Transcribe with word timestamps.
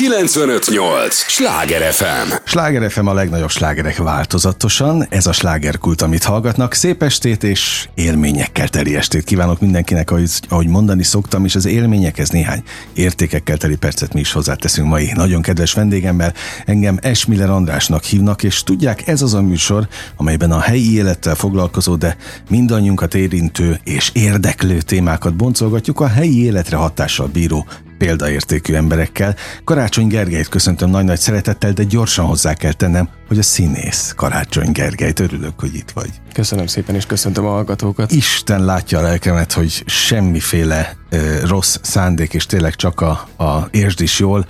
958! 0.00 1.14
Sláger 1.14 1.92
FM! 1.92 2.32
Sláger 2.44 2.90
FM 2.90 3.06
a 3.06 3.12
legnagyobb 3.12 3.50
slágerek 3.50 3.96
változatosan. 3.96 5.06
Ez 5.08 5.26
a 5.26 5.32
slágerkult, 5.32 6.02
amit 6.02 6.24
hallgatnak. 6.24 6.74
Szép 6.74 7.02
estét 7.02 7.42
és 7.42 7.88
élményekkel 7.94 8.68
teli 8.68 8.96
estét 8.96 9.24
kívánok 9.24 9.60
mindenkinek, 9.60 10.10
ahogy, 10.10 10.30
ahogy 10.48 10.66
mondani 10.66 11.02
szoktam, 11.02 11.44
és 11.44 11.54
az 11.54 11.66
élményekhez 11.66 12.28
néhány 12.28 12.62
értékekkel 12.92 13.56
teli 13.56 13.76
percet 13.76 14.14
mi 14.14 14.20
is 14.20 14.32
hozzáteszünk 14.32 14.88
mai 14.88 15.12
nagyon 15.14 15.42
kedves 15.42 15.72
vendégemmel. 15.72 16.34
Engem 16.64 16.98
Esmiller 17.02 17.50
Andrásnak 17.50 18.04
hívnak, 18.04 18.42
és 18.42 18.62
tudják, 18.62 19.06
ez 19.06 19.22
az 19.22 19.34
a 19.34 19.42
műsor, 19.42 19.88
amelyben 20.16 20.50
a 20.50 20.60
helyi 20.60 20.94
élettel 20.94 21.34
foglalkozó, 21.34 21.96
de 21.96 22.16
mindannyiunkat 22.48 23.14
érintő 23.14 23.80
és 23.84 24.10
érdeklő 24.14 24.80
témákat 24.80 25.36
boncolgatjuk 25.36 26.00
a 26.00 26.08
helyi 26.08 26.44
életre 26.44 26.76
hatással 26.76 27.26
bíró 27.26 27.66
példaértékű 28.00 28.74
emberekkel. 28.74 29.34
Karácsony 29.64 30.06
Gergelyt 30.06 30.48
köszöntöm 30.48 30.90
nagy-nagy 30.90 31.18
szeretettel, 31.18 31.72
de 31.72 31.82
gyorsan 31.82 32.24
hozzá 32.24 32.54
kell 32.54 32.72
tennem, 32.72 33.08
hogy 33.28 33.38
a 33.38 33.42
színész 33.42 34.12
Karácsony 34.16 34.72
Gergelyt. 34.72 35.20
Örülök, 35.20 35.60
hogy 35.60 35.74
itt 35.74 35.90
vagy. 35.90 36.10
Köszönöm 36.32 36.66
szépen, 36.66 36.94
és 36.94 37.06
köszöntöm 37.06 37.44
a 37.44 37.50
hallgatókat. 37.50 38.12
Isten 38.12 38.64
látja 38.64 38.98
a 38.98 39.02
lelkemet, 39.02 39.52
hogy 39.52 39.82
semmiféle 39.86 40.96
ö, 41.10 41.46
rossz 41.46 41.76
szándék, 41.82 42.34
és 42.34 42.46
tényleg 42.46 42.74
csak 42.74 43.00
a, 43.00 43.28
a 43.36 43.68
értsd 43.70 44.00
is 44.00 44.18
jól, 44.18 44.46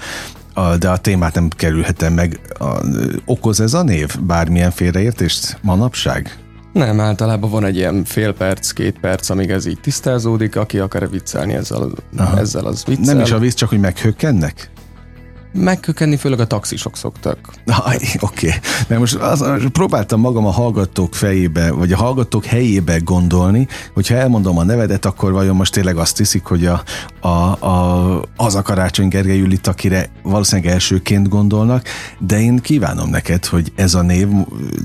a, 0.55 0.77
de 0.77 0.89
a 0.89 0.97
témát 0.97 1.35
nem 1.35 1.49
kerülhetem 1.49 2.13
meg. 2.13 2.41
A, 2.59 2.81
okoz 3.25 3.61
ez 3.61 3.75
a 3.75 3.83
név 3.83 4.21
bármilyen 4.21 4.71
félreértést 4.71 5.59
manapság? 5.63 6.39
Nem, 6.73 7.01
általában 7.01 7.51
van 7.51 7.65
egy 7.65 7.77
ilyen 7.77 8.05
fél 8.05 8.33
perc, 8.33 8.71
két 8.71 8.99
perc, 9.01 9.31
amíg 9.31 9.51
ez 9.51 9.67
így 9.67 9.81
tisztázódik, 9.81 10.57
aki 10.57 10.79
akar 10.79 11.11
viccelni 11.11 11.55
ezzel, 11.55 11.91
ezzel 12.37 12.67
az 12.67 12.85
viccel. 12.85 13.15
Nem 13.15 13.25
is 13.25 13.31
a 13.31 13.39
vicc, 13.39 13.55
csak 13.55 13.69
hogy 13.69 13.81
meghökkennek? 13.81 14.71
Megkökenni 15.53 16.17
főleg 16.17 16.41
a 16.41 16.47
taxisok 16.47 16.97
szoktak. 16.97 17.39
Oké, 18.21 18.49
okay. 18.49 18.59
de 18.89 18.99
most 18.99 19.15
az, 19.15 19.45
próbáltam 19.73 20.21
magam 20.21 20.47
a 20.47 20.51
hallgatók 20.51 21.15
fejébe, 21.15 21.71
vagy 21.71 21.93
a 21.93 21.97
hallgatók 21.97 22.45
helyébe 22.45 22.99
gondolni, 22.99 23.69
hogyha 23.95 24.15
elmondom 24.15 24.59
a 24.59 24.65
nevedet, 24.65 25.05
akkor 25.05 25.33
vajon 25.33 25.57
most 25.57 25.73
tényleg 25.73 25.97
azt 25.97 26.17
hiszik, 26.17 26.45
hogy 26.45 26.67
a, 26.67 26.83
a, 27.21 27.29
a, 27.67 28.25
az 28.37 28.55
a 28.55 28.63
Karácsony 28.63 29.09
Gergely 29.09 29.37
Jülit, 29.37 29.67
akire 29.67 30.11
valószínűleg 30.23 30.73
elsőként 30.73 31.29
gondolnak, 31.29 31.87
de 32.19 32.41
én 32.41 32.59
kívánom 32.59 33.11
neked, 33.11 33.47
hogy 33.47 33.73
ez 33.75 33.95
a 33.95 34.03
név 34.03 34.29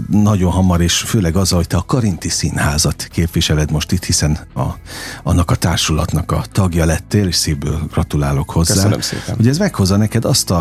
nagyon 0.09 0.51
hamar, 0.51 0.81
és 0.81 0.97
főleg 0.97 1.35
az, 1.35 1.49
hogy 1.49 1.67
te 1.67 1.77
a 1.77 1.83
Karinti 1.85 2.29
Színházat 2.29 3.07
képviseled 3.11 3.71
most 3.71 3.91
itt, 3.91 4.03
hiszen 4.03 4.39
a, 4.55 4.63
annak 5.23 5.51
a 5.51 5.55
társulatnak 5.55 6.31
a 6.31 6.43
tagja 6.51 6.85
lettél, 6.85 7.27
és 7.27 7.35
szívből 7.35 7.79
gratulálok 7.91 8.49
hozzá. 8.49 8.73
Köszönöm 8.73 9.01
szépen. 9.01 9.35
Ugye 9.39 9.49
ez 9.49 9.57
meghozza 9.57 9.97
neked 9.97 10.25
azt 10.25 10.51
a 10.51 10.54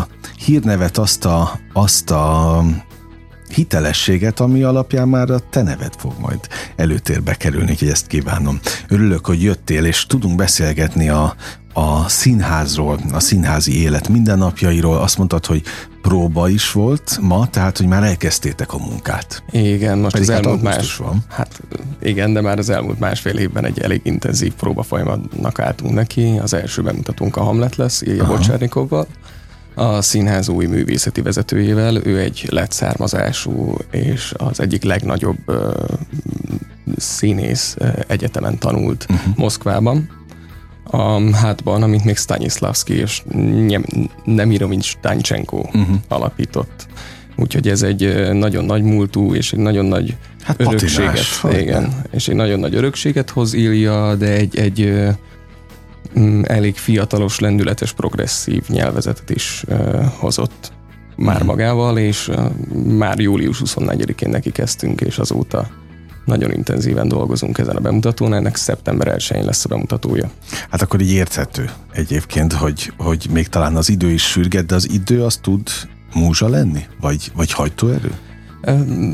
hírnevet, 0.45 0.97
azt 0.97 1.25
a, 1.25 1.59
azt 1.73 2.11
a 2.11 2.63
hitelességet, 3.55 4.39
ami 4.39 4.63
alapján 4.63 5.07
már 5.07 5.29
a 5.29 5.39
te 5.49 5.61
neved 5.61 5.93
fog 5.97 6.13
majd 6.19 6.39
előtérbe 6.75 7.33
kerülni, 7.33 7.75
hogy 7.79 7.87
ezt 7.87 8.07
kívánom. 8.07 8.59
Örülök, 8.87 9.25
hogy 9.25 9.41
jöttél, 9.41 9.85
és 9.85 10.05
tudunk 10.05 10.35
beszélgetni 10.35 11.09
a, 11.09 11.35
a 11.73 12.09
színházról, 12.09 12.99
a 13.11 13.19
színházi 13.19 13.81
élet 13.81 14.07
mindennapjairól. 14.07 14.97
Azt 14.97 15.17
mondtad, 15.17 15.45
hogy 15.45 15.63
próba 16.01 16.49
is 16.49 16.71
volt 16.71 17.17
ma, 17.21 17.47
tehát, 17.49 17.77
hogy 17.77 17.87
már 17.87 18.03
elkezdtétek 18.03 18.73
a 18.73 18.77
munkát. 18.77 19.43
Igen, 19.51 19.97
most 19.97 20.11
Pedig 20.11 20.29
az 20.29 20.35
hát 20.35 20.45
elmúlt 20.45 20.63
más, 20.63 20.95
van. 20.95 21.23
Hát 21.29 21.61
igen, 22.01 22.33
de 22.33 22.41
már 22.41 22.57
az 22.57 22.69
elmúlt 22.69 22.99
másfél 22.99 23.37
évben 23.37 23.65
egy 23.65 23.79
elég 23.79 24.01
intenzív 24.03 24.53
próba 24.53 24.83
folyamatnak 24.83 25.59
álltunk 25.59 25.93
neki. 25.93 26.39
Az 26.41 26.53
első 26.53 26.81
bemutatónk 26.81 27.35
a 27.35 27.43
Hamlet 27.43 27.75
lesz, 27.75 28.01
Ilya 28.01 28.25
Bocsárnikovval 28.25 29.07
a 29.75 30.01
színház 30.01 30.49
új 30.49 30.65
művészeti 30.65 31.21
vezetőjével. 31.21 31.95
Ő 32.03 32.19
egy 32.19 32.47
lett 32.49 32.71
származású 32.71 33.77
és 33.91 34.33
az 34.37 34.59
egyik 34.59 34.83
legnagyobb 34.83 35.37
uh, 35.47 35.55
színész 36.97 37.77
egyetemen 38.07 38.57
tanult 38.57 39.05
uh-huh. 39.09 39.35
Moszkvában. 39.35 40.09
A 40.83 41.35
hátban, 41.35 41.83
amit 41.83 42.03
még 42.03 42.17
Stanislavski 42.17 42.93
és 42.93 43.23
Nemirovics 44.23 44.93
Tancsenko 45.01 45.57
uh-huh. 45.57 45.95
alapított. 46.07 46.87
Úgyhogy 47.37 47.67
ez 47.67 47.81
egy 47.81 48.31
nagyon 48.33 48.65
nagy 48.65 48.83
múltú 48.83 49.33
és 49.33 49.53
egy 49.53 49.59
nagyon 49.59 49.85
nagy 49.85 50.15
hát 50.43 50.61
örökséget. 50.61 51.19
Patinás, 51.41 51.61
igen, 51.61 51.93
és 52.11 52.27
egy 52.27 52.35
nagyon 52.35 52.59
nagy 52.59 52.75
örökséget 52.75 53.29
hoz 53.29 53.53
Ilja, 53.53 54.15
de 54.15 54.31
egy, 54.31 54.57
egy 54.57 54.93
elég 56.43 56.77
fiatalos, 56.77 57.39
lendületes, 57.39 57.93
progresszív 57.93 58.63
nyelvezetet 58.67 59.29
is 59.29 59.63
hozott 60.17 60.71
már 61.15 61.43
mm. 61.43 61.45
magával, 61.45 61.97
és 61.97 62.31
már 62.87 63.19
július 63.19 63.61
24-én 63.65 64.29
neki 64.29 64.51
kezdtünk, 64.51 65.01
és 65.01 65.17
azóta 65.17 65.67
nagyon 66.25 66.51
intenzíven 66.51 67.07
dolgozunk 67.07 67.57
ezen 67.57 67.75
a 67.75 67.79
bemutatón, 67.79 68.33
ennek 68.33 68.55
szeptember 68.55 69.15
1-én 69.17 69.45
lesz 69.45 69.65
a 69.65 69.67
bemutatója. 69.67 70.29
Hát 70.69 70.81
akkor 70.81 71.01
így 71.01 71.11
érthető 71.11 71.69
egyébként, 71.91 72.53
hogy, 72.53 72.93
hogy 72.97 73.27
még 73.31 73.47
talán 73.47 73.75
az 73.75 73.89
idő 73.89 74.11
is 74.11 74.23
sürget, 74.23 74.65
de 74.65 74.75
az 74.75 74.89
idő 74.89 75.23
az 75.23 75.35
tud 75.35 75.69
múzsa 76.13 76.47
lenni? 76.47 76.85
Vagy, 76.99 77.31
vagy 77.35 77.51
hajtóerő? 77.51 78.11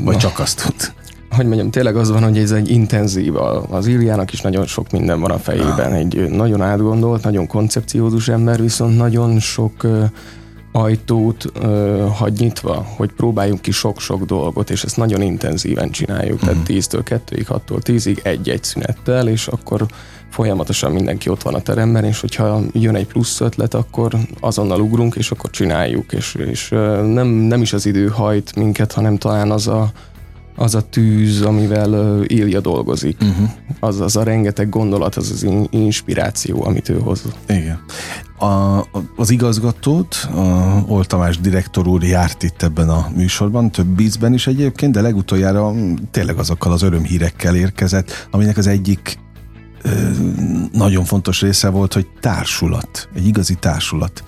Vagy 0.04 0.16
csak 0.16 0.38
azt 0.38 0.62
tud? 0.62 0.92
Hogy 1.32 1.46
mondjam, 1.46 1.70
tényleg 1.70 1.96
az 1.96 2.10
van, 2.10 2.22
hogy 2.22 2.38
ez 2.38 2.50
egy 2.50 2.70
intenzív, 2.70 3.36
az 3.70 3.86
Iljának 3.86 4.32
is 4.32 4.40
nagyon 4.40 4.66
sok 4.66 4.90
minden 4.90 5.20
van 5.20 5.30
a 5.30 5.38
fejében. 5.38 5.92
Egy 5.92 6.28
nagyon 6.30 6.62
átgondolt, 6.62 7.24
nagyon 7.24 7.46
koncepciózus 7.46 8.28
ember, 8.28 8.60
viszont 8.60 8.96
nagyon 8.96 9.38
sok 9.38 9.86
ajtót 10.72 11.44
uh, 11.62 12.08
hagy 12.08 12.32
nyitva, 12.38 12.86
hogy 12.96 13.12
próbáljunk 13.12 13.60
ki 13.60 13.70
sok-sok 13.70 14.24
dolgot, 14.24 14.70
és 14.70 14.84
ezt 14.84 14.96
nagyon 14.96 15.22
intenzíven 15.22 15.90
csináljuk, 15.90 16.42
uh-huh. 16.42 16.50
tehát 16.50 16.66
10-től 16.68 17.20
2-ig, 17.30 17.44
6-tól 17.48 17.80
10-ig 17.84 18.24
egy-egy 18.24 18.64
szünettel, 18.64 19.28
és 19.28 19.46
akkor 19.46 19.86
folyamatosan 20.30 20.92
mindenki 20.92 21.28
ott 21.28 21.42
van 21.42 21.54
a 21.54 21.60
teremben, 21.60 22.04
és 22.04 22.20
hogyha 22.20 22.60
jön 22.72 22.94
egy 22.94 23.06
plusz 23.06 23.40
ötlet, 23.40 23.74
akkor 23.74 24.12
azonnal 24.40 24.80
ugrunk, 24.80 25.14
és 25.14 25.30
akkor 25.30 25.50
csináljuk, 25.50 26.12
és, 26.12 26.34
és 26.34 26.68
nem, 27.04 27.26
nem 27.26 27.62
is 27.62 27.72
az 27.72 27.86
idő 27.86 28.06
hajt 28.06 28.56
minket, 28.56 28.92
hanem 28.92 29.16
talán 29.16 29.50
az 29.50 29.68
a, 29.68 29.90
az 30.56 30.74
a 30.74 30.80
tűz, 30.80 31.42
amivel 31.42 32.22
Ilja 32.26 32.60
dolgozik. 32.60 33.16
Uh-huh. 33.20 33.50
Az, 33.80 34.00
az 34.00 34.16
a 34.16 34.22
rengeteg 34.22 34.68
gondolat, 34.68 35.14
az 35.14 35.30
az 35.30 35.46
inspiráció, 35.70 36.64
amit 36.64 36.88
ő 36.88 36.98
hoz. 36.98 37.22
Igen. 37.48 37.80
A, 38.38 38.86
az 39.16 39.30
igazgatód, 39.30 40.06
a 40.34 40.82
Ol 40.86 41.04
Tamás 41.04 41.38
direktor 41.38 41.86
úr 41.86 42.02
járt 42.02 42.42
itt 42.42 42.62
ebben 42.62 42.88
a 42.88 43.08
műsorban, 43.16 43.70
több 43.70 44.00
ízben 44.00 44.32
is 44.32 44.46
egyébként, 44.46 44.92
de 44.92 45.00
legutoljára 45.00 45.72
tényleg 46.10 46.38
azokkal 46.38 46.72
az 46.72 46.82
örömhírekkel 46.82 47.56
érkezett, 47.56 48.28
aminek 48.30 48.56
az 48.56 48.66
egyik 48.66 49.18
nagyon 50.72 51.04
fontos 51.04 51.40
része 51.40 51.68
volt, 51.68 51.92
hogy 51.92 52.06
társulat, 52.20 53.08
egy 53.14 53.26
igazi 53.26 53.54
társulat 53.54 54.24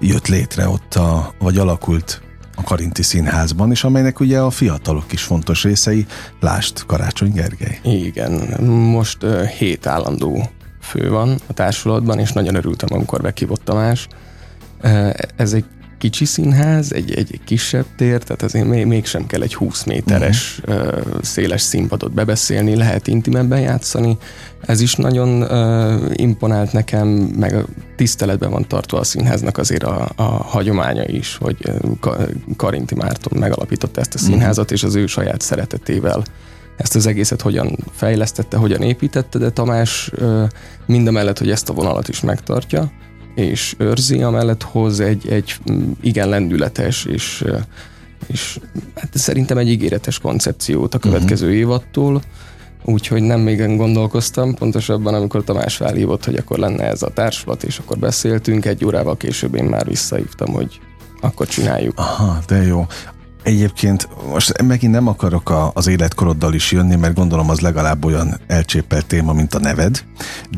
jött 0.00 0.26
létre 0.26 0.68
ott, 0.68 0.94
a, 0.94 1.34
vagy 1.38 1.58
alakult 1.58 2.22
a 2.58 2.62
Karinti 2.62 3.02
Színházban, 3.02 3.70
és 3.70 3.84
amelynek 3.84 4.20
ugye 4.20 4.38
a 4.38 4.50
fiatalok 4.50 5.12
is 5.12 5.22
fontos 5.22 5.62
részei, 5.62 6.06
lást 6.40 6.86
Karácsony 6.86 7.32
Gergely. 7.32 7.78
Igen, 7.82 8.62
most 8.64 9.22
uh, 9.22 9.44
hét 9.44 9.86
állandó 9.86 10.50
fő 10.80 11.10
van 11.10 11.38
a 11.46 11.52
társulatban, 11.52 12.18
és 12.18 12.32
nagyon 12.32 12.54
örültem, 12.54 12.88
amikor 12.92 13.20
meghívott 13.20 13.64
Tamás. 13.64 14.08
Ez 15.36 15.52
egy 15.52 15.64
kicsi 15.98 16.24
színház, 16.24 16.92
egy, 16.92 17.14
egy 17.14 17.40
kisebb 17.44 17.84
tér, 17.96 18.22
tehát 18.22 18.42
azért 18.42 18.66
még, 18.66 18.86
mégsem 18.86 19.26
kell 19.26 19.42
egy 19.42 19.54
20 19.54 19.84
méteres 19.84 20.60
uh-huh. 20.66 20.86
uh, 20.86 21.22
széles 21.22 21.60
színpadot 21.60 22.12
bebeszélni, 22.12 22.76
lehet 22.76 23.06
intimebben 23.06 23.60
játszani. 23.60 24.16
Ez 24.60 24.80
is 24.80 24.94
nagyon 24.94 25.42
uh, 25.42 26.10
imponált 26.12 26.72
nekem, 26.72 27.08
meg 27.38 27.64
tiszteletben 27.96 28.50
van 28.50 28.68
tartva 28.68 28.98
a 28.98 29.04
színháznak 29.04 29.58
azért 29.58 29.82
a, 29.82 30.10
a 30.16 30.22
hagyománya 30.22 31.04
is, 31.06 31.36
hogy 31.36 31.72
Karinti 32.56 32.94
Márton 32.94 33.38
megalapította 33.38 34.00
ezt 34.00 34.14
a 34.14 34.18
mhm. 34.20 34.30
színházat, 34.30 34.64
uh-huh. 34.64 34.78
és 34.78 34.82
az 34.82 34.94
ő 34.94 35.06
saját 35.06 35.40
szeretetével 35.40 36.24
ezt 36.78 36.94
az 36.94 37.06
egészet 37.06 37.40
hogyan 37.40 37.76
fejlesztette, 37.92 38.56
hogyan 38.56 38.82
építette, 38.82 39.38
de 39.38 39.50
Tamás 39.50 40.10
mindemellett, 40.86 41.38
hogy 41.38 41.50
ezt 41.50 41.68
a 41.68 41.72
vonalat 41.72 42.08
is 42.08 42.20
megtartja, 42.20 42.90
és 43.38 43.74
őrzi, 43.78 44.22
amellett 44.22 44.62
hoz 44.62 45.00
egy, 45.00 45.28
egy 45.28 45.56
mm, 45.70 45.90
igen 46.00 46.28
lendületes 46.28 47.04
és, 47.04 47.44
és 48.26 48.58
hát 48.94 49.16
szerintem 49.16 49.58
egy 49.58 49.68
ígéretes 49.68 50.18
koncepciót 50.18 50.94
a 50.94 50.98
következő 50.98 51.46
uh-huh. 51.46 51.60
évattól, 51.60 52.22
úgyhogy 52.84 53.22
nem 53.22 53.40
még 53.40 53.76
gondolkoztam, 53.76 54.54
pontosabban 54.54 55.14
amikor 55.14 55.44
Tamás 55.44 55.76
felhívott, 55.76 56.24
hogy 56.24 56.36
akkor 56.36 56.58
lenne 56.58 56.84
ez 56.84 57.02
a 57.02 57.12
társulat, 57.12 57.62
és 57.62 57.78
akkor 57.78 57.98
beszéltünk, 57.98 58.66
egy 58.66 58.84
órával 58.84 59.16
később 59.16 59.54
én 59.54 59.64
már 59.64 59.86
visszahívtam, 59.86 60.52
hogy 60.52 60.80
akkor 61.20 61.46
csináljuk. 61.46 61.98
Aha, 61.98 62.38
de 62.46 62.62
jó 62.62 62.86
Egyébként 63.48 64.08
most 64.30 64.62
megint 64.62 64.92
nem 64.92 65.06
akarok 65.06 65.50
a, 65.50 65.70
az 65.74 65.86
életkoroddal 65.86 66.54
is 66.54 66.72
jönni, 66.72 66.96
mert 66.96 67.14
gondolom 67.14 67.50
az 67.50 67.60
legalább 67.60 68.04
olyan 68.04 68.40
elcsépelt 68.46 69.06
téma, 69.06 69.32
mint 69.32 69.54
a 69.54 69.58
neved, 69.58 70.04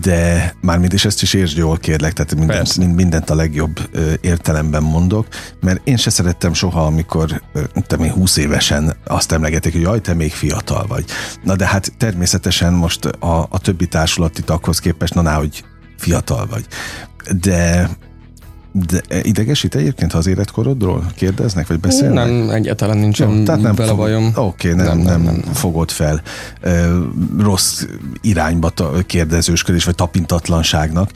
de 0.01 0.53
mármint 0.61 0.93
is 0.93 1.05
ezt 1.05 1.23
is 1.23 1.35
értsd 1.35 1.57
jól 1.57 1.77
kérlek, 1.77 2.13
tehát 2.13 2.35
mindent, 2.35 2.77
mind, 2.77 2.95
mindent 2.95 3.31
a 3.31 3.35
legjobb 3.35 3.81
ö, 3.93 4.13
értelemben 4.21 4.83
mondok, 4.83 5.27
mert 5.61 5.81
én 5.85 5.97
se 5.97 6.11
szerettem 6.11 6.53
soha, 6.53 6.87
amikor 6.87 7.43
te 7.87 7.97
még 7.97 8.11
20 8.11 8.37
évesen 8.37 8.97
azt 9.07 9.33
emlegetik, 9.33 9.73
hogy 9.73 9.83
jaj, 9.83 10.01
te 10.01 10.15
még 10.15 10.33
fiatal 10.33 10.87
vagy. 10.87 11.05
Na 11.43 11.57
de 11.57 11.67
hát 11.67 11.93
természetesen 11.99 12.73
most 12.73 13.05
a, 13.05 13.47
a 13.51 13.59
többi 13.59 13.87
társulati 13.87 14.43
taghoz 14.43 14.79
képest, 14.79 15.15
na 15.15 15.35
hogy 15.35 15.65
fiatal 15.97 16.47
vagy. 16.47 16.67
De 17.41 17.91
de 18.73 19.01
idegesít 19.23 19.75
egyébként, 19.75 20.13
ha 20.13 20.19
az 20.19 20.27
életkorodról 20.27 21.07
kérdeznek, 21.17 21.67
vagy 21.67 21.81
beszélnek? 21.81 22.27
Nem, 22.27 22.51
egyáltalán 22.51 22.99
nincsen 22.99 23.45
tehát 23.45 23.61
nem 23.61 23.75
vele 23.75 23.89
fogod, 23.89 24.05
bajom. 24.05 24.33
Oké, 24.35 24.73
okay, 24.73 24.85
nem, 24.87 24.99
nem, 24.99 25.23
nem, 25.23 25.23
nem, 25.23 25.53
fogod 25.53 25.91
fel 25.91 26.23
rossz 27.39 27.85
irányba 28.21 28.73
kérdezősködés, 29.07 29.85
vagy 29.85 29.95
tapintatlanságnak. 29.95 31.11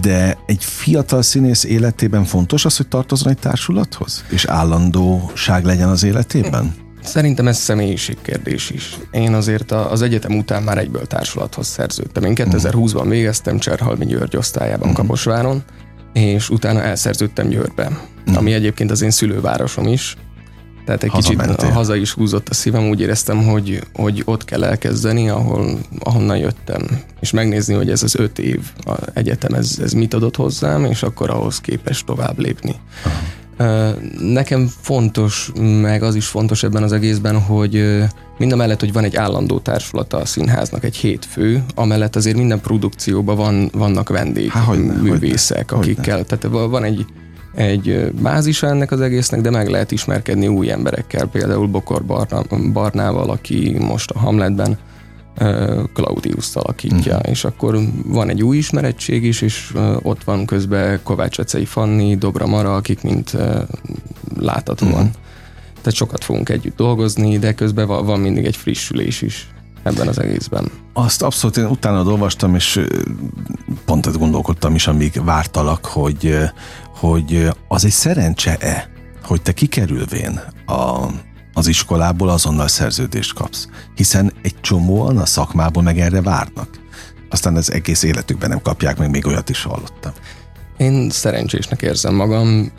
De 0.00 0.38
egy 0.46 0.64
fiatal 0.64 1.22
színész 1.22 1.64
életében 1.64 2.24
fontos 2.24 2.64
az, 2.64 2.76
hogy 2.76 2.88
tartozon 2.88 3.32
egy 3.32 3.38
társulathoz? 3.38 4.24
És 4.28 4.44
állandóság 4.44 5.64
legyen 5.64 5.88
az 5.88 6.02
életében? 6.02 6.74
Szerintem 7.02 7.48
ez 7.48 7.58
személyiségkérdés 7.58 8.70
is. 8.70 8.98
Én 9.10 9.34
azért 9.34 9.72
az 9.72 10.02
egyetem 10.02 10.38
után 10.38 10.62
már 10.62 10.78
egyből 10.78 11.06
társulathoz 11.06 11.66
szerződtem. 11.66 12.22
Én 12.22 12.32
2020-ban 12.36 13.04
végeztem 13.08 13.58
Cserhalmi 13.58 14.06
György 14.06 14.36
osztályában 14.36 14.88
uh-huh. 14.88 14.96
Kaposváron, 14.96 15.62
és 16.16 16.50
utána 16.50 16.82
elszerződtem 16.82 17.48
Győrbe, 17.48 17.90
mm. 18.30 18.34
ami 18.34 18.52
egyébként 18.52 18.90
az 18.90 19.02
én 19.02 19.10
szülővárosom 19.10 19.86
is. 19.86 20.16
Tehát 20.84 21.02
egy 21.02 21.10
kicsit 21.10 21.40
a 21.40 21.72
haza 21.72 21.96
is 21.96 22.12
húzott 22.12 22.48
a 22.48 22.54
szívem, 22.54 22.88
úgy 22.88 23.00
éreztem, 23.00 23.44
hogy, 23.44 23.80
hogy 23.92 24.22
ott 24.24 24.44
kell 24.44 24.64
elkezdeni, 24.64 25.28
ahol, 25.28 25.78
ahonnan 25.98 26.36
jöttem, 26.36 26.82
és 27.20 27.30
megnézni, 27.30 27.74
hogy 27.74 27.90
ez 27.90 28.02
az 28.02 28.14
öt 28.14 28.38
év 28.38 28.60
a 28.84 28.94
egyetem, 29.12 29.54
ez, 29.54 29.78
ez 29.82 29.92
mit 29.92 30.14
adott 30.14 30.36
hozzám, 30.36 30.84
és 30.84 31.02
akkor 31.02 31.30
ahhoz 31.30 31.60
képest 31.60 32.06
tovább 32.06 32.38
lépni. 32.38 32.74
Aha. 33.04 33.18
Nekem 34.18 34.70
fontos, 34.80 35.52
meg 35.80 36.02
az 36.02 36.14
is 36.14 36.26
fontos 36.26 36.62
ebben 36.62 36.82
az 36.82 36.92
egészben, 36.92 37.40
hogy 37.40 38.04
mind 38.38 38.52
a 38.52 38.56
mellett, 38.56 38.80
hogy 38.80 38.92
van 38.92 39.04
egy 39.04 39.16
állandó 39.16 39.58
társulata 39.58 40.16
a 40.16 40.24
színháznak, 40.24 40.84
egy 40.84 40.96
hétfő, 40.96 41.64
amellett 41.74 42.16
azért 42.16 42.36
minden 42.36 42.60
produkcióban 42.60 43.36
van, 43.36 43.70
vannak 43.72 44.08
vendég 44.08 44.50
Há, 44.50 44.60
hogyne, 44.60 44.94
művészek, 44.94 45.70
hogyne, 45.70 45.84
akikkel, 45.84 46.16
hogyne. 46.16 46.36
tehát 46.36 46.68
van 46.68 46.84
egy, 46.84 47.06
egy 47.54 48.12
bázisa 48.22 48.66
ennek 48.66 48.90
az 48.90 49.00
egésznek, 49.00 49.40
de 49.40 49.50
meg 49.50 49.68
lehet 49.68 49.90
ismerkedni 49.90 50.48
új 50.48 50.70
emberekkel, 50.70 51.26
például 51.26 51.66
Bokor 51.66 52.04
Barna, 52.04 52.42
Barnával, 52.72 53.30
aki 53.30 53.76
most 53.78 54.10
a 54.10 54.18
Hamletben 54.18 54.78
Claudius 55.92 56.54
alakítja, 56.54 57.14
uh-huh. 57.14 57.30
és 57.30 57.44
akkor 57.44 57.78
van 58.06 58.28
egy 58.28 58.42
új 58.42 58.56
ismerettség 58.56 59.24
is, 59.24 59.40
és 59.40 59.74
ott 60.02 60.24
van 60.24 60.46
közben 60.46 61.00
Kovács 61.02 61.38
Ecei 61.38 61.64
Fanni, 61.64 62.16
Dobra 62.16 62.46
Mara, 62.46 62.74
akik 62.74 63.02
mind 63.02 63.30
láthatóan. 64.38 64.92
Uh-huh. 64.92 65.10
Tehát 65.76 65.94
sokat 65.94 66.24
fogunk 66.24 66.48
együtt 66.48 66.76
dolgozni, 66.76 67.38
de 67.38 67.54
közben 67.54 67.86
van 67.86 68.20
mindig 68.20 68.44
egy 68.44 68.56
frissülés 68.56 69.22
is 69.22 69.48
ebben 69.82 70.08
az 70.08 70.18
egészben. 70.18 70.70
Azt 70.92 71.22
abszolút 71.22 71.56
én 71.56 71.64
utána 71.64 72.02
olvastam, 72.02 72.54
és 72.54 72.80
pont 73.84 74.06
ezt 74.06 74.18
gondolkodtam 74.18 74.74
is, 74.74 74.86
amíg 74.86 75.24
vártalak, 75.24 75.84
hogy, 75.84 76.36
hogy 76.98 77.48
az 77.68 77.84
egy 77.84 77.90
szerencse-e, 77.90 78.90
hogy 79.22 79.42
te 79.42 79.52
kikerülvén 79.52 80.40
a 80.66 81.06
az 81.56 81.66
iskolából 81.66 82.28
azonnal 82.28 82.68
szerződést 82.68 83.34
kapsz, 83.34 83.68
hiszen 83.94 84.32
egy 84.42 84.60
csomóan 84.60 85.18
a 85.18 85.26
szakmából 85.26 85.82
meg 85.82 85.98
erre 85.98 86.22
várnak. 86.22 86.68
Aztán 87.30 87.56
az 87.56 87.72
egész 87.72 88.02
életükben 88.02 88.48
nem 88.48 88.60
kapják, 88.62 88.98
meg 88.98 89.10
még 89.10 89.26
olyat 89.26 89.48
is 89.48 89.62
hallottam. 89.62 90.12
Én 90.76 91.10
szerencsésnek 91.10 91.82
érzem 91.82 92.14
magam. 92.14 92.72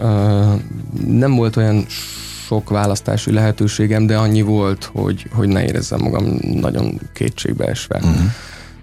Nem 1.08 1.36
volt 1.36 1.56
olyan 1.56 1.86
sok 2.46 2.70
választási 2.70 3.32
lehetőségem, 3.32 4.06
de 4.06 4.18
annyi 4.18 4.42
volt, 4.42 4.90
hogy, 4.94 5.30
hogy 5.34 5.48
ne 5.48 5.64
érezzem 5.64 6.00
magam 6.00 6.40
nagyon 6.42 7.00
kétségbeesve. 7.14 7.98
Uh-huh 7.98 8.32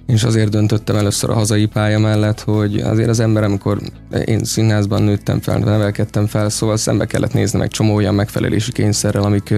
és 0.06 0.25
azért 0.25 0.51
döntöttem 0.51 0.97
először 0.97 1.31
a 1.31 1.35
hazai 1.35 1.67
pálya 1.67 1.99
mellett, 1.99 2.41
hogy 2.41 2.81
azért 2.81 3.09
az 3.09 3.21
ember, 3.21 3.43
amikor 3.43 3.81
én 4.25 4.45
színházban 4.45 5.03
nőttem 5.03 5.41
fel, 5.41 5.59
nevelkedtem 5.59 6.27
fel, 6.27 6.49
szóval 6.49 6.77
szembe 6.77 7.06
kellett 7.06 7.33
nézni 7.33 7.59
meg 7.59 7.69
csomó 7.69 7.95
olyan 7.95 8.15
megfelelési 8.15 8.73
kényszerrel, 8.73 9.23
amik 9.23 9.55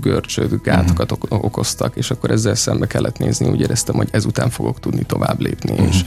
görcsöd, 0.00 0.60
gátokat 0.62 1.12
uh-huh. 1.12 1.44
okoztak, 1.44 1.96
és 1.96 2.10
akkor 2.10 2.30
ezzel 2.30 2.54
szembe 2.54 2.86
kellett 2.86 3.18
nézni, 3.18 3.48
úgy 3.48 3.60
éreztem, 3.60 3.94
hogy 3.94 4.08
ezután 4.10 4.50
fogok 4.50 4.80
tudni 4.80 5.02
tovább 5.02 5.40
lépni, 5.40 5.72
uh-huh. 5.72 5.88
és 5.88 6.04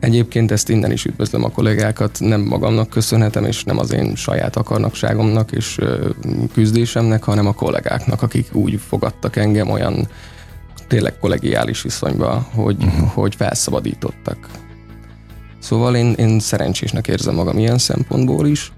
Egyébként 0.00 0.50
ezt 0.50 0.68
innen 0.68 0.92
is 0.92 1.04
üdvözlöm 1.04 1.44
a 1.44 1.50
kollégákat, 1.50 2.16
nem 2.20 2.40
magamnak 2.40 2.88
köszönhetem, 2.88 3.44
és 3.44 3.64
nem 3.64 3.78
az 3.78 3.92
én 3.92 4.14
saját 4.14 4.56
akarnakságomnak 4.56 5.52
és 5.52 5.78
küzdésemnek, 6.52 7.22
hanem 7.22 7.46
a 7.46 7.52
kollégáknak, 7.52 8.22
akik 8.22 8.54
úgy 8.54 8.80
fogadtak 8.88 9.36
engem 9.36 9.70
olyan 9.70 10.08
tényleg 10.90 11.18
kollegiális 11.18 11.82
viszonyba, 11.82 12.46
hogy, 12.54 12.84
uh-huh. 12.84 13.12
hogy 13.12 13.34
felszabadítottak. 13.34 14.48
Szóval 15.58 15.96
én, 15.96 16.12
én 16.12 16.38
szerencsésnek 16.38 17.08
érzem 17.08 17.34
magam 17.34 17.58
ilyen 17.58 17.78
szempontból 17.78 18.46
is, 18.46 18.72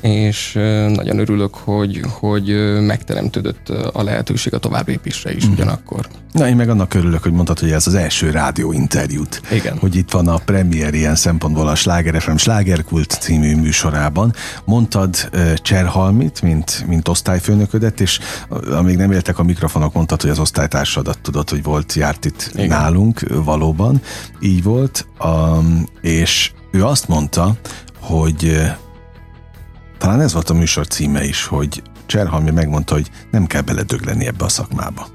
és 0.00 0.52
nagyon 0.88 1.18
örülök, 1.18 1.54
hogy, 1.54 2.00
hogy 2.08 2.78
megteremtődött 2.80 3.68
a 3.68 4.02
lehetőség 4.02 4.54
a 4.54 4.58
továbblépésre 4.58 5.30
is 5.30 5.42
uh-huh. 5.42 5.52
ugyanakkor. 5.52 6.06
Na, 6.32 6.48
én 6.48 6.56
meg 6.56 6.68
annak 6.68 6.94
örülök, 6.94 7.22
hogy 7.22 7.32
mondtad, 7.32 7.58
hogy 7.58 7.70
ez 7.70 7.86
az 7.86 7.94
első 7.94 8.30
rádióinterjút. 8.30 9.42
Igen. 9.50 9.78
Hogy 9.78 9.96
itt 9.96 10.10
van 10.10 10.28
a 10.28 10.36
premier 10.36 10.94
ilyen 10.94 11.14
szempontból 11.14 11.68
a 11.68 11.74
Sláger 11.74 12.22
FM 12.22 12.36
Slágerkult 12.36 13.18
című 13.20 13.56
műsorában. 13.56 14.34
Mondtad 14.64 15.30
Cserhalmit, 15.56 16.42
mint, 16.42 16.84
mint 16.86 17.08
osztályfőnöködet, 17.08 18.00
és 18.00 18.18
amíg 18.70 18.96
nem 18.96 19.12
éltek 19.12 19.38
a 19.38 19.42
mikrofonok, 19.42 19.92
mondtad, 19.92 20.20
hogy 20.20 20.30
az 20.30 20.38
osztálytársadat 20.38 21.18
tudod, 21.18 21.50
hogy 21.50 21.62
volt, 21.62 21.94
járt 21.94 22.24
itt 22.24 22.50
Igen. 22.54 22.68
nálunk, 22.68 23.20
valóban. 23.44 24.00
Így 24.40 24.62
volt, 24.62 25.06
um, 25.24 25.88
és 26.00 26.52
ő 26.70 26.84
azt 26.84 27.08
mondta, 27.08 27.56
hogy 28.00 28.72
talán 29.98 30.20
ez 30.20 30.32
volt 30.32 30.50
a 30.50 30.54
műsor 30.54 30.86
címe 30.86 31.24
is, 31.24 31.44
hogy 31.44 31.82
Cserhalmi 32.06 32.50
megmondta, 32.50 32.94
hogy 32.94 33.10
nem 33.30 33.46
kell 33.46 33.60
beledögleni 33.60 34.26
ebbe 34.26 34.44
a 34.44 34.48
szakmába. 34.48 35.06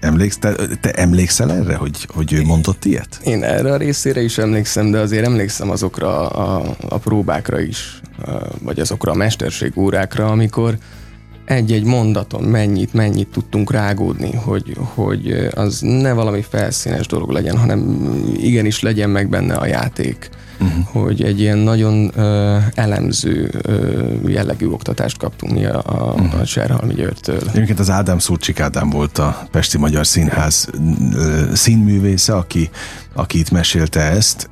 Emléksz, 0.00 0.38
te, 0.38 0.54
te 0.80 0.90
emlékszel 0.90 1.52
erre, 1.52 1.74
hogy, 1.74 2.06
hogy 2.08 2.32
ő 2.32 2.44
mondott 2.44 2.84
ilyet? 2.84 3.20
Én 3.24 3.42
erre 3.42 3.72
a 3.72 3.76
részére 3.76 4.22
is 4.22 4.38
emlékszem, 4.38 4.90
de 4.90 4.98
azért 4.98 5.26
emlékszem 5.26 5.70
azokra 5.70 6.28
a, 6.28 6.76
a 6.88 6.98
próbákra 6.98 7.60
is, 7.60 8.00
vagy 8.62 8.80
azokra 8.80 9.12
a 9.12 9.14
mesterség 9.14 9.72
órákra, 9.76 10.26
amikor 10.26 10.78
egy-egy 11.44 11.84
mondaton 11.84 12.42
mennyit, 12.42 12.92
mennyit 12.92 13.28
tudtunk 13.28 13.70
rágódni, 13.70 14.32
hogy, 14.34 14.76
hogy 14.94 15.48
az 15.54 15.80
ne 15.80 16.12
valami 16.12 16.44
felszínes 16.48 17.06
dolog 17.06 17.30
legyen, 17.30 17.58
hanem 17.58 18.08
igenis 18.36 18.80
legyen 18.80 19.10
meg 19.10 19.28
benne 19.28 19.54
a 19.54 19.66
játék 19.66 20.30
uh-huh. 20.60 20.86
hogy 21.04 21.22
egy 21.22 21.40
ilyen 21.40 21.58
nagyon 21.58 22.12
uh, 22.16 22.62
elemző 22.74 23.50
uh, 23.68 24.30
jellegű 24.30 24.68
oktatást 24.68 25.18
kaptunk 25.18 25.52
mi 25.52 25.64
a, 25.64 25.82
a, 25.86 26.12
uh-huh. 26.12 26.40
a 26.40 26.44
Serhalmi 26.44 26.94
Györgytől. 26.94 27.40
Egyébként 27.52 27.78
az 27.78 27.90
Ádám 27.90 28.18
Szurcsik 28.18 28.60
Ádám 28.60 28.90
volt 28.90 29.18
a 29.18 29.46
Pesti 29.50 29.78
Magyar 29.78 30.06
Színház 30.06 30.68
uh, 30.78 31.52
színművésze, 31.52 32.34
aki, 32.36 32.70
aki 33.12 33.38
itt 33.38 33.50
mesélte 33.50 34.00
ezt, 34.00 34.48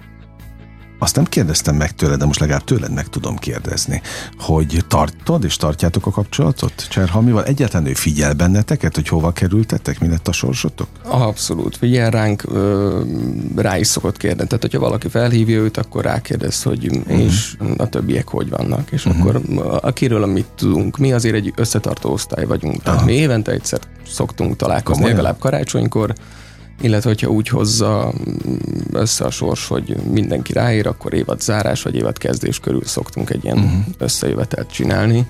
azt 1.03 1.17
nem 1.17 1.25
kérdeztem 1.25 1.77
meg 1.77 1.95
tőled, 1.95 2.19
de 2.19 2.25
most 2.25 2.41
legalább 2.41 2.65
tőled 2.65 2.93
meg 2.93 3.09
tudom 3.09 3.37
kérdezni, 3.37 4.03
hogy 4.39 4.85
tartod 4.89 5.45
és 5.45 5.57
tartjátok 5.57 6.07
a 6.07 6.11
kapcsolatot 6.11 6.87
Cserhalmival? 6.91 7.45
Egyáltalán 7.45 7.87
ő 7.87 7.93
figyel 7.93 8.33
benneteket, 8.33 8.95
hogy 8.95 9.09
hova 9.09 9.33
kerültetek, 9.33 10.01
mi 10.01 10.09
lett 10.09 10.29
a 10.29 10.33
sorsotok? 10.33 10.89
Abszolút, 11.03 11.77
figyel 11.77 12.11
ránk, 12.11 12.45
rá 13.57 13.79
is 13.79 13.87
szokott 13.87 14.17
kérdezni. 14.17 14.47
Tehát, 14.47 14.63
hogyha 14.63 14.79
valaki 14.79 15.09
felhívja 15.09 15.59
őt, 15.59 15.77
akkor 15.77 16.05
rákérdez, 16.05 16.63
hogy 16.63 16.89
uh-huh. 16.89 17.21
és 17.21 17.57
a 17.77 17.89
többiek 17.89 18.29
hogy 18.29 18.51
vannak, 18.51 18.91
és 18.91 19.07
uh-huh. 19.07 19.21
akkor 19.21 19.41
akiről 19.81 20.27
mit 20.27 20.47
tudunk. 20.57 20.99
Mi 20.99 21.13
azért 21.13 21.35
egy 21.35 21.53
összetartó 21.57 22.13
osztály 22.13 22.45
vagyunk. 22.45 22.83
Tehát 22.83 23.05
mi 23.05 23.13
évente 23.13 23.53
egyszer 23.53 23.81
szoktunk 24.07 24.57
találkozni, 24.57 25.05
legalább 25.05 25.39
karácsonykor, 25.39 26.15
illetve 26.83 27.09
hogyha 27.09 27.31
úgy 27.31 27.49
hozza 27.49 28.13
össze 28.93 29.25
a 29.25 29.31
sors, 29.31 29.67
hogy 29.67 29.97
mindenki 29.97 30.53
ráér, 30.53 30.87
akkor 30.87 31.15
évad 31.15 31.41
zárás 31.41 31.83
vagy 31.83 31.95
évad 31.95 32.19
kezdés 32.19 32.59
körül 32.59 32.85
szoktunk 32.85 33.31
egy 33.31 33.45
ilyen 33.45 33.59
uh-huh. 33.59 33.85
összejövetelt 33.99 34.71
csinálni, 34.71 35.27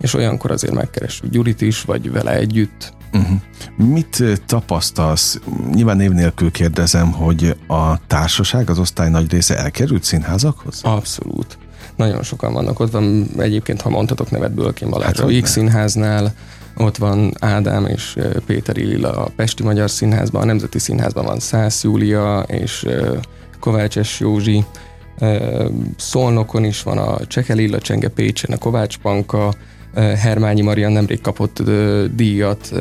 és 0.00 0.14
olyankor 0.14 0.50
azért 0.50 0.74
megkeressük 0.74 1.30
Gyurit 1.30 1.60
is, 1.60 1.82
vagy 1.82 2.12
vele 2.12 2.34
együtt. 2.34 2.92
Uh-huh. 3.12 3.40
Mit 3.76 4.22
tapasztalsz? 4.46 5.40
Nyilván 5.72 5.96
név 5.96 6.10
nélkül 6.10 6.50
kérdezem, 6.50 7.12
hogy 7.12 7.56
a 7.66 8.06
társaság, 8.06 8.70
az 8.70 8.78
osztály 8.78 9.10
nagy 9.10 9.30
része 9.30 9.56
elkerült 9.56 10.04
színházakhoz? 10.04 10.80
Abszolút. 10.82 11.58
Nagyon 11.96 12.22
sokan 12.22 12.52
vannak 12.52 12.80
ott. 12.80 12.90
Van 12.90 13.28
egyébként, 13.38 13.80
ha 13.80 13.88
mondhatok 13.88 14.30
nevet 14.30 14.52
Bölkén 14.52 14.90
Balázs, 14.90 15.20
hát, 15.20 15.40
X 15.40 15.50
színháznál, 15.50 16.34
ott 16.76 16.96
van 16.96 17.32
Ádám 17.40 17.86
és 17.86 18.18
Péter 18.46 18.76
Lila 18.76 19.10
a 19.10 19.30
Pesti 19.36 19.62
Magyar 19.62 19.90
Színházban, 19.90 20.42
a 20.42 20.44
Nemzeti 20.44 20.78
Színházban 20.78 21.24
van 21.24 21.38
Szász 21.38 21.84
Júlia 21.84 22.44
és 22.48 22.86
Kovács 23.60 24.20
Józsi, 24.20 24.64
Szolnokon 25.96 26.64
is 26.64 26.82
van 26.82 26.98
a 26.98 27.26
Csekelilla 27.26 27.78
Csenge 27.78 28.08
Pécsen, 28.08 28.52
a 28.52 28.58
Kovács 28.58 28.98
Panka, 28.98 29.52
Hermányi 29.94 30.62
Marian 30.62 30.92
nemrég 30.92 31.20
kapott 31.20 31.62
díjat 32.14 32.72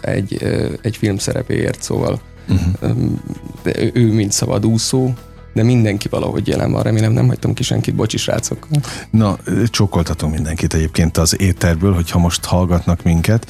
egy, 0.00 0.42
egy 0.82 0.96
filmszerepéért, 0.96 1.82
szóval 1.82 2.20
uh-huh. 2.48 3.90
ő 3.92 4.12
mint 4.12 4.32
szabadúszó, 4.32 5.12
de 5.54 5.62
mindenki 5.62 6.08
valahogy 6.08 6.48
jelen 6.48 6.72
van. 6.72 6.82
Remélem 6.82 7.12
nem 7.12 7.26
hagytam 7.26 7.54
ki 7.54 7.62
senkit, 7.62 7.94
bocsi 7.94 8.16
srácok. 8.16 8.68
Na, 9.10 9.36
csókoltatom 9.66 10.30
mindenkit 10.30 10.74
egyébként 10.74 11.16
az 11.16 11.40
éterből, 11.40 11.94
hogyha 11.94 12.18
most 12.18 12.44
hallgatnak 12.44 13.02
minket. 13.02 13.46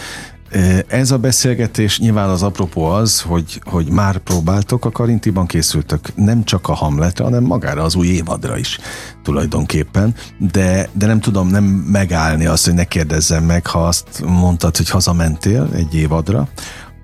Ez 0.86 1.10
a 1.10 1.18
beszélgetés 1.18 1.98
nyilván 1.98 2.28
az 2.28 2.42
apropó 2.42 2.84
az, 2.84 3.20
hogy, 3.20 3.60
hogy 3.64 3.90
már 3.90 4.18
próbáltok, 4.18 4.84
a 4.84 4.90
Karintiban 4.90 5.46
készültök 5.46 6.14
nem 6.14 6.44
csak 6.44 6.68
a 6.68 6.74
Hamletre, 6.74 7.24
hanem 7.24 7.44
magára 7.44 7.82
az 7.82 7.94
új 7.94 8.06
évadra 8.06 8.58
is 8.58 8.78
tulajdonképpen, 9.22 10.14
de, 10.38 10.88
de 10.92 11.06
nem 11.06 11.20
tudom 11.20 11.48
nem 11.48 11.64
megállni 11.64 12.46
azt, 12.46 12.64
hogy 12.64 12.74
ne 12.74 12.84
kérdezzem 12.84 13.44
meg, 13.44 13.66
ha 13.66 13.86
azt 13.86 14.22
mondtad, 14.26 14.76
hogy 14.76 14.90
hazamentél 14.90 15.68
egy 15.74 15.94
évadra, 15.94 16.48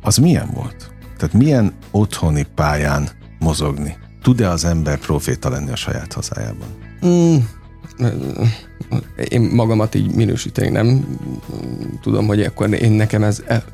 az 0.03 0.17
milyen 0.17 0.50
volt? 0.55 0.91
Tehát 1.17 1.35
milyen 1.35 1.73
otthoni 1.91 2.47
pályán 2.55 3.09
mozogni? 3.38 3.97
Tud-e 4.26 4.50
az 4.50 4.64
ember 4.64 4.99
proféta 4.99 5.49
lenni 5.49 5.71
a 5.71 5.76
saját 5.76 6.12
hazájában? 6.12 6.68
Mm, 7.06 7.37
én 9.28 9.40
magamat 9.40 9.95
így 9.95 10.14
minősíteni 10.14 10.68
nem 10.68 11.18
tudom, 12.02 12.26
hogy 12.26 12.42
akkor 12.42 12.73
én 12.73 12.92
nekem 12.92 13.23
ez, 13.23 13.42
e, 13.47 13.64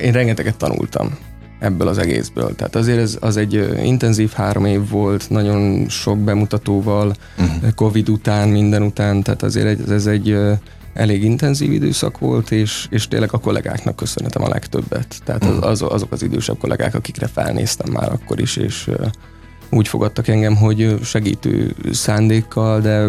én 0.00 0.12
rengeteget 0.12 0.56
tanultam 0.56 1.18
ebből 1.60 1.88
az 1.88 1.98
egészből. 1.98 2.54
Tehát 2.54 2.76
azért 2.76 2.98
ez 2.98 3.18
az 3.20 3.36
egy 3.36 3.52
intenzív 3.82 4.30
három 4.30 4.64
év 4.64 4.88
volt, 4.88 5.30
nagyon 5.30 5.88
sok 5.88 6.18
bemutatóval, 6.18 7.14
uh-huh. 7.38 7.74
Covid 7.74 8.08
után, 8.08 8.48
minden 8.48 8.82
után, 8.82 9.22
tehát 9.22 9.42
azért 9.42 9.90
ez 9.90 10.06
egy 10.06 10.38
elég 10.94 11.24
intenzív 11.24 11.72
időszak 11.72 12.18
volt, 12.18 12.50
és, 12.50 12.86
és 12.90 13.08
tényleg 13.08 13.32
a 13.32 13.38
kollégáknak 13.38 13.96
köszönhetem 13.96 14.42
a 14.42 14.48
legtöbbet. 14.48 15.20
Tehát 15.24 15.44
az, 15.44 15.58
az, 15.60 15.82
azok 15.82 16.12
az 16.12 16.22
idősebb 16.22 16.58
kollégák, 16.58 16.94
akikre 16.94 17.26
felnéztem 17.26 17.92
már 17.92 18.12
akkor 18.12 18.40
is, 18.40 18.56
és 18.56 18.90
úgy 19.70 19.88
fogadtak 19.88 20.28
engem, 20.28 20.56
hogy 20.56 20.98
segítő 21.02 21.74
szándékkal, 21.92 22.80
de 22.80 23.08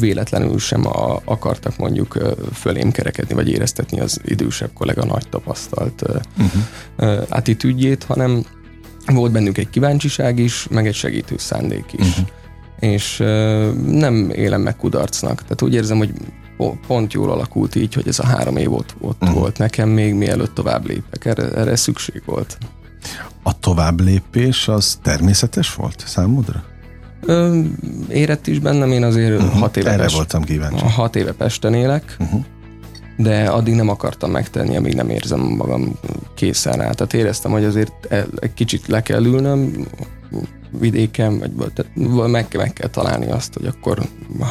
véletlenül 0.00 0.58
sem 0.58 0.86
a, 0.86 1.20
akartak 1.24 1.76
mondjuk 1.76 2.18
fölém 2.52 2.90
kerekedni, 2.90 3.34
vagy 3.34 3.48
éreztetni 3.48 4.00
az 4.00 4.20
idősebb 4.24 4.70
kollega 4.74 5.04
nagy 5.04 5.28
tapasztalt 5.28 6.02
uh-huh. 6.02 7.22
attitűdjét, 7.28 8.04
hanem 8.04 8.44
volt 9.06 9.32
bennük 9.32 9.58
egy 9.58 9.70
kíváncsiság 9.70 10.38
is, 10.38 10.66
meg 10.70 10.86
egy 10.86 10.94
segítő 10.94 11.34
szándék 11.38 11.92
is. 11.92 12.08
Uh-huh. 12.08 12.26
És 12.78 13.16
nem 13.86 14.30
élem 14.30 14.60
meg 14.60 14.76
kudarcnak. 14.76 15.42
Tehát 15.42 15.62
úgy 15.62 15.74
érzem, 15.74 15.96
hogy 15.98 16.12
pont 16.86 17.12
jól 17.12 17.30
alakult 17.30 17.74
így, 17.74 17.94
hogy 17.94 18.08
ez 18.08 18.18
a 18.18 18.26
három 18.26 18.56
év 18.56 18.72
ott, 18.72 18.94
ott 19.00 19.22
uh-huh. 19.22 19.38
volt 19.38 19.58
nekem, 19.58 19.88
még 19.88 20.14
mielőtt 20.14 20.54
tovább 20.54 20.86
lépek. 20.86 21.24
Erre, 21.24 21.50
erre 21.50 21.76
szükség 21.76 22.22
volt. 22.24 22.58
A 23.48 23.58
tovább 23.60 24.00
lépés 24.00 24.68
az 24.68 24.98
természetes 25.02 25.74
volt 25.74 26.02
számodra? 26.06 26.62
Ö, 27.22 27.60
érett 28.08 28.46
is 28.46 28.58
bennem, 28.58 28.90
én 28.92 29.02
azért 29.02 29.42
uh-huh. 29.42 29.60
hat 29.60 29.76
éve 29.76 29.90
Erre 29.90 30.02
Pest, 30.02 30.14
voltam 30.14 30.42
kíváncsi. 30.42 30.84
Hat 30.84 31.16
éve 31.16 31.32
Pesten 31.32 31.74
élek, 31.74 32.16
uh-huh. 32.18 32.44
de 33.16 33.44
addig 33.44 33.74
nem 33.74 33.88
akartam 33.88 34.30
megtenni, 34.30 34.76
amíg 34.76 34.94
nem 34.94 35.08
érzem 35.10 35.40
magam 35.40 35.98
készen 36.34 36.72
rá. 36.72 36.90
Tehát 36.90 37.14
éreztem, 37.14 37.50
hogy 37.50 37.64
azért 37.64 38.08
egy 38.40 38.54
kicsit 38.54 38.86
le 38.86 39.02
kell 39.02 39.24
ülnöm, 39.24 39.86
vidéken, 40.70 41.38
vagy 41.38 41.72
tehát 41.72 41.92
meg, 42.30 42.46
meg 42.56 42.72
kell 42.72 42.88
találni 42.88 43.30
azt, 43.30 43.54
hogy 43.54 43.66
akkor 43.66 43.98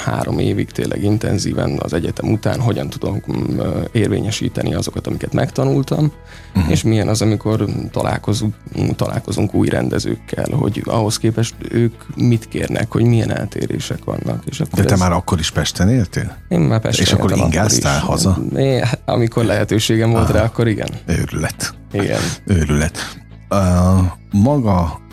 három 0.06 0.40
évig 0.40 0.72
tényleg 0.72 1.04
intenzíven 1.04 1.80
az 1.80 1.94
egyetem 1.94 2.32
után 2.32 2.60
hogyan 2.60 2.90
tudom 2.90 3.22
mm, 3.32 3.60
érvényesíteni 3.92 4.74
azokat, 4.74 5.08
amiket 5.08 5.34
megtanultam, 5.34 6.12
uh-huh. 6.56 6.72
és 6.72 6.84
milyen 6.84 7.08
az, 7.08 7.22
amikor 7.22 7.66
találkozunk, 7.92 8.56
találkozunk 8.96 9.54
új 9.54 9.70
rendezőkkel, 9.70 10.48
hogy 10.52 10.82
ahhoz 10.86 11.18
képest 11.18 11.56
ők 11.70 11.94
mit 12.16 12.48
kérnek, 12.48 12.92
hogy 12.92 13.04
milyen 13.04 13.38
eltérések 13.38 14.04
vannak. 14.04 14.44
És 14.46 14.60
akkor 14.60 14.80
De 14.80 14.86
te 14.86 14.94
ez... 14.94 15.00
már 15.00 15.12
akkor 15.12 15.40
is 15.40 15.52
Pesten 15.52 15.90
éltél? 15.90 16.38
Én 16.48 16.60
már 16.60 16.80
Pesten 16.80 17.06
És 17.06 17.14
akkor 17.14 17.32
ingáztál 17.32 17.98
akkor 17.98 18.10
haza? 18.10 18.38
Én, 18.56 18.84
amikor 19.06 19.46
lehetőségem 19.46 20.12
volt 20.12 20.30
Aha. 20.30 20.34
rá, 20.34 20.44
akkor 20.44 20.68
igen. 20.68 20.90
Őrület. 21.06 21.74
Igen. 21.92 22.22
Őrület. 22.46 23.26
Uh, 23.50 24.06
maga 24.32 25.06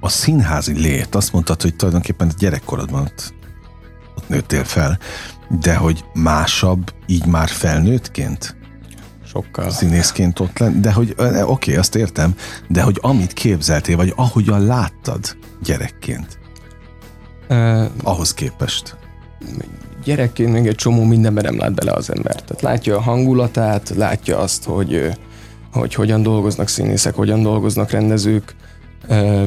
a 0.00 0.08
színházi 0.08 0.80
lét, 0.80 1.14
azt 1.14 1.32
mondtad, 1.32 1.62
hogy 1.62 1.76
tulajdonképpen 1.76 2.30
gyerekkorodban 2.38 3.02
ott, 3.02 3.34
ott 4.16 4.28
nőttél 4.28 4.64
fel, 4.64 4.98
de 5.60 5.74
hogy 5.74 6.04
másabb 6.14 6.92
így 7.06 7.26
már 7.26 7.48
felnőttként? 7.48 8.56
Sokkal. 9.24 9.70
Színészként 9.70 10.40
ott 10.40 10.58
lenni, 10.58 10.80
de 10.80 10.92
hogy 10.92 11.14
oké, 11.16 11.40
okay, 11.42 11.76
azt 11.76 11.94
értem, 11.94 12.34
de 12.68 12.82
hogy 12.82 12.98
amit 13.00 13.32
képzeltél, 13.32 13.96
vagy 13.96 14.12
ahogyan 14.16 14.66
láttad 14.66 15.36
gyerekként, 15.62 16.38
uh, 17.48 17.84
ahhoz 18.02 18.34
képest. 18.34 18.96
Gyerekként 20.04 20.52
még 20.52 20.66
egy 20.66 20.74
csomó 20.74 21.04
mindenben 21.04 21.44
nem 21.44 21.58
lát 21.58 21.74
bele 21.74 21.92
az 21.92 22.10
ember. 22.10 22.34
Tehát 22.34 22.62
látja 22.62 22.96
a 22.96 23.00
hangulatát, 23.00 23.92
látja 23.96 24.38
azt, 24.38 24.64
hogy, 24.64 25.10
hogy 25.72 25.94
hogyan 25.94 26.22
dolgoznak 26.22 26.68
színészek, 26.68 27.14
hogyan 27.14 27.42
dolgoznak 27.42 27.90
rendezők, 27.90 28.54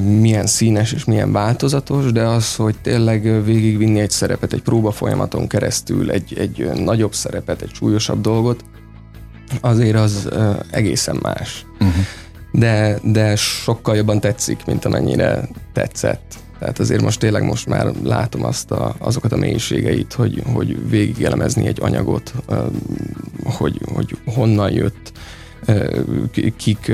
milyen 0.04 0.46
színes 0.46 0.92
és 0.92 1.04
milyen 1.06 1.32
változatos, 1.32 2.12
de 2.12 2.24
az, 2.24 2.56
hogy 2.56 2.76
tényleg 2.82 3.44
végigvinni 3.44 4.00
egy 4.00 4.12
szerepet 4.12 4.54
egy 4.54 4.62
próba 4.62 4.92
folyamaton 4.92 5.48
keresztül, 5.48 6.12
egy, 6.12 6.34
egy 6.38 6.72
nagyobb 6.84 7.14
szerepet, 7.14 7.62
egy 7.62 7.74
súlyosabb 7.74 8.22
dolgot, 8.22 8.64
azért 9.62 9.96
az 9.98 10.30
egészen 10.72 11.20
más. 11.22 11.66
Uh-huh. 11.74 12.06
De, 12.52 13.00
de 13.04 13.36
sokkal 13.36 13.96
jobban 13.96 14.20
tetszik, 14.20 14.66
mint 14.66 14.86
amennyire 14.86 15.50
tetszett. 15.74 16.36
Tehát 16.60 16.80
azért 16.80 17.02
most 17.02 17.20
tényleg 17.20 17.44
most 17.44 17.68
már 17.68 17.92
látom 18.04 18.46
azt 18.46 18.72
a, 18.72 18.96
azokat 18.98 19.32
a 19.32 19.38
mélységeit, 19.38 20.14
hogy, 20.14 20.44
hogy 20.54 20.90
végig 20.90 21.24
elemezni 21.24 21.68
egy 21.68 21.78
anyagot, 21.82 22.34
hogy, 23.44 23.82
hogy 23.94 24.18
honnan 24.26 24.72
jött, 24.72 25.12
kik 26.58 26.92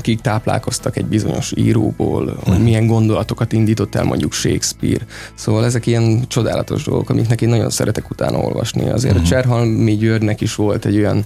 kik 0.00 0.20
táplálkoztak 0.20 0.96
egy 0.96 1.04
bizonyos 1.04 1.52
íróból, 1.56 2.36
hogy 2.44 2.62
milyen 2.62 2.86
gondolatokat 2.86 3.52
indított 3.52 3.94
el 3.94 4.04
mondjuk 4.04 4.32
Shakespeare. 4.32 5.06
Szóval 5.34 5.64
ezek 5.64 5.86
ilyen 5.86 6.28
csodálatos 6.28 6.84
dolgok, 6.84 7.10
amiknek 7.10 7.40
én 7.40 7.48
nagyon 7.48 7.70
szeretek 7.70 8.10
utána 8.10 8.38
olvasni. 8.38 8.88
Azért 8.88 9.14
hmm. 9.14 9.24
a 9.24 9.26
Cserhalmi 9.26 9.96
Györgynek 9.96 10.40
is 10.40 10.54
volt 10.54 10.84
egy 10.84 10.96
olyan 10.96 11.24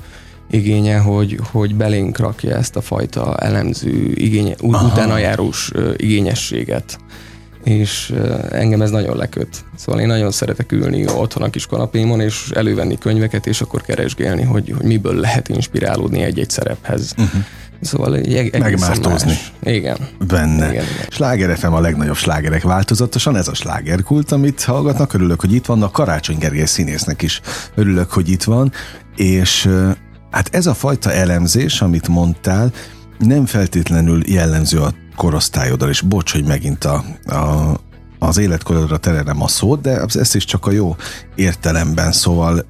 igénye, 0.51 0.99
hogy, 0.99 1.39
hogy 1.51 1.75
belénk 1.75 2.19
rakja 2.19 2.57
ezt 2.57 2.77
a 2.77 2.81
fajta 2.81 3.37
elemző, 3.37 4.13
igénye, 4.15 4.55
utána 4.63 5.19
járós 5.19 5.71
igényességet 5.97 6.99
és 7.65 8.15
engem 8.51 8.83
ez 8.83 8.91
nagyon 8.91 9.17
leköt. 9.17 9.65
Szóval 9.77 10.01
én 10.01 10.07
nagyon 10.07 10.31
szeretek 10.31 10.73
ülni 10.73 11.07
otthon 11.07 11.43
a 11.43 11.51
kis 11.51 11.67
kanapémon, 11.67 12.21
és 12.21 12.51
elővenni 12.55 12.99
könyveket, 12.99 13.47
és 13.47 13.61
akkor 13.61 13.83
keresgélni, 13.83 14.43
hogy, 14.43 14.75
hogy 14.77 14.87
miből 14.87 15.15
lehet 15.15 15.49
inspirálódni 15.49 16.23
egy-egy 16.23 16.51
szerephez. 16.51 17.15
Uh-huh. 17.19 17.45
Szóval 17.81 18.17
egy 18.17 18.59
Megmártózni. 18.59 19.39
Igen. 19.63 19.97
Benne. 20.27 20.71
Igen, 20.71 20.85
igen. 20.85 21.07
Sláger 21.09 21.59
FM 21.59 21.73
a 21.73 21.81
legnagyobb 21.81 22.17
slágerek 22.17 22.63
változatosan, 22.63 23.37
ez 23.37 23.49
a 23.49 23.55
slágerkult, 23.55 24.33
amit 24.33 24.63
hallgatnak. 24.63 25.13
Örülök, 25.13 25.41
hogy 25.41 25.53
itt 25.53 25.67
vannak. 25.67 25.93
Karácsony 25.93 26.39
Gergely 26.39 26.65
színésznek 26.65 27.23
is 27.23 27.41
örülök, 27.75 28.11
hogy 28.11 28.29
itt 28.29 28.43
van. 28.43 28.73
És 29.17 29.69
hát 30.31 30.49
ez 30.55 30.67
a 30.67 30.75
fajta 30.75 31.13
elemzés, 31.13 31.81
amit 31.81 32.09
mondtál, 32.09 32.73
nem 33.19 33.47
feltétlenül 33.47 34.23
jellemző 34.31 34.79
a 34.79 34.93
korosztályodra, 35.17 35.89
és 35.89 36.01
bocs, 36.01 36.33
hogy 36.33 36.45
megint 36.45 36.85
a, 36.85 37.05
a, 37.25 37.75
az 38.19 38.39
életkorodra 38.39 38.97
terelem 38.97 39.43
a 39.43 39.49
szót, 39.49 39.81
de 39.81 40.05
ez 40.13 40.35
is 40.35 40.45
csak 40.45 40.67
a 40.67 40.71
jó 40.71 40.97
értelemben, 41.35 42.13
szóval 42.13 42.65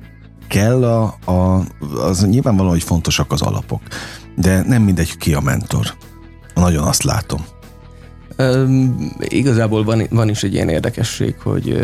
kell 0.49 0.85
a, 0.85 1.03
a 1.33 1.65
az 2.01 2.27
nyilvánvalóan, 2.27 2.73
hogy 2.73 2.83
fontosak 2.83 3.33
az 3.33 3.43
alapok 3.43 3.83
de 4.37 4.63
nem 4.67 4.83
mindegy 4.83 5.17
ki 5.17 5.35
a 5.35 5.41
mentor. 5.41 5.87
Nagyon 6.55 6.83
azt 6.83 7.03
látom. 7.03 7.45
Üm, 8.39 9.13
igazából 9.19 9.85
van, 9.85 10.07
van 10.11 10.29
is 10.29 10.43
egy 10.43 10.55
ilyen 10.55 10.69
érdekesség, 10.69 11.35
hogy 11.39 11.77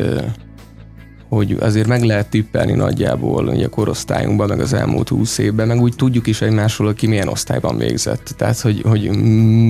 hogy 1.29 1.57
azért 1.61 1.87
meg 1.87 2.03
lehet 2.03 2.31
tippelni 2.31 2.73
nagyjából 2.73 3.47
ugye 3.47 3.67
a 3.67 3.69
korosztályunkban, 3.69 4.49
meg 4.49 4.61
az 4.61 4.73
elmúlt 4.73 5.09
húsz 5.09 5.39
évben, 5.39 5.67
meg 5.67 5.81
úgy 5.81 5.95
tudjuk 5.97 6.27
is 6.27 6.41
egymásról, 6.41 6.95
ki 6.95 7.07
milyen 7.07 7.29
osztályban 7.29 7.79
végzett. 7.79 8.35
Tehát, 8.37 8.61
hogy, 8.61 8.83
hogy 8.83 9.11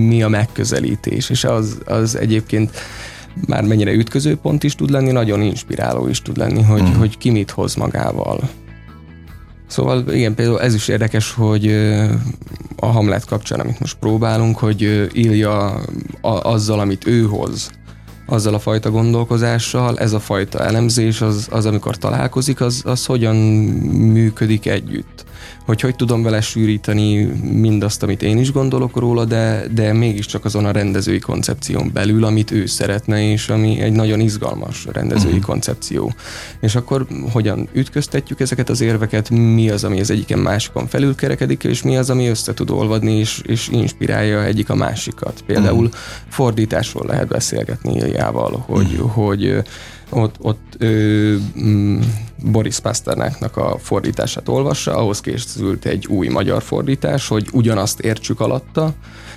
mi 0.06 0.22
a 0.22 0.28
megközelítés, 0.28 1.30
és 1.30 1.44
az, 1.44 1.78
az 1.84 2.16
egyébként 2.16 2.70
már 3.46 3.64
mennyire 3.64 3.92
ütköző 3.92 4.36
pont 4.36 4.64
is 4.64 4.74
tud 4.74 4.90
lenni, 4.90 5.12
nagyon 5.12 5.42
inspiráló 5.42 6.08
is 6.08 6.22
tud 6.22 6.36
lenni, 6.36 6.62
hogy, 6.62 6.82
mm. 6.82 6.98
hogy 6.98 7.18
ki 7.18 7.30
mit 7.30 7.50
hoz 7.50 7.74
magával. 7.74 8.48
Szóval 9.66 10.12
igen, 10.12 10.34
például 10.34 10.60
ez 10.60 10.74
is 10.74 10.88
érdekes, 10.88 11.32
hogy 11.32 11.66
a 12.76 12.86
Hamlet 12.86 13.24
kapcsán, 13.24 13.60
amit 13.60 13.80
most 13.80 13.96
próbálunk, 13.98 14.58
hogy 14.58 15.08
Ilja 15.12 15.80
azzal, 16.20 16.80
amit 16.80 17.06
ő 17.06 17.22
hoz, 17.22 17.70
azzal 18.26 18.54
a 18.54 18.58
fajta 18.58 18.90
gondolkozással, 18.90 19.98
ez 19.98 20.12
a 20.12 20.20
fajta 20.20 20.58
elemzés, 20.58 21.20
az, 21.20 21.48
az 21.50 21.66
amikor 21.66 21.96
találkozik, 21.96 22.60
az, 22.60 22.82
az 22.84 23.06
hogyan 23.06 23.36
működik 23.36 24.66
együtt 24.66 25.24
hogy 25.66 25.80
hogy 25.80 25.96
tudom 25.96 26.22
vele 26.22 26.40
sűríteni 26.40 27.24
mindazt, 27.42 28.02
amit 28.02 28.22
én 28.22 28.38
is 28.38 28.52
gondolok 28.52 28.96
róla, 28.96 29.24
de, 29.24 29.66
de 29.74 29.92
mégiscsak 29.92 30.44
azon 30.44 30.64
a 30.64 30.70
rendezői 30.70 31.18
koncepción 31.18 31.90
belül, 31.92 32.24
amit 32.24 32.50
ő 32.50 32.66
szeretne, 32.66 33.30
és 33.30 33.48
ami 33.48 33.80
egy 33.80 33.92
nagyon 33.92 34.20
izgalmas 34.20 34.86
rendezői 34.92 35.30
uh-huh. 35.30 35.46
koncepció. 35.46 36.14
És 36.60 36.74
akkor 36.74 37.06
hogyan 37.32 37.68
ütköztetjük 37.72 38.40
ezeket 38.40 38.68
az 38.68 38.80
érveket, 38.80 39.30
mi 39.30 39.70
az, 39.70 39.84
ami 39.84 40.00
az 40.00 40.10
egyiken 40.10 40.38
másikon 40.38 40.86
felülkerekedik, 40.86 41.64
és 41.64 41.82
mi 41.82 41.96
az, 41.96 42.10
ami 42.10 42.26
össze 42.26 42.54
tud 42.54 42.70
olvadni, 42.70 43.12
és, 43.12 43.40
és 43.46 43.68
inspirálja 43.68 44.44
egyik 44.44 44.70
a 44.70 44.74
másikat. 44.74 45.42
Például 45.46 45.84
uh-huh. 45.84 46.00
fordításról 46.28 47.06
lehet 47.06 47.28
beszélgetni 47.28 47.94
Iljával, 47.96 48.64
hogy, 48.66 48.92
uh-huh. 48.92 49.10
hogy 49.10 49.62
ott, 50.10 50.34
ott 50.38 50.74
ö, 50.78 51.34
mm, 51.60 52.00
Boris 52.44 52.78
Pasternaknak 52.78 53.56
a 53.56 53.78
fordítását 53.78 54.48
olvassa, 54.48 54.96
ahhoz 54.96 55.20
készült 55.20 55.84
egy 55.84 56.06
új 56.06 56.28
magyar 56.28 56.62
fordítás, 56.62 57.28
hogy 57.28 57.48
ugyanazt 57.52 58.00
értsük 58.00 58.40
alatta, 58.40 58.94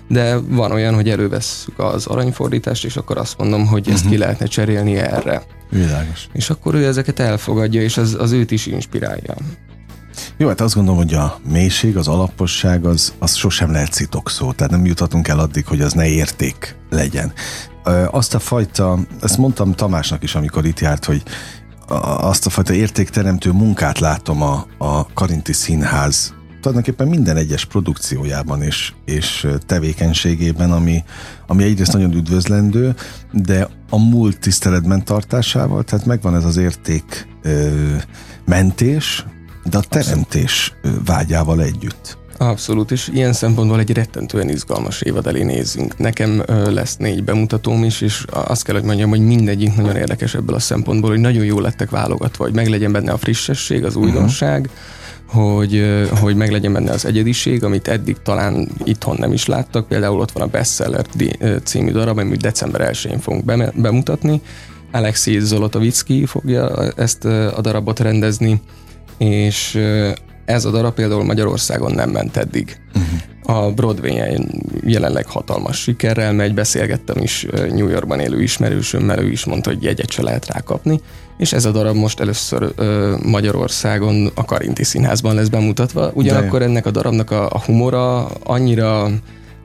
de 0.07 0.37
van 0.37 0.71
olyan, 0.71 0.93
hogy 0.93 1.09
elővesszük 1.09 1.79
az 1.79 2.05
aranyfordítást, 2.05 2.85
és 2.85 2.95
akkor 2.95 3.17
azt 3.17 3.37
mondom, 3.37 3.67
hogy 3.67 3.87
ezt 3.87 3.97
uh-huh. 3.97 4.11
ki 4.11 4.17
lehetne 4.17 4.45
cserélni 4.45 4.95
erre. 4.95 5.43
Világos. 5.69 6.27
És 6.33 6.49
akkor 6.49 6.75
ő 6.75 6.85
ezeket 6.85 7.19
elfogadja, 7.19 7.81
és 7.81 7.97
az, 7.97 8.15
az 8.19 8.31
őt 8.31 8.51
is 8.51 8.65
inspirálja. 8.65 9.35
Jó, 10.37 10.47
hát 10.47 10.61
azt 10.61 10.75
gondolom, 10.75 10.99
hogy 10.99 11.13
a 11.13 11.39
mélység, 11.49 11.97
az 11.97 12.07
alaposság, 12.07 12.85
az, 12.85 13.13
az 13.19 13.35
sosem 13.35 13.71
lehet 13.71 14.07
szó, 14.23 14.51
tehát 14.51 14.71
nem 14.71 14.85
juthatunk 14.85 15.27
el 15.27 15.39
addig, 15.39 15.65
hogy 15.65 15.81
az 15.81 15.93
ne 15.93 16.07
érték 16.07 16.75
legyen 16.89 17.33
azt 18.11 18.33
a 18.33 18.39
fajta, 18.39 18.99
ezt 19.21 19.37
mondtam 19.37 19.73
Tamásnak 19.73 20.23
is, 20.23 20.35
amikor 20.35 20.65
itt 20.65 20.79
járt, 20.79 21.05
hogy 21.05 21.23
azt 22.19 22.45
a 22.45 22.49
fajta 22.49 22.73
értékteremtő 22.73 23.51
munkát 23.51 23.99
látom 23.99 24.41
a, 24.41 24.65
a 24.77 25.13
Karinti 25.13 25.53
Színház 25.53 26.33
tulajdonképpen 26.61 27.07
minden 27.07 27.37
egyes 27.37 27.65
produkciójában 27.65 28.61
és, 28.61 28.93
és 29.05 29.47
tevékenységében, 29.65 30.71
ami, 30.71 31.03
ami 31.47 31.63
egyrészt 31.63 31.93
nagyon 31.93 32.13
üdvözlendő, 32.13 32.95
de 33.31 33.67
a 33.89 33.97
múlt 33.97 34.39
tiszteletben 34.39 35.05
tartásával, 35.05 35.83
tehát 35.83 36.05
megvan 36.05 36.35
ez 36.35 36.45
az 36.45 36.57
érték 36.57 37.27
ö, 37.41 37.95
mentés, 38.45 39.25
de 39.63 39.77
a 39.77 39.83
teremtés 39.89 40.73
vágyával 41.05 41.61
együtt. 41.61 42.17
Abszolút, 42.41 42.91
és 42.91 43.09
ilyen 43.13 43.33
szempontból 43.33 43.79
egy 43.79 43.91
rettentően 43.91 44.49
izgalmas 44.49 45.01
évad 45.01 45.27
elé 45.27 45.43
nézzünk. 45.43 45.97
Nekem 45.97 46.43
ö, 46.45 46.71
lesz 46.71 46.97
négy 46.97 47.23
bemutatóm 47.23 47.83
is, 47.83 48.01
és 48.01 48.25
azt 48.29 48.63
kell, 48.63 48.75
hogy 48.75 48.83
mondjam, 48.83 49.09
hogy 49.09 49.25
mindegyik 49.25 49.75
nagyon 49.75 49.95
érdekes 49.95 50.33
ebből 50.33 50.55
a 50.55 50.59
szempontból, 50.59 51.09
hogy 51.09 51.19
nagyon 51.19 51.43
jól 51.43 51.61
lettek 51.61 51.89
válogatva, 51.89 52.43
hogy 52.43 52.53
meglegyen 52.53 52.91
benne 52.91 53.11
a 53.11 53.17
frissesség, 53.17 53.85
az 53.85 53.95
újdonság, 53.95 54.69
uh-huh. 55.27 55.53
hogy, 55.55 55.85
hogy 56.19 56.35
meglegyen 56.35 56.73
benne 56.73 56.91
az 56.91 57.05
egyediség, 57.05 57.63
amit 57.63 57.87
eddig 57.87 58.17
talán 58.23 58.67
itthon 58.83 59.15
nem 59.19 59.31
is 59.31 59.45
láttak. 59.45 59.87
Például 59.87 60.19
ott 60.19 60.31
van 60.31 60.43
a 60.43 60.51
Bestseller 60.51 61.05
című 61.63 61.91
darab, 61.91 62.17
amit 62.17 62.41
december 62.41 62.89
1-én 62.93 63.19
fogunk 63.19 63.71
bemutatni. 63.75 64.41
Alexei 64.91 65.39
Zolotovicki 65.39 66.25
fogja 66.25 66.91
ezt 66.95 67.25
a 67.25 67.61
darabot 67.61 67.99
rendezni, 67.99 68.61
és 69.17 69.79
ez 70.49 70.65
a 70.65 70.71
darab 70.71 70.93
például 70.93 71.23
Magyarországon 71.23 71.91
nem 71.91 72.09
ment 72.09 72.37
eddig. 72.37 72.77
Uh-huh. 72.95 73.65
A 73.65 73.71
Broadway-en 73.71 74.63
jelenleg 74.83 75.25
hatalmas 75.25 75.81
sikerrel 75.81 76.33
megy, 76.33 76.53
beszélgettem 76.53 77.17
is 77.17 77.47
New 77.69 77.87
Yorkban 77.87 78.19
élő 78.19 78.41
ismerősömmel, 78.41 79.19
ő 79.19 79.31
is 79.31 79.45
mondta, 79.45 79.69
hogy 79.69 79.83
jegyet 79.83 80.11
se 80.11 80.21
lehet 80.21 80.47
rákapni, 80.47 81.01
és 81.37 81.53
ez 81.53 81.65
a 81.65 81.71
darab 81.71 81.95
most 81.95 82.19
először 82.19 82.71
ö, 82.75 83.15
Magyarországon 83.23 84.31
a 84.35 84.45
Karinti 84.45 84.83
Színházban 84.83 85.35
lesz 85.35 85.47
bemutatva. 85.47 86.11
Ugyanakkor 86.13 86.61
ennek 86.61 86.85
a 86.85 86.91
darabnak 86.91 87.31
a, 87.31 87.49
a 87.49 87.61
humora 87.65 88.25
annyira 88.25 89.09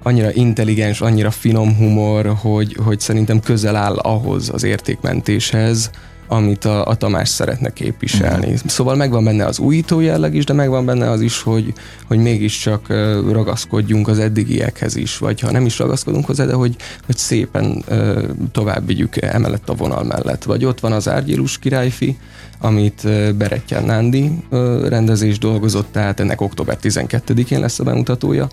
annyira 0.02 0.32
intelligens, 0.32 1.00
annyira 1.00 1.30
finom 1.30 1.76
humor, 1.76 2.26
hogy, 2.40 2.76
hogy 2.84 3.00
szerintem 3.00 3.40
közel 3.40 3.76
áll 3.76 3.96
ahhoz 3.96 4.50
az 4.52 4.64
értékmentéshez, 4.64 5.90
amit 6.34 6.64
a, 6.64 6.86
a 6.86 6.94
Tamás 6.94 7.28
szeretne 7.28 7.72
képviselni. 7.72 8.52
Uh-huh. 8.52 8.70
Szóval 8.70 8.96
megvan 8.96 9.24
benne 9.24 9.44
az 9.44 9.58
újító 9.58 10.00
jelleg 10.00 10.34
is, 10.34 10.44
de 10.44 10.52
megvan 10.52 10.84
benne 10.84 11.10
az 11.10 11.20
is, 11.20 11.42
hogy, 11.42 11.72
hogy 12.06 12.18
mégiscsak 12.18 12.88
ragaszkodjunk 13.30 14.08
az 14.08 14.18
eddigiekhez 14.18 14.96
is, 14.96 15.18
vagy 15.18 15.40
ha 15.40 15.50
nem 15.50 15.66
is 15.66 15.78
ragaszkodunk 15.78 16.26
hozzá, 16.26 16.44
de 16.44 16.52
hogy, 16.52 16.76
hogy 17.06 17.16
szépen 17.16 17.84
tovább 18.52 18.86
vigyük 18.86 19.22
emellett 19.22 19.68
a 19.68 19.74
vonal 19.74 20.04
mellett. 20.04 20.44
Vagy 20.44 20.64
ott 20.64 20.80
van 20.80 20.92
az 20.92 21.08
Árgyilus 21.08 21.58
királyfi, 21.58 22.16
amit 22.60 23.02
Berettyán 23.36 23.84
Nándi 23.84 24.30
rendezés 24.88 25.38
dolgozott, 25.38 25.92
tehát 25.92 26.20
ennek 26.20 26.40
október 26.40 26.78
12-én 26.82 27.60
lesz 27.60 27.78
a 27.78 27.84
bemutatója, 27.84 28.48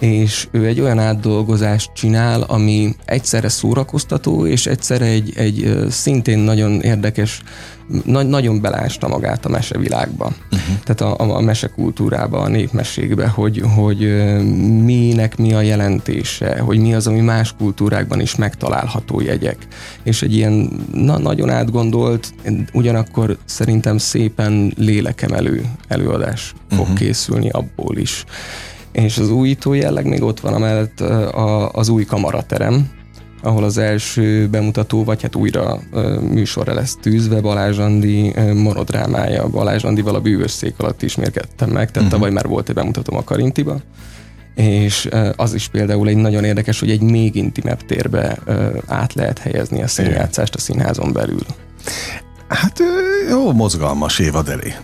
és 0.00 0.48
ő 0.50 0.66
egy 0.66 0.80
olyan 0.80 0.98
átdolgozást 0.98 1.90
csinál, 1.92 2.42
ami 2.42 2.94
egyszerre 3.04 3.48
szórakoztató, 3.48 4.46
és 4.46 4.66
egyszerre 4.66 5.04
egy, 5.04 5.32
egy 5.36 5.86
szintén 5.88 6.38
nagyon 6.38 6.80
érdekes, 6.80 7.42
na, 8.04 8.22
nagyon 8.22 8.60
belásta 8.60 9.08
magát 9.08 9.44
a 9.44 9.48
mesevilágba. 9.48 10.24
Uh-huh. 10.24 10.78
Tehát 10.84 11.20
a, 11.20 11.36
a, 11.36 11.40
mesekultúrába, 11.40 12.40
a 12.40 12.48
népmességbe, 12.48 13.28
hogy, 13.28 13.62
hogy 13.74 13.98
minek 14.84 15.36
mi 15.36 15.52
a 15.52 15.60
jelentése, 15.60 16.58
hogy 16.58 16.78
mi 16.78 16.94
az, 16.94 17.06
ami 17.06 17.20
más 17.20 17.54
kultúrákban 17.58 18.20
is 18.20 18.36
megtalálható 18.36 19.20
jegyek. 19.20 19.56
És 20.02 20.22
egy 20.22 20.34
ilyen 20.34 20.70
na, 20.92 21.18
nagyon 21.18 21.50
átgondolt, 21.50 22.34
ugyanakkor 22.72 23.38
szerintem 23.44 23.98
szépen 23.98 24.72
lélekemelő 24.76 25.64
előadás 25.88 26.54
uh-huh. 26.70 26.86
fog 26.86 26.96
készülni 26.96 27.48
abból 27.48 27.96
is 27.96 28.24
és 28.92 29.18
az 29.18 29.30
újító 29.30 29.72
jelleg 29.72 30.06
még 30.06 30.22
ott 30.22 30.40
van 30.40 30.54
amellett 30.54 31.00
a, 31.00 31.70
az 31.70 31.88
új 31.88 32.04
kamaraterem, 32.04 32.90
ahol 33.42 33.64
az 33.64 33.78
első 33.78 34.48
bemutató, 34.48 35.04
vagy 35.04 35.22
hát 35.22 35.34
újra 35.34 35.80
műsorra 36.20 36.74
lesz 36.74 36.96
tűzve 37.00 37.40
Balázs 37.40 37.78
Andi 37.78 38.34
monodrámája. 38.54 39.48
Balázs 39.48 39.84
Andival 39.84 40.14
a 40.14 40.20
bűvös 40.20 40.50
szék 40.50 40.74
alatt 40.78 41.02
ismérkedtem 41.02 41.68
meg, 41.68 41.90
tehát 41.90 41.94
uh-huh. 41.96 42.10
tavaly 42.10 42.30
már 42.30 42.46
volt 42.46 42.68
egy 42.68 42.74
bemutatóm 42.74 43.16
a 43.16 43.24
Karintiba, 43.24 43.80
és 44.54 45.08
az 45.36 45.54
is 45.54 45.68
például 45.68 46.08
egy 46.08 46.16
nagyon 46.16 46.44
érdekes, 46.44 46.80
hogy 46.80 46.90
egy 46.90 47.00
még 47.02 47.34
intimebb 47.34 47.86
térbe 47.86 48.38
át 48.86 49.14
lehet 49.14 49.38
helyezni 49.38 49.82
a 49.82 49.88
színjátszást 49.88 50.54
a 50.54 50.58
színházon 50.58 51.12
belül. 51.12 51.46
Hát 52.48 52.78
jó, 53.30 53.52
mozgalmas 53.52 54.18
évad 54.18 54.48
elé 54.48 54.74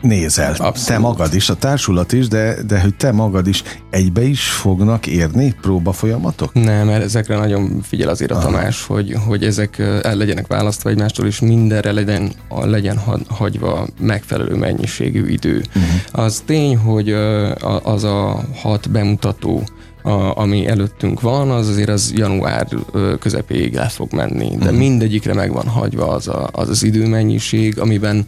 nézel. 0.00 0.50
Abszolút. 0.50 0.86
Te 0.86 0.98
magad 0.98 1.34
is, 1.34 1.48
a 1.48 1.54
társulat 1.54 2.12
is, 2.12 2.28
de, 2.28 2.56
de 2.66 2.80
hogy 2.80 2.94
te 2.94 3.12
magad 3.12 3.46
is 3.46 3.62
egybe 3.90 4.22
is 4.22 4.42
fognak 4.48 5.06
érni 5.06 5.54
próba 5.60 5.92
folyamatok? 5.92 6.52
Nem, 6.52 6.86
mert 6.86 7.02
ezekre 7.02 7.36
nagyon 7.36 7.80
figyel 7.82 8.08
azért 8.08 8.30
a 8.30 8.34
Aha. 8.34 8.44
Tamás, 8.44 8.86
hogy, 8.86 9.16
hogy 9.26 9.44
ezek 9.44 9.78
el 9.78 10.14
legyenek 10.14 10.46
választva 10.46 10.90
egymástól, 10.90 11.26
és 11.26 11.40
mindenre 11.40 11.92
legyen, 11.92 12.32
legyen 12.48 13.00
hagyva 13.28 13.86
megfelelő 14.00 14.56
mennyiségű 14.56 15.26
idő. 15.26 15.62
Uh-huh. 15.68 16.24
Az 16.24 16.42
tény, 16.46 16.76
hogy 16.76 17.12
az 17.82 18.04
a 18.04 18.44
hat 18.54 18.90
bemutató, 18.90 19.62
a, 20.02 20.38
ami 20.38 20.66
előttünk 20.66 21.20
van, 21.20 21.50
az 21.50 21.68
azért 21.68 21.88
az 21.88 22.12
január 22.14 22.68
közepéig 23.20 23.74
el 23.74 23.88
fog 23.88 24.12
menni, 24.12 24.48
de 24.48 24.64
uh-huh. 24.64 24.78
mindegyikre 24.78 25.34
meg 25.34 25.52
van 25.52 25.66
hagyva 25.66 26.08
az, 26.08 26.28
a, 26.28 26.48
az 26.52 26.68
az 26.68 26.82
időmennyiség, 26.82 27.80
amiben 27.80 28.26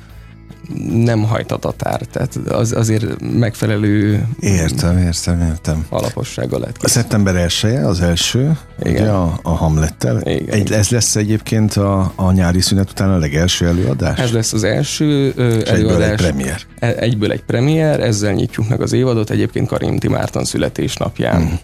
nem 0.92 1.22
hajt 1.22 1.52
a 1.52 1.56
tatár, 1.56 2.00
tehát 2.00 2.36
az, 2.36 2.72
azért 2.72 3.04
megfelelő 3.20 4.26
Értem, 4.40 4.98
értem, 4.98 5.40
értem. 5.40 5.86
alapossággal 5.88 6.60
lehet 6.60 6.76
A 6.82 6.88
szeptember 6.88 7.36
1 7.36 7.64
az 7.64 8.00
első, 8.00 8.58
Igen. 8.82 9.02
Ugye, 9.02 9.10
a, 9.10 9.38
a 9.42 9.50
Hamlettel. 9.50 10.20
Igen. 10.24 10.54
Egy, 10.54 10.72
ez 10.72 10.88
lesz 10.88 11.16
egyébként 11.16 11.74
a, 11.74 12.12
a 12.16 12.32
nyári 12.32 12.60
szünet 12.60 12.90
után 12.90 13.10
a 13.10 13.18
legelső 13.18 13.66
előadás? 13.66 14.18
Ez 14.18 14.32
lesz 14.32 14.52
az 14.52 14.64
első 14.64 15.32
ö, 15.36 15.60
előadás. 15.66 15.68
Egyből 15.68 16.02
egy 16.02 16.16
premier. 16.16 16.60
E, 16.78 16.94
egyből 16.96 17.32
egy 17.32 17.44
premier, 17.44 18.00
ezzel 18.00 18.32
nyitjuk 18.32 18.68
meg 18.68 18.80
az 18.80 18.92
évadot, 18.92 19.30
egyébként 19.30 19.68
Karinti 19.68 20.08
Márton 20.08 20.44
születésnapján. 20.44 21.40
Hmm. 21.42 21.58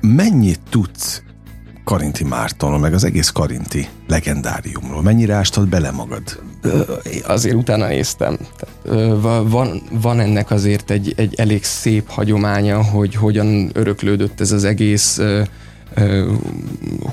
Mennyit 0.00 0.60
tudsz 0.70 1.22
Karinti 1.90 2.24
Mártonról, 2.24 2.78
meg 2.78 2.94
az 2.94 3.04
egész 3.04 3.28
Karinti 3.28 3.88
legendáriumról? 4.08 5.02
Mennyire 5.02 5.34
ástad 5.34 5.68
bele 5.68 5.90
magad? 5.90 6.22
Azért 7.26 7.54
utána 7.54 7.86
néztem. 7.86 8.38
Van, 9.44 9.82
van 9.90 10.20
ennek 10.20 10.50
azért 10.50 10.90
egy, 10.90 11.12
egy 11.16 11.34
elég 11.34 11.64
szép 11.64 12.08
hagyománya, 12.08 12.82
hogy 12.84 13.14
hogyan 13.14 13.70
öröklődött 13.72 14.40
ez 14.40 14.52
az 14.52 14.64
egész 14.64 15.20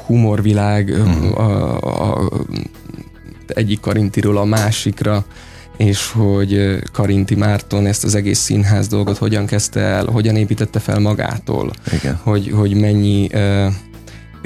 humorvilág 0.06 0.88
uh-huh. 0.88 1.40
a, 1.40 2.22
a, 2.22 2.32
egyik 3.48 3.80
Karintiról 3.80 4.38
a 4.38 4.46
másikra, 4.46 5.26
és 5.78 6.12
hogy 6.12 6.80
Karinti 6.94 7.36
Márton 7.36 7.86
ezt 7.86 8.04
az 8.04 8.16
egész 8.16 8.40
színház 8.40 8.88
dolgot 8.88 9.18
hogyan 9.18 9.46
kezdte 9.46 9.80
el, 9.80 10.06
hogyan 10.06 10.36
építette 10.36 10.80
fel 10.80 11.00
magától, 11.00 11.72
Igen. 11.94 12.20
Hogy, 12.24 12.52
hogy 12.52 12.74
mennyi 12.74 13.30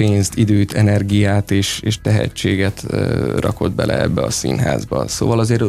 pénzt, 0.02 0.36
időt, 0.36 0.72
energiát 0.72 1.50
és, 1.50 1.80
és 1.84 2.00
tehetséget 2.00 2.86
rakott 3.38 3.72
bele 3.72 4.00
ebbe 4.00 4.22
a 4.22 4.30
színházba. 4.30 5.08
Szóval 5.08 5.38
azért 5.38 5.62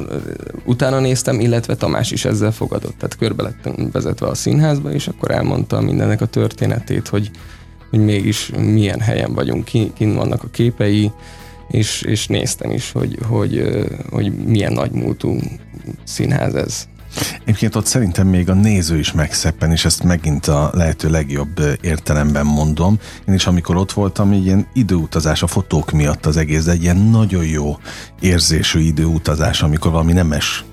utána 0.65 1.00
néztem, 1.00 1.39
illetve 1.39 1.76
Tamás 1.76 2.12
is 2.12 2.26
ezzel 2.26 2.52
fogadott. 2.52 2.98
Tehát 2.98 3.17
körbe 3.17 3.43
lettem 3.43 3.89
vezetve 3.91 4.28
a 4.28 4.34
színházba, 4.34 4.91
és 4.91 5.08
akkor 5.08 5.32
elmondta 5.32 5.82
mindennek 5.82 6.22
a 6.22 6.26
történetét, 6.26 7.08
hogy, 7.08 7.32
hogy 7.89 8.00
mégis 8.00 8.52
milyen 8.58 9.00
helyen 9.00 9.34
vagyunk, 9.34 9.65
kin 9.93 10.15
vannak 10.15 10.43
a 10.43 10.50
képei, 10.52 11.12
és, 11.69 12.02
és 12.02 12.28
néztem 12.28 12.72
is, 12.72 12.91
hogy, 12.91 13.17
hogy, 13.28 13.63
hogy 14.10 14.34
milyen 14.46 14.74
nagymúltú 14.74 15.38
színház 16.04 16.56
ez. 16.56 16.88
Egyébként 17.41 17.76
ott 17.76 17.86
szerintem 17.86 18.28
még 18.28 18.49
a 18.49 18.54
néző 18.54 18.99
is 18.99 19.12
megszeppen, 19.12 19.71
és 19.71 19.86
ezt 19.86 20.04
megint 20.04 20.47
a 20.47 20.69
lehető 20.73 21.10
legjobb 21.10 21.78
értelemben 21.82 22.45
mondom. 22.45 22.99
Én 23.28 23.34
is 23.34 23.47
amikor 23.47 23.76
ott 23.76 23.91
voltam, 23.91 24.32
egy 24.32 24.45
ilyen 24.45 24.67
időutazás 24.73 25.43
a 25.43 25.47
fotók 25.47 25.91
miatt 25.91 26.26
az 26.26 26.38
egész, 26.38 26.63
de 26.63 26.71
egy 26.71 26.84
ilyen 26.84 26.97
nagyon 26.97 27.45
jó 27.45 27.78
érzésű 28.19 28.80
időutazás, 28.80 29.62
amikor 29.62 29.91
valami 29.91 30.13
nemes 30.13 30.63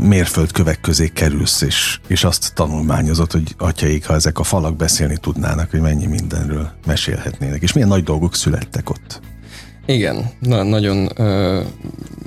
mérföldkövek 0.00 0.80
közé 0.80 1.08
kerülsz, 1.08 1.60
és, 1.60 2.00
és 2.06 2.24
azt 2.24 2.52
tanulmányozott, 2.54 3.32
hogy 3.32 3.54
atyaik, 3.58 4.06
ha 4.06 4.14
ezek 4.14 4.38
a 4.38 4.42
falak 4.42 4.76
beszélni 4.76 5.16
tudnának, 5.16 5.70
hogy 5.70 5.80
mennyi 5.80 6.06
mindenről 6.06 6.70
mesélhetnének, 6.86 7.62
és 7.62 7.72
milyen 7.72 7.88
nagy 7.88 8.02
dolgok 8.02 8.34
születtek 8.34 8.90
ott. 8.90 9.20
Igen, 9.88 10.30
na, 10.40 10.62
nagyon 10.62 11.08
ö, 11.16 11.60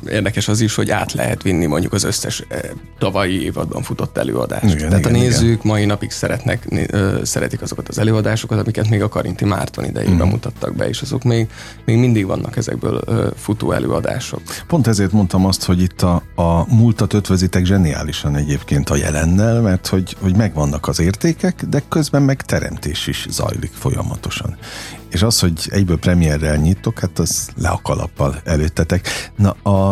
érdekes 0.10 0.48
az 0.48 0.62
is, 0.62 0.76
hogy 0.76 0.90
át 0.90 1.14
lehet 1.14 1.42
vinni 1.42 1.66
mondjuk 1.66 1.94
az 1.94 2.04
összes 2.04 2.44
ö, 2.50 2.56
tavalyi 3.00 3.44
évadban 3.44 3.82
futott 3.82 4.18
előadást. 4.18 4.76
Igen, 4.76 4.90
Tehát 4.90 5.00
igen, 5.00 5.14
a 5.14 5.18
nézők 5.18 5.44
igen. 5.44 5.62
mai 5.64 5.86
napig 5.86 6.12
szeretnek, 6.12 6.68
ö, 6.88 7.20
szeretik 7.24 7.62
azokat 7.62 7.88
az 7.90 7.98
előadásokat, 7.98 8.60
amiket 8.60 8.90
még 8.90 9.02
a 9.02 9.10
Karinti 9.10 9.46
Márton 9.46 9.86
idejében 9.86 10.28
mm. 10.28 10.30
mutattak 10.30 10.76
be, 10.76 10.88
és 10.90 11.02
azok 11.02 11.24
még, 11.24 11.48
még 11.86 11.98
mindig 11.98 12.26
vannak 12.26 12.58
ezekből 12.58 13.02
ö, 13.06 13.28
futó 13.36 13.72
előadások. 13.72 14.42
Pont 14.68 14.88
ezért 14.88 15.12
mondtam 15.12 15.46
azt, 15.46 15.64
hogy 15.64 15.82
itt 15.82 16.02
a, 16.02 16.24
a 16.36 16.76
múltat 16.76 17.14
ötvözitek 17.14 17.66
zseniálisan 17.66 18.36
egyébként 18.36 18.90
a 18.90 18.96
jelennel, 18.96 19.62
mert 19.62 19.88
hogy, 19.88 20.16
hogy 20.22 20.36
megvannak 20.36 20.88
az 20.88 21.00
értékek, 21.00 21.66
de 21.70 21.84
közben 21.90 22.22
meg 22.22 22.42
teremtés 22.42 23.08
is 23.08 23.26
zajlik 23.30 23.72
folyamatosan 23.74 24.58
és 25.12 25.22
az, 25.22 25.40
hogy 25.40 25.68
egyből 25.70 26.00
premierrel 26.00 26.56
nyitok, 26.56 27.00
hát 27.00 27.20
az 27.20 27.50
le 27.56 27.70
a 27.70 27.80
kalappal 27.84 28.42
előttetek. 28.44 29.32
Na, 29.36 29.52
a, 29.52 29.92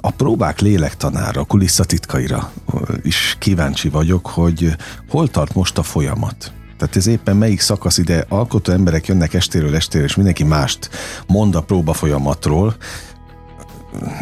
a 0.00 0.10
próbák 0.10 0.60
lélektanára, 0.60 1.40
a 1.40 1.44
kulisszatitkaira 1.44 2.52
is 3.02 3.36
kíváncsi 3.38 3.88
vagyok, 3.88 4.26
hogy 4.26 4.76
hol 5.08 5.28
tart 5.28 5.54
most 5.54 5.78
a 5.78 5.82
folyamat? 5.82 6.52
Tehát 6.78 6.96
ez 6.96 7.06
éppen 7.06 7.36
melyik 7.36 7.60
szakasz 7.60 7.98
ide 7.98 8.24
alkotó 8.28 8.72
emberek 8.72 9.06
jönnek 9.06 9.34
estéről 9.34 9.74
estére, 9.74 10.04
és 10.04 10.14
mindenki 10.14 10.44
mást 10.44 10.90
mond 11.26 11.54
a 11.54 11.62
próba 11.62 11.92
folyamatról. 11.92 12.76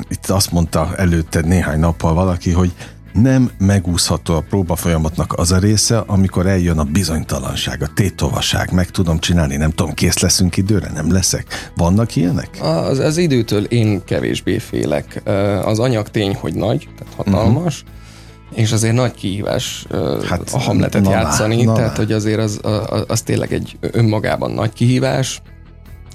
Itt 0.09 0.27
azt 0.27 0.53
mondta 0.53 0.97
előtted 0.97 1.47
néhány 1.47 1.79
nappal 1.79 2.15
valaki, 2.15 2.51
hogy 2.51 2.73
nem 3.13 3.51
megúszható 3.59 4.35
a 4.35 4.45
próba 4.49 4.77
folyamatnak 4.77 5.33
az 5.37 5.53
a 5.53 5.59
része, 5.59 5.99
amikor 5.99 6.47
eljön 6.47 6.79
a 6.79 6.85
bizonytalanság, 6.85 7.83
a 7.83 7.89
tétovaság, 7.95 8.73
meg 8.73 8.91
tudom 8.91 9.19
csinálni, 9.19 9.57
nem 9.57 9.71
tudom, 9.71 9.95
kész 9.95 10.19
leszünk 10.19 10.57
időre, 10.57 10.91
nem 10.95 11.13
leszek. 11.13 11.71
Vannak 11.77 12.17
ilyenek? 12.17 12.49
Az, 12.61 12.99
az 12.99 13.17
időtől 13.17 13.65
én 13.65 14.05
kevésbé 14.05 14.59
félek. 14.59 15.23
Az 15.65 15.79
anyag 15.79 16.09
tény, 16.09 16.35
hogy 16.35 16.55
nagy, 16.55 16.89
tehát 16.99 17.15
hatalmas, 17.15 17.83
uh-huh. 17.83 18.59
és 18.59 18.73
azért 18.73 18.95
nagy 18.95 19.15
kihívás 19.15 19.87
hát, 20.29 20.51
a 20.53 20.59
Hamletet 20.59 21.03
na, 21.03 21.11
játszani, 21.11 21.63
na, 21.63 21.75
tehát 21.75 21.97
hogy 21.97 22.13
azért 22.13 22.39
az, 22.39 22.61
az, 22.63 23.05
az 23.07 23.21
tényleg 23.21 23.53
egy 23.53 23.77
önmagában 23.81 24.51
nagy 24.51 24.73
kihívás. 24.73 25.43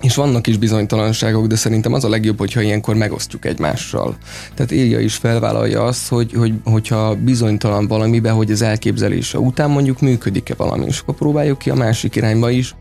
És 0.01 0.15
vannak 0.15 0.47
is 0.47 0.57
bizonytalanságok, 0.57 1.47
de 1.47 1.55
szerintem 1.55 1.93
az 1.93 2.03
a 2.03 2.09
legjobb, 2.09 2.37
hogyha 2.37 2.61
ilyenkor 2.61 2.95
megosztjuk 2.95 3.45
egymással. 3.45 4.17
Tehát 4.53 4.71
Ilja 4.71 4.99
is 4.99 5.15
felvállalja 5.15 5.83
azt, 5.83 6.07
hogy, 6.09 6.33
hogy, 6.33 6.53
hogyha 6.63 7.15
bizonytalan 7.15 7.87
valamiben, 7.87 8.33
hogy 8.33 8.51
az 8.51 8.61
elképzelése 8.61 9.39
után 9.39 9.69
mondjuk 9.69 10.01
működik-e 10.01 10.53
valami, 10.57 10.85
és 10.85 10.99
akkor 10.99 11.15
próbáljuk 11.15 11.57
ki 11.57 11.69
a 11.69 11.75
másik 11.75 12.15
irányba 12.15 12.49
is. 12.49 12.75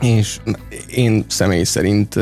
És 0.00 0.40
én 0.94 1.24
személy 1.28 1.64
szerint 1.64 2.18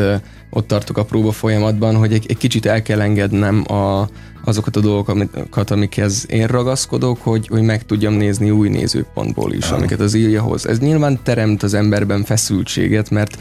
ott 0.50 0.66
tartok 0.66 0.98
a 0.98 1.04
próba 1.04 1.32
folyamatban, 1.32 1.96
hogy 1.96 2.12
egy, 2.12 2.26
egy 2.28 2.36
kicsit 2.36 2.66
el 2.66 2.82
kell 2.82 3.00
engednem 3.00 3.72
a, 3.72 4.08
azokat 4.44 4.76
a 4.76 4.80
dolgokat, 4.80 5.70
amikhez 5.70 6.26
én 6.28 6.46
ragaszkodok, 6.46 7.18
hogy, 7.22 7.46
hogy 7.46 7.62
meg 7.62 7.84
tudjam 7.86 8.14
nézni 8.14 8.50
új 8.50 8.68
nézőpontból 8.68 9.52
is, 9.52 9.70
amiket 9.70 10.00
az 10.00 10.14
Ilja 10.14 10.42
hoz. 10.42 10.66
Ez 10.66 10.78
nyilván 10.78 11.18
teremt 11.22 11.62
az 11.62 11.74
emberben 11.74 12.24
feszültséget, 12.24 13.10
mert 13.10 13.36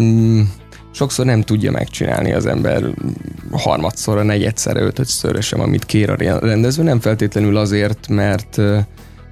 mm, 0.00 0.40
sokszor 0.92 1.24
nem 1.24 1.42
tudja 1.42 1.70
megcsinálni 1.70 2.32
az 2.32 2.46
ember 2.46 2.84
harmadszorra, 3.52 4.22
negyedszerre, 4.22 4.80
ötödszörre 4.80 5.40
sem, 5.40 5.60
amit 5.60 5.84
kér 5.84 6.10
a 6.10 6.38
rendező. 6.38 6.82
Nem 6.82 7.00
feltétlenül 7.00 7.56
azért, 7.56 8.08
mert 8.08 8.60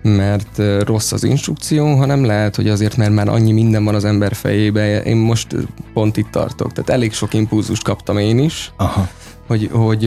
mert 0.02 0.60
rossz 0.84 1.12
az 1.12 1.24
instrukció, 1.24 1.94
hanem 1.94 2.24
lehet, 2.24 2.56
hogy 2.56 2.68
azért, 2.68 2.96
mert 2.96 3.12
már 3.12 3.28
annyi 3.28 3.52
minden 3.52 3.84
van 3.84 3.94
az 3.94 4.04
ember 4.04 4.34
fejébe. 4.34 5.02
Én 5.02 5.16
most 5.16 5.56
pont 5.92 6.16
itt 6.16 6.30
tartok. 6.30 6.72
Tehát 6.72 6.90
elég 6.90 7.12
sok 7.12 7.34
impulzust 7.34 7.82
kaptam 7.82 8.18
én 8.18 8.38
is. 8.38 8.72
Aha 8.76 9.08
hogy, 9.52 9.68
hogy 9.72 10.02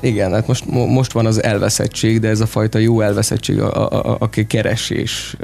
igen, 0.00 0.32
hát 0.32 0.46
most, 0.46 0.64
most 0.66 1.12
van 1.12 1.26
az 1.26 1.42
elveszettség, 1.42 2.20
de 2.20 2.28
ez 2.28 2.40
a 2.40 2.46
fajta 2.46 2.78
jó 2.78 3.00
elveszettség, 3.00 3.60
a, 3.60 3.92
a, 3.92 4.10
a, 4.10 4.16
a 4.20 4.28
keresés. 4.46 5.36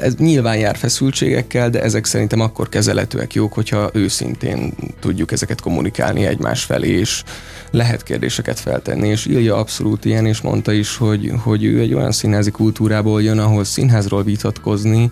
Ez 0.00 0.14
nyilván 0.14 0.56
jár 0.56 0.76
feszültségekkel, 0.76 1.70
de 1.70 1.82
ezek 1.82 2.04
szerintem 2.04 2.40
akkor 2.40 2.68
kezelhetőek 2.68 3.34
jók, 3.34 3.52
hogyha 3.52 3.90
őszintén 3.92 4.72
tudjuk 5.00 5.32
ezeket 5.32 5.60
kommunikálni 5.60 6.26
egymás 6.26 6.64
felé, 6.64 6.88
és 6.88 7.22
lehet 7.70 8.02
kérdéseket 8.02 8.60
feltenni, 8.60 9.08
és 9.08 9.26
Ilja 9.26 9.56
abszolút 9.56 10.04
ilyen, 10.04 10.26
és 10.26 10.40
mondta 10.40 10.72
is, 10.72 10.96
hogy, 10.96 11.32
hogy 11.42 11.64
ő 11.64 11.80
egy 11.80 11.94
olyan 11.94 12.12
színházi 12.12 12.50
kultúrából 12.50 13.22
jön, 13.22 13.38
ahol 13.38 13.64
színházról 13.64 14.22
vitatkozni, 14.22 15.10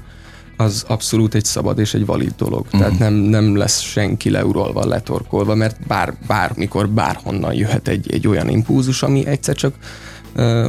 az 0.56 0.84
abszolút 0.88 1.34
egy 1.34 1.44
szabad 1.44 1.78
és 1.78 1.94
egy 1.94 2.06
valid 2.06 2.32
dolog. 2.36 2.66
Mm. 2.76 2.78
Tehát 2.78 2.98
nem, 2.98 3.12
nem 3.12 3.56
lesz 3.56 3.80
senki 3.80 4.30
leurolva, 4.30 4.86
letorkolva, 4.86 5.54
mert 5.54 5.86
bár, 5.86 6.14
bármikor, 6.26 6.88
bárhonnan 6.88 7.54
jöhet 7.54 7.88
egy, 7.88 8.12
egy 8.12 8.28
olyan 8.28 8.48
impulzus, 8.48 9.02
ami 9.02 9.26
egyszer 9.26 9.54
csak 9.54 9.74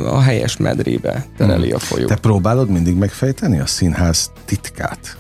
a 0.06 0.20
helyes 0.20 0.58
medrébe 0.58 1.26
tereli 1.38 1.70
mm. 1.70 1.76
a 1.76 1.80
folyó. 1.80 2.08
Te 2.08 2.16
próbálod 2.16 2.70
mindig 2.70 2.96
megfejteni 2.96 3.60
a 3.60 3.66
színház 3.66 4.32
titkát? 4.46 5.18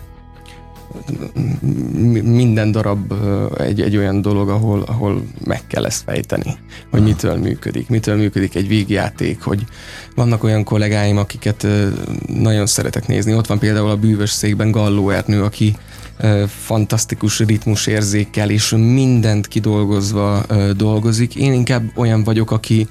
Minden 2.23 2.71
darab 2.71 3.13
egy, 3.58 3.82
egy 3.82 3.97
olyan 3.97 4.21
dolog, 4.21 4.49
ahol, 4.49 4.82
ahol 4.82 5.23
meg 5.45 5.62
kell 5.67 5.86
ezt 5.86 6.03
fejteni, 6.03 6.58
hogy 6.89 6.99
Aha. 6.99 7.10
mitől 7.10 7.36
működik, 7.36 7.89
mitől 7.89 8.15
működik 8.15 8.56
egy 8.56 8.67
végjáték, 8.67 9.41
hogy 9.41 9.63
vannak 10.15 10.43
olyan 10.43 10.63
kollégáim, 10.63 11.17
akiket 11.17 11.67
nagyon 12.27 12.65
szeretek 12.65 13.08
nézni. 13.08 13.36
Ott 13.36 13.47
van 13.47 13.60
például 13.60 13.89
a 13.89 13.97
bűvös 13.97 14.29
székben 14.29 14.71
Galló 14.71 15.10
Ernő, 15.10 15.43
aki 15.43 15.75
fantasztikus 16.47 17.39
ritmusérzékkel 17.39 18.49
és 18.49 18.69
mindent 18.77 19.47
kidolgozva 19.47 20.45
dolgozik. 20.77 21.36
Én 21.36 21.53
inkább 21.53 21.84
olyan 21.95 22.23
vagyok, 22.23 22.51
aki 22.51 22.88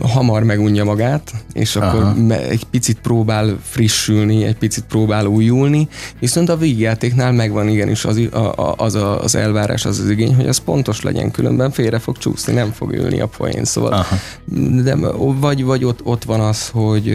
hamar 0.00 0.42
megunja 0.42 0.84
magát, 0.84 1.32
és 1.52 1.76
akkor 1.76 2.02
Aha. 2.02 2.34
egy 2.34 2.64
picit 2.64 2.98
próbál 3.00 3.58
frissülni, 3.62 4.44
egy 4.44 4.56
picit 4.56 4.84
próbál 4.84 5.26
újulni, 5.26 5.88
viszont 6.18 6.48
a 6.48 6.56
végjátéknál 6.56 7.32
megvan 7.32 7.68
igenis 7.68 8.04
az, 8.04 8.16
a, 8.16 8.74
az, 8.76 8.94
a, 8.94 9.22
az 9.22 9.34
elvárás, 9.34 9.84
az 9.84 9.98
az 9.98 10.10
igény, 10.10 10.34
hogy 10.34 10.48
az 10.48 10.58
pontos 10.58 11.02
legyen, 11.02 11.30
különben 11.30 11.70
félre 11.70 11.98
fog 11.98 12.18
csúszni, 12.18 12.52
nem 12.52 12.72
fog 12.72 12.92
ülni 12.92 13.20
a 13.20 13.26
poén, 13.26 13.64
szóval 13.64 13.92
Aha. 13.92 14.16
de 14.82 14.96
vagy, 15.40 15.64
vagy 15.64 15.84
ott, 15.84 16.00
ott 16.04 16.24
van 16.24 16.40
az, 16.40 16.68
hogy, 16.68 17.12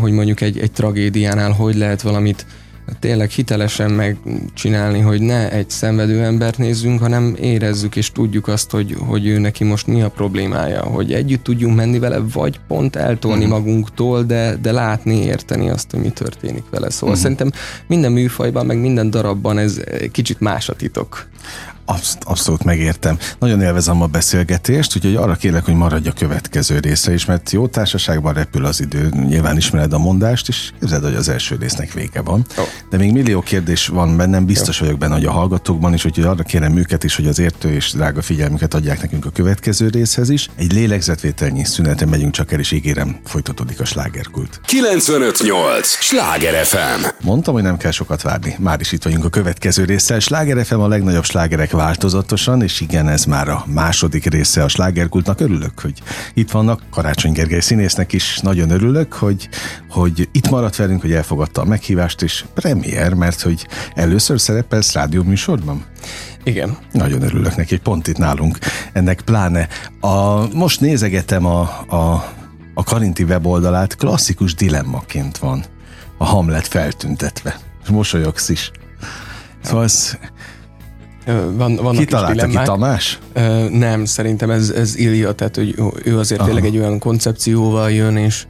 hogy 0.00 0.12
mondjuk 0.12 0.40
egy, 0.40 0.58
egy 0.58 0.72
tragédiánál 0.72 1.50
hogy 1.50 1.76
lehet 1.76 2.02
valamit 2.02 2.46
tényleg 3.00 3.30
hitelesen 3.30 3.90
megcsinálni, 3.90 5.00
hogy 5.00 5.20
ne 5.20 5.50
egy 5.50 5.70
szenvedő 5.70 6.22
embert 6.22 6.58
nézzünk, 6.58 7.00
hanem 7.00 7.36
érezzük 7.40 7.96
és 7.96 8.12
tudjuk 8.12 8.48
azt, 8.48 8.70
hogy, 8.70 8.96
hogy 9.06 9.26
ő 9.26 9.38
neki 9.38 9.64
most 9.64 9.86
mi 9.86 10.02
a 10.02 10.08
problémája, 10.08 10.82
hogy 10.82 11.12
együtt 11.12 11.42
tudjunk 11.42 11.76
menni 11.76 11.98
vele, 11.98 12.18
vagy 12.32 12.60
pont 12.68 12.96
eltolni 12.96 13.44
mm. 13.44 13.48
magunktól, 13.48 14.22
de, 14.22 14.56
de 14.62 14.72
látni, 14.72 15.24
érteni 15.24 15.68
azt, 15.68 15.90
hogy 15.90 16.00
mi 16.00 16.10
történik 16.10 16.64
vele. 16.70 16.90
Szóval 16.90 17.16
mm. 17.16 17.18
szerintem 17.18 17.50
minden 17.86 18.12
műfajban, 18.12 18.66
meg 18.66 18.78
minden 18.78 19.10
darabban 19.10 19.58
ez 19.58 19.80
kicsit 20.12 20.40
más 20.40 20.68
a 20.68 20.74
titok. 20.74 21.30
Absz- 21.92 22.24
abszolút 22.24 22.64
megértem. 22.64 23.18
Nagyon 23.38 23.60
élvezem 23.60 24.02
a 24.02 24.06
beszélgetést, 24.06 24.96
úgyhogy 24.96 25.14
arra 25.16 25.34
kérlek, 25.34 25.64
hogy 25.64 25.74
maradj 25.74 26.08
a 26.08 26.12
következő 26.12 26.78
részre 26.78 27.12
is, 27.12 27.24
mert 27.24 27.50
jó 27.50 27.66
társaságban 27.66 28.34
repül 28.34 28.64
az 28.64 28.80
idő. 28.80 29.08
Nyilván 29.26 29.56
ismered 29.56 29.92
a 29.92 29.98
mondást, 29.98 30.48
és 30.48 30.70
képzeld, 30.80 31.02
hogy 31.02 31.14
az 31.14 31.28
első 31.28 31.56
résznek 31.60 31.92
vége 31.92 32.20
van. 32.20 32.44
Jó. 32.56 32.62
De 32.90 32.96
még 32.96 33.12
millió 33.12 33.40
kérdés 33.40 33.86
van 33.86 34.16
bennem, 34.16 34.46
biztos 34.46 34.78
vagyok 34.78 34.98
benne, 34.98 35.14
hogy 35.14 35.24
a 35.24 35.30
hallgatókban 35.30 35.94
is, 35.94 36.04
úgyhogy 36.04 36.24
arra 36.24 36.42
kérem 36.42 36.76
őket 36.76 37.04
is, 37.04 37.16
hogy 37.16 37.26
az 37.26 37.38
értő 37.38 37.70
és 37.72 37.92
drága 37.92 38.22
figyelmüket 38.22 38.74
adják 38.74 39.00
nekünk 39.00 39.26
a 39.26 39.30
következő 39.30 39.88
részhez 39.88 40.28
is. 40.28 40.48
Egy 40.56 40.72
lélegzetvételnyi 40.72 41.64
szünetre 41.64 42.06
megyünk 42.06 42.32
csak 42.32 42.52
el, 42.52 42.58
és 42.58 42.72
ígérem, 42.72 43.16
folytatódik 43.24 43.80
a 43.80 43.84
slágerkult. 43.84 44.60
958! 44.64 45.88
Sláger 45.88 46.64
FM! 46.64 47.06
Mondtam, 47.20 47.54
hogy 47.54 47.62
nem 47.62 47.76
kell 47.76 47.90
sokat 47.90 48.22
várni. 48.22 48.56
Már 48.58 48.80
is 48.80 48.92
itt 48.92 49.02
vagyunk 49.02 49.24
a 49.24 49.28
következő 49.28 49.84
résszel. 49.84 50.18
Sláger 50.18 50.64
FM 50.64 50.78
a 50.78 50.88
legnagyobb 50.88 51.24
slágerek 51.24 51.70
változatosan, 51.82 52.62
és 52.62 52.80
igen, 52.80 53.08
ez 53.08 53.24
már 53.24 53.48
a 53.48 53.64
második 53.66 54.24
része 54.24 54.62
a 54.62 54.68
slágerkultnak. 54.68 55.40
Örülök, 55.40 55.80
hogy 55.80 56.02
itt 56.34 56.50
vannak. 56.50 56.82
Karácsony 56.90 57.32
Gergely 57.32 57.60
színésznek 57.60 58.12
is 58.12 58.38
nagyon 58.38 58.70
örülök, 58.70 59.12
hogy, 59.12 59.48
hogy 59.90 60.28
itt 60.32 60.50
maradt 60.50 60.76
velünk, 60.76 61.00
hogy 61.00 61.12
elfogadta 61.12 61.60
a 61.60 61.64
meghívást, 61.64 62.22
és 62.22 62.44
premier, 62.54 63.14
mert 63.14 63.40
hogy 63.40 63.66
először 63.94 64.40
szerepelsz 64.40 64.92
rádió 64.92 65.22
műsorban. 65.22 65.84
Igen. 66.44 66.76
Nagyon 66.92 67.22
örülök 67.22 67.56
neki, 67.56 67.78
pont 67.78 68.08
itt 68.08 68.18
nálunk. 68.18 68.58
Ennek 68.92 69.20
pláne. 69.20 69.68
A, 70.00 70.46
most 70.54 70.80
nézegetem 70.80 71.46
a, 71.46 71.60
a, 71.88 72.32
a 72.74 72.84
Karinti 72.84 73.22
weboldalát, 73.22 73.96
klasszikus 73.96 74.54
dilemmaként 74.54 75.38
van 75.38 75.64
a 76.18 76.24
Hamlet 76.24 76.66
feltüntetve. 76.66 77.58
És 77.82 77.88
mosolyogsz 77.88 78.48
is. 78.48 78.70
Szóval 79.62 79.84
ez, 79.84 80.18
Van, 81.26 81.74
vannak 81.74 81.96
ki 81.96 82.04
találta 82.04 82.46
ki. 82.46 82.58
Tamás? 82.64 83.18
Nem, 83.70 84.04
szerintem 84.04 84.50
ez, 84.50 84.70
ez 84.70 84.96
Ilja, 84.96 85.32
tehát 85.32 85.56
hogy 85.56 85.74
ő 86.04 86.18
azért 86.18 86.40
Aha. 86.40 86.48
tényleg 86.48 86.66
egy 86.66 86.78
olyan 86.78 86.98
koncepcióval 86.98 87.90
jön, 87.90 88.16
és 88.16 88.46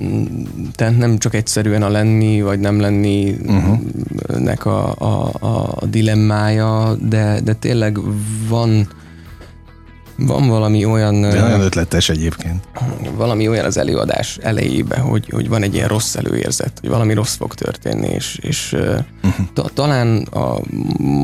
mm, 0.00 0.24
tehát 0.72 0.98
nem 0.98 1.18
csak 1.18 1.34
egyszerűen 1.34 1.82
a 1.82 1.88
lenni, 1.88 2.42
vagy 2.42 2.60
nem 2.60 2.80
lenni 2.80 3.36
uh-huh. 3.46 3.78
nek 4.38 4.66
a, 4.66 4.94
a, 4.98 5.30
a, 5.40 5.72
a 5.80 5.86
dilemmája, 5.86 6.96
de, 7.00 7.40
de 7.44 7.52
tényleg 7.52 7.98
van 8.48 8.88
van 10.18 10.48
valami 10.48 10.84
olyan, 10.84 11.20
De 11.20 11.40
nagyon 11.40 11.60
ötletes 11.60 12.08
egyébként. 12.08 12.64
valami 13.16 13.48
olyan 13.48 13.64
az 13.64 13.76
előadás 13.76 14.38
elejébe, 14.42 14.98
hogy, 14.98 15.28
hogy 15.30 15.48
van 15.48 15.62
egy 15.62 15.74
ilyen 15.74 15.88
rossz 15.88 16.14
előérzet, 16.14 16.72
hogy 16.80 16.88
valami 16.88 17.14
rossz 17.14 17.36
fog 17.36 17.54
történni, 17.54 18.08
és, 18.08 18.38
és 18.42 18.72
uh-huh. 18.72 19.46
ta, 19.52 19.62
talán 19.74 20.22
a 20.22 20.56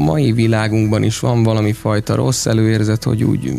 mai 0.04 0.32
világunkban 0.32 1.02
is 1.02 1.18
van 1.18 1.42
valami 1.42 1.72
fajta 1.72 2.14
rossz 2.14 2.46
előérzet, 2.46 3.04
hogy 3.04 3.24
úgy 3.24 3.52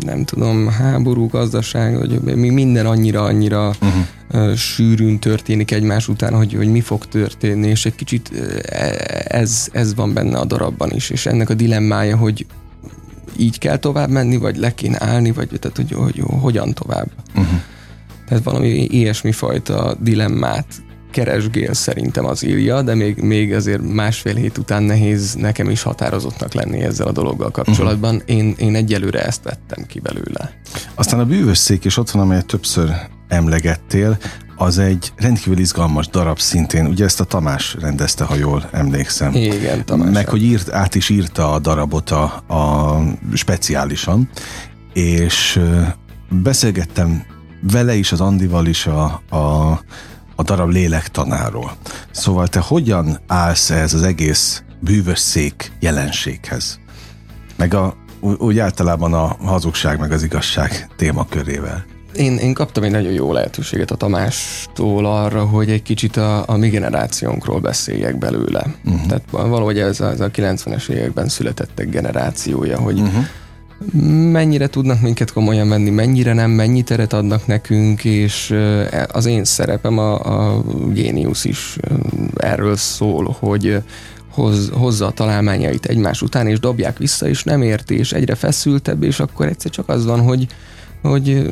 nem 0.00 0.24
tudom, 0.24 0.68
háború, 0.68 1.26
gazdaság, 1.26 1.96
hogy 1.96 2.20
mi 2.20 2.48
minden 2.48 2.86
annyira, 2.86 3.22
annyira 3.22 3.68
uh-huh. 3.68 4.54
sűrűn 4.54 5.18
történik 5.18 5.70
egymás 5.70 6.08
után, 6.08 6.34
hogy, 6.34 6.54
hogy 6.54 6.68
mi 6.70 6.80
fog 6.80 7.06
történni, 7.06 7.68
és 7.68 7.86
egy 7.86 7.94
kicsit 7.94 8.30
ö, 8.34 8.58
ez, 9.24 9.68
ez 9.72 9.94
van 9.94 10.12
benne 10.12 10.38
a 10.38 10.44
darabban 10.44 10.90
is, 10.90 11.10
és 11.10 11.26
ennek 11.26 11.50
a 11.50 11.54
dilemmája, 11.54 12.16
hogy 12.16 12.46
így 13.36 13.58
kell 13.58 13.76
tovább 13.76 14.08
menni, 14.08 14.36
vagy 14.36 14.56
le 14.56 14.74
kéne 14.74 14.96
állni, 15.00 15.32
vagy 15.32 15.48
tehát, 15.60 15.76
hogy, 15.76 15.92
hogy 15.92 16.22
hogyan 16.40 16.72
tovább. 16.72 17.08
Uh-huh. 17.28 17.60
Tehát 18.28 18.44
valami 18.44 18.68
ilyesmi 18.68 19.32
fajta 19.32 19.96
dilemmát 20.00 20.66
keresgél 21.10 21.74
szerintem 21.74 22.24
az 22.24 22.42
Ilja, 22.42 22.82
de 22.82 22.94
még, 22.94 23.16
még 23.16 23.54
azért 23.54 23.92
másfél 23.92 24.34
hét 24.34 24.58
után 24.58 24.82
nehéz 24.82 25.34
nekem 25.34 25.70
is 25.70 25.82
határozottnak 25.82 26.52
lenni 26.52 26.80
ezzel 26.80 27.06
a 27.06 27.12
dologgal 27.12 27.50
kapcsolatban. 27.50 28.14
Uh-huh. 28.14 28.36
Én, 28.36 28.54
én 28.58 28.74
egyelőre 28.74 29.24
ezt 29.24 29.42
vettem 29.42 29.84
ki 29.86 30.00
belőle. 30.00 30.52
Aztán 30.94 31.20
a 31.20 31.24
bűvös 31.24 31.58
szék 31.58 31.84
is 31.84 31.96
ott 31.96 32.10
van, 32.10 32.22
amelyet 32.22 32.46
többször 32.46 32.90
emlegettél, 33.28 34.18
az 34.62 34.78
egy 34.78 35.12
rendkívül 35.16 35.58
izgalmas 35.58 36.08
darab 36.08 36.38
szintén. 36.38 36.86
Ugye 36.86 37.04
ezt 37.04 37.20
a 37.20 37.24
Tamás 37.24 37.76
rendezte, 37.80 38.24
ha 38.24 38.34
jól 38.34 38.68
emlékszem. 38.72 39.34
Igen, 39.34 39.84
Tamás. 39.84 40.12
Meg, 40.12 40.28
hogy 40.28 40.42
írt, 40.42 40.72
át 40.72 40.94
is 40.94 41.08
írta 41.08 41.52
a 41.52 41.58
darabot 41.58 42.10
a, 42.10 42.22
a 42.46 42.98
speciálisan, 43.34 44.30
és 44.92 45.60
beszélgettem 46.28 47.24
vele 47.72 47.94
is, 47.94 48.12
az 48.12 48.20
Andival 48.20 48.66
is 48.66 48.86
a, 48.86 49.22
a, 49.28 49.70
a 50.36 50.42
darab 50.42 50.70
lélektanáról. 50.70 51.76
Szóval 52.10 52.46
te 52.48 52.60
hogyan 52.60 53.18
állsz 53.26 53.70
ez 53.70 53.94
az 53.94 54.02
egész 54.02 54.62
bűvös 54.80 55.18
szék 55.18 55.72
jelenséghez? 55.80 56.80
Meg 57.56 57.74
a, 57.74 57.96
úgy 58.20 58.58
általában 58.58 59.14
a 59.14 59.36
hazugság 59.44 59.98
meg 59.98 60.12
az 60.12 60.22
igazság 60.22 60.88
témakörével. 60.96 61.84
Én, 62.16 62.36
én 62.36 62.54
kaptam 62.54 62.82
egy 62.82 62.90
nagyon 62.90 63.12
jó 63.12 63.32
lehetőséget 63.32 63.90
a 63.90 63.94
Tamástól 63.94 65.06
arra, 65.06 65.44
hogy 65.44 65.70
egy 65.70 65.82
kicsit 65.82 66.16
a, 66.16 66.44
a 66.46 66.56
mi 66.56 66.68
generációnkról 66.68 67.60
beszéljek 67.60 68.18
belőle. 68.18 68.74
Uh-huh. 68.84 69.06
Tehát 69.06 69.22
valahogy 69.30 69.78
ez, 69.78 70.00
a- 70.00 70.10
ez 70.10 70.20
a 70.20 70.30
90-es 70.30 70.88
években 70.88 71.28
születettek 71.28 71.90
generációja, 71.90 72.78
hogy 72.78 73.00
uh-huh. 73.00 73.24
mennyire 74.30 74.66
tudnak 74.66 75.00
minket 75.00 75.32
komolyan 75.32 75.68
venni, 75.68 75.90
mennyire 75.90 76.32
nem, 76.32 76.50
mennyi 76.50 76.82
teret 76.82 77.12
adnak 77.12 77.46
nekünk, 77.46 78.04
és 78.04 78.50
ö, 78.50 78.84
az 79.12 79.26
én 79.26 79.44
szerepem 79.44 79.98
a, 79.98 80.14
a 80.54 80.62
géniusz 80.92 81.44
is 81.44 81.78
erről 82.36 82.76
szól, 82.76 83.36
hogy 83.38 83.82
hoz, 84.30 84.70
hozza 84.72 85.06
a 85.06 85.10
találmányait 85.10 85.86
egymás 85.86 86.22
után, 86.22 86.46
és 86.46 86.60
dobják 86.60 86.98
vissza, 86.98 87.28
és 87.28 87.44
nem 87.44 87.62
érti, 87.62 87.98
és 87.98 88.12
egyre 88.12 88.34
feszültebb, 88.34 89.02
és 89.02 89.20
akkor 89.20 89.46
egyszer 89.46 89.70
csak 89.70 89.88
az 89.88 90.04
van, 90.04 90.20
hogy 90.20 90.46
hogy 91.02 91.50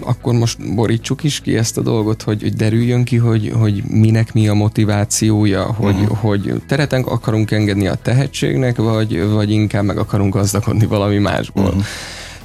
akkor 0.00 0.34
most 0.34 0.74
borítsuk 0.74 1.24
is 1.24 1.40
ki 1.40 1.56
ezt 1.56 1.78
a 1.78 1.80
dolgot, 1.80 2.22
hogy, 2.22 2.42
hogy 2.42 2.54
derüljön 2.54 3.04
ki, 3.04 3.16
hogy, 3.16 3.52
hogy 3.58 3.82
minek 3.84 4.32
mi 4.32 4.48
a 4.48 4.54
motivációja, 4.54 5.62
hogy, 5.62 5.94
uh-huh. 5.94 6.18
hogy 6.18 6.62
tereten 6.68 7.02
akarunk 7.02 7.50
engedni 7.50 7.86
a 7.86 7.94
tehetségnek, 7.94 8.76
vagy, 8.76 9.28
vagy 9.28 9.50
inkább 9.50 9.84
meg 9.84 9.98
akarunk 9.98 10.34
gazdagodni 10.34 10.86
valami 10.86 11.18
másból. 11.18 11.64
Uh-huh. 11.64 11.82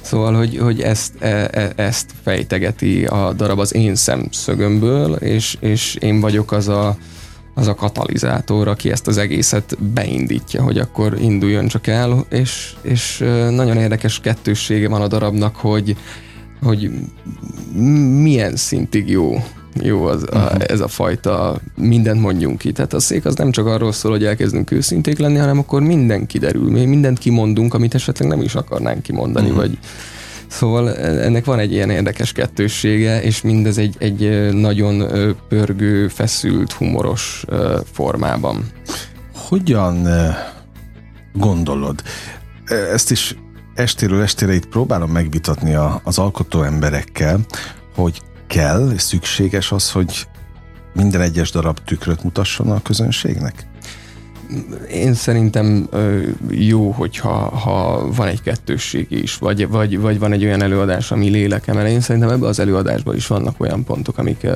Szóval, 0.00 0.34
hogy, 0.34 0.58
hogy 0.58 0.80
ezt, 0.80 1.12
e, 1.18 1.48
e, 1.52 1.72
ezt 1.76 2.10
fejtegeti 2.22 3.04
a 3.04 3.32
darab 3.32 3.58
az 3.58 3.74
én 3.74 3.94
szemszögömből, 3.94 5.12
és, 5.12 5.56
és 5.60 5.94
én 5.94 6.20
vagyok 6.20 6.52
az 6.52 6.68
a, 6.68 6.96
az 7.54 7.66
a 7.66 7.74
katalizátor, 7.74 8.68
aki 8.68 8.90
ezt 8.90 9.06
az 9.06 9.18
egészet 9.18 9.76
beindítja, 9.82 10.62
hogy 10.62 10.78
akkor 10.78 11.16
induljon 11.20 11.68
csak 11.68 11.86
el, 11.86 12.24
és, 12.30 12.74
és 12.82 13.18
nagyon 13.50 13.76
érdekes 13.76 14.20
kettőssége 14.20 14.88
van 14.88 15.02
a 15.02 15.08
darabnak, 15.08 15.56
hogy, 15.56 15.96
hogy 16.62 16.90
milyen 18.22 18.56
szintig 18.56 19.08
jó 19.08 19.42
jó 19.82 20.04
az, 20.04 20.22
a, 20.22 20.70
ez 20.70 20.80
a 20.80 20.88
fajta 20.88 21.60
mindent 21.76 22.20
mondjunk 22.20 22.58
ki. 22.58 22.72
Tehát 22.72 22.92
a 22.92 23.00
szék 23.00 23.24
az 23.24 23.34
nem 23.34 23.50
csak 23.50 23.66
arról 23.66 23.92
szól, 23.92 24.10
hogy 24.12 24.24
elkezdünk 24.24 24.70
őszinték 24.70 25.18
lenni, 25.18 25.38
hanem 25.38 25.58
akkor 25.58 25.82
minden 25.82 26.26
kiderül. 26.26 26.70
Mi 26.70 26.84
mindent 26.84 27.18
kimondunk, 27.18 27.74
amit 27.74 27.94
esetleg 27.94 28.28
nem 28.28 28.40
is 28.40 28.54
akarnánk 28.54 29.02
kimondani, 29.02 29.48
uh-huh. 29.48 29.60
vagy 29.60 29.78
Szóval 30.50 30.96
ennek 30.96 31.44
van 31.44 31.58
egy 31.58 31.72
ilyen 31.72 31.90
érdekes 31.90 32.32
kettőssége, 32.32 33.22
és 33.22 33.42
mindez 33.42 33.78
egy, 33.78 33.96
egy 33.98 34.52
nagyon 34.54 35.04
pörgő, 35.48 36.08
feszült, 36.08 36.72
humoros 36.72 37.44
formában. 37.92 38.66
Hogyan 39.34 40.08
gondolod? 41.32 42.02
Ezt 42.92 43.10
is 43.10 43.36
estéről 43.74 44.22
estére 44.22 44.54
itt 44.54 44.66
próbálom 44.66 45.10
megvitatni 45.10 45.74
a, 45.74 46.00
az 46.04 46.18
alkotó 46.18 46.62
emberekkel, 46.62 47.40
hogy 47.94 48.22
kell, 48.46 48.90
és 48.94 49.02
szükséges 49.02 49.72
az, 49.72 49.90
hogy 49.90 50.26
minden 50.94 51.20
egyes 51.20 51.50
darab 51.50 51.78
tükröt 51.84 52.22
mutasson 52.22 52.70
a 52.70 52.82
közönségnek? 52.82 53.68
Én 54.90 55.14
szerintem 55.14 55.88
jó, 56.50 56.90
hogyha 56.90 57.32
ha 57.56 58.08
van 58.12 58.28
egy 58.28 58.42
kettősség 58.42 59.06
is, 59.10 59.36
vagy, 59.36 59.68
vagy, 59.68 59.98
vagy 59.98 60.18
van 60.18 60.32
egy 60.32 60.44
olyan 60.44 60.62
előadás, 60.62 61.10
ami 61.10 61.28
lélekemel. 61.28 61.86
Én 61.86 62.00
szerintem 62.00 62.30
ebben 62.30 62.48
az 62.48 62.58
előadásban 62.58 63.16
is 63.16 63.26
vannak 63.26 63.60
olyan 63.60 63.84
pontok, 63.84 64.18
amik 64.18 64.46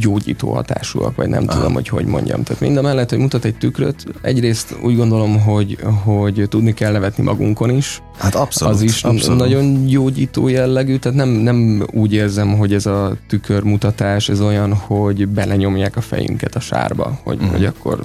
gyógyító 0.00 0.52
hatásúak, 0.52 1.16
vagy 1.16 1.28
nem 1.28 1.46
tudom, 1.46 1.72
hogy 1.72 1.88
hogy 1.88 2.06
mondjam. 2.06 2.42
Tehát 2.42 2.62
mind 2.62 2.76
a 2.76 2.82
mellett, 2.82 3.10
hogy 3.10 3.18
mutat 3.18 3.44
egy 3.44 3.56
tükröt, 3.56 4.04
egyrészt 4.22 4.76
úgy 4.82 4.96
gondolom, 4.96 5.40
hogy, 5.40 5.78
hogy 6.04 6.46
tudni 6.48 6.74
kell 6.74 6.92
nevetni 6.92 7.22
magunkon 7.22 7.70
is, 7.70 8.02
Hát 8.20 8.34
abszolút. 8.34 8.74
az 8.74 8.82
is 8.82 9.02
abszolút. 9.02 9.38
nagyon 9.38 9.86
gyógyító 9.86 10.48
jellegű, 10.48 10.96
tehát 10.96 11.18
nem, 11.18 11.28
nem 11.28 11.86
úgy 11.92 12.12
érzem, 12.12 12.56
hogy 12.56 12.74
ez 12.74 12.86
a 12.86 13.16
tükörmutatás, 13.28 14.28
ez 14.28 14.40
olyan, 14.40 14.74
hogy 14.74 15.28
belenyomják 15.28 15.96
a 15.96 16.00
fejünket 16.00 16.54
a 16.54 16.60
sárba, 16.60 17.18
hogy, 17.22 17.36
uh-huh. 17.36 17.52
hogy 17.52 17.64
akkor 17.64 18.04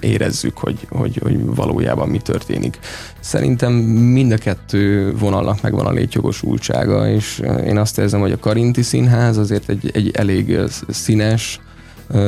érezzük, 0.00 0.58
hogy, 0.58 0.86
hogy, 0.88 1.18
hogy 1.22 1.44
valójában 1.44 2.08
mi 2.08 2.18
történik. 2.18 2.78
Szerintem 3.20 3.72
mind 3.72 4.32
a 4.32 4.36
kettő 4.36 5.14
vonalnak 5.18 5.62
megvan 5.62 5.86
a 5.86 5.92
létjogosultsága, 5.92 7.08
és 7.08 7.42
én 7.66 7.78
azt 7.78 7.98
érzem, 7.98 8.20
hogy 8.20 8.32
a 8.32 8.38
Karinti 8.38 8.82
Színház 8.82 9.36
azért 9.36 9.68
egy, 9.68 9.90
egy 9.94 10.10
elég 10.14 10.58
színes, 10.88 11.60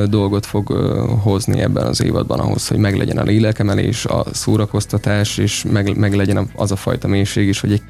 dolgot 0.09 0.47
fog 0.47 0.69
hozni 1.23 1.61
ebben 1.61 1.87
az 1.87 2.03
évadban 2.03 2.41
ahhoz, 2.41 2.69
hogy 2.69 2.79
meglegyen 2.79 3.19
a 3.19 3.23
lélekemelés, 3.23 4.05
a 4.05 4.25
szórakoztatás, 4.33 5.39
és 5.39 5.65
meg, 5.73 5.97
meg 5.97 6.15
legyen 6.15 6.49
az 6.55 6.73
a 6.73 6.77
fajta 6.77 7.09
mélység 7.09 7.49
is, 7.49 7.61
hogy 7.61 7.73
egy, 7.73 7.83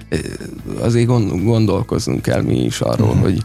azért 0.81 1.07
gondolkoznunk 1.45 2.23
kell 2.23 2.43
mi 2.43 2.65
is 2.65 2.81
arról, 2.81 3.09
uh-huh. 3.09 3.23
hogy 3.23 3.45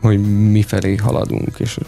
hogy 0.00 0.50
mi 0.50 0.62
felé 0.62 0.94
haladunk, 0.94 1.58
és 1.58 1.78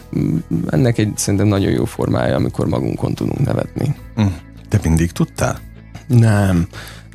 ennek 0.70 0.98
egy 0.98 1.12
szerintem 1.16 1.48
nagyon 1.48 1.70
jó 1.70 1.84
formája, 1.84 2.36
amikor 2.36 2.66
magunkon 2.66 3.14
tudunk 3.14 3.44
nevetni. 3.44 3.94
Uh, 4.16 4.32
te 4.68 4.80
mindig 4.82 5.12
tudtál? 5.12 5.58
Nem. 6.06 6.66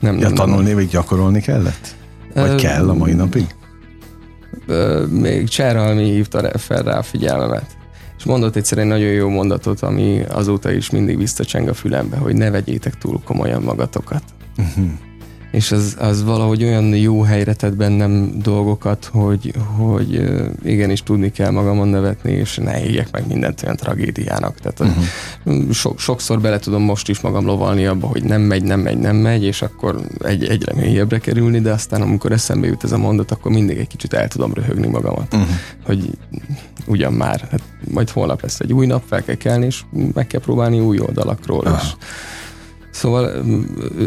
Nem, 0.02 0.18
ja, 0.18 0.22
nem, 0.22 0.34
tanulni, 0.34 0.68
nem. 0.68 0.76
vagy 0.76 0.88
gyakorolni 0.88 1.42
kellett? 1.42 1.96
Vagy 2.34 2.56
kell 2.56 2.90
a 2.90 2.94
mai 2.94 3.14
napig? 3.14 3.56
Még 5.10 5.48
Cserhalmi 5.48 6.04
hívta 6.04 6.58
fel 6.58 6.84
rá 6.84 6.98
a 6.98 7.04
figyelmemet 7.04 7.77
mondott 8.28 8.56
egyszer 8.56 8.78
egy 8.78 8.86
nagyon 8.86 9.12
jó 9.12 9.30
mondatot, 9.30 9.82
ami 9.82 10.22
azóta 10.30 10.72
is 10.72 10.90
mindig 10.90 11.18
visszacseng 11.18 11.68
a 11.68 11.74
fülembe, 11.74 12.18
hogy 12.18 12.36
ne 12.36 12.50
vegyétek 12.50 12.98
túl 12.98 13.22
komolyan 13.24 13.62
magatokat. 13.62 14.24
Uh-huh 14.58 14.92
és 15.52 15.72
az, 15.72 15.96
az 16.00 16.24
valahogy 16.24 16.64
olyan 16.64 16.96
jó 16.96 17.22
helyre 17.22 17.54
tett 17.54 17.76
bennem 17.76 18.32
dolgokat, 18.42 19.10
hogy, 19.12 19.54
hogy 19.78 20.24
igenis 20.64 21.04
tudni 21.04 21.32
kell 21.32 21.52
magamon 21.52 21.88
nevetni, 21.88 22.32
és 22.32 22.56
ne 22.56 22.84
éljek 22.84 23.12
meg 23.12 23.28
mindent 23.28 23.64
olyan 23.64 23.76
tragédiának. 23.76 24.60
Tehát 24.60 24.80
uh-huh. 24.80 25.72
so, 25.72 25.94
sokszor 25.98 26.42
bele 26.42 26.60
tudom 26.60 26.82
most 26.82 27.10
is 27.10 27.22
magam 27.22 27.46
lovalni 27.46 27.86
abba, 27.86 28.08
hogy 28.08 28.24
nem 28.24 28.42
megy, 28.42 28.64
nem 28.64 28.80
megy, 28.80 28.98
nem 28.98 29.16
megy, 29.16 29.44
és 29.44 29.62
akkor 29.62 30.02
egy, 30.20 30.44
egyre 30.46 30.74
mélyebbre 30.74 31.20
kerülni, 31.20 31.60
de 31.60 31.72
aztán 31.72 32.02
amikor 32.02 32.32
eszembe 32.32 32.68
jut 32.68 32.84
ez 32.84 32.92
a 32.92 32.98
mondat, 32.98 33.32
akkor 33.32 33.52
mindig 33.52 33.78
egy 33.78 33.88
kicsit 33.88 34.14
el 34.14 34.28
tudom 34.28 34.54
röhögni 34.54 34.88
magamat, 34.88 35.34
uh-huh. 35.34 35.50
hogy 35.86 36.10
ugyan 36.88 37.14
már, 37.14 37.48
hát 37.52 37.62
majd 37.92 38.10
holnap 38.10 38.42
lesz 38.42 38.60
egy 38.60 38.74
új 38.74 38.86
nap, 38.86 39.04
fel 39.08 39.24
kell 39.24 39.36
kelni, 39.36 39.66
és 39.66 39.82
meg 40.14 40.28
kell 40.28 40.42
próbálni 40.42 40.80
új 40.80 41.00
oldalakról, 41.00 41.78
és 41.82 41.94
Szóval 42.98 43.46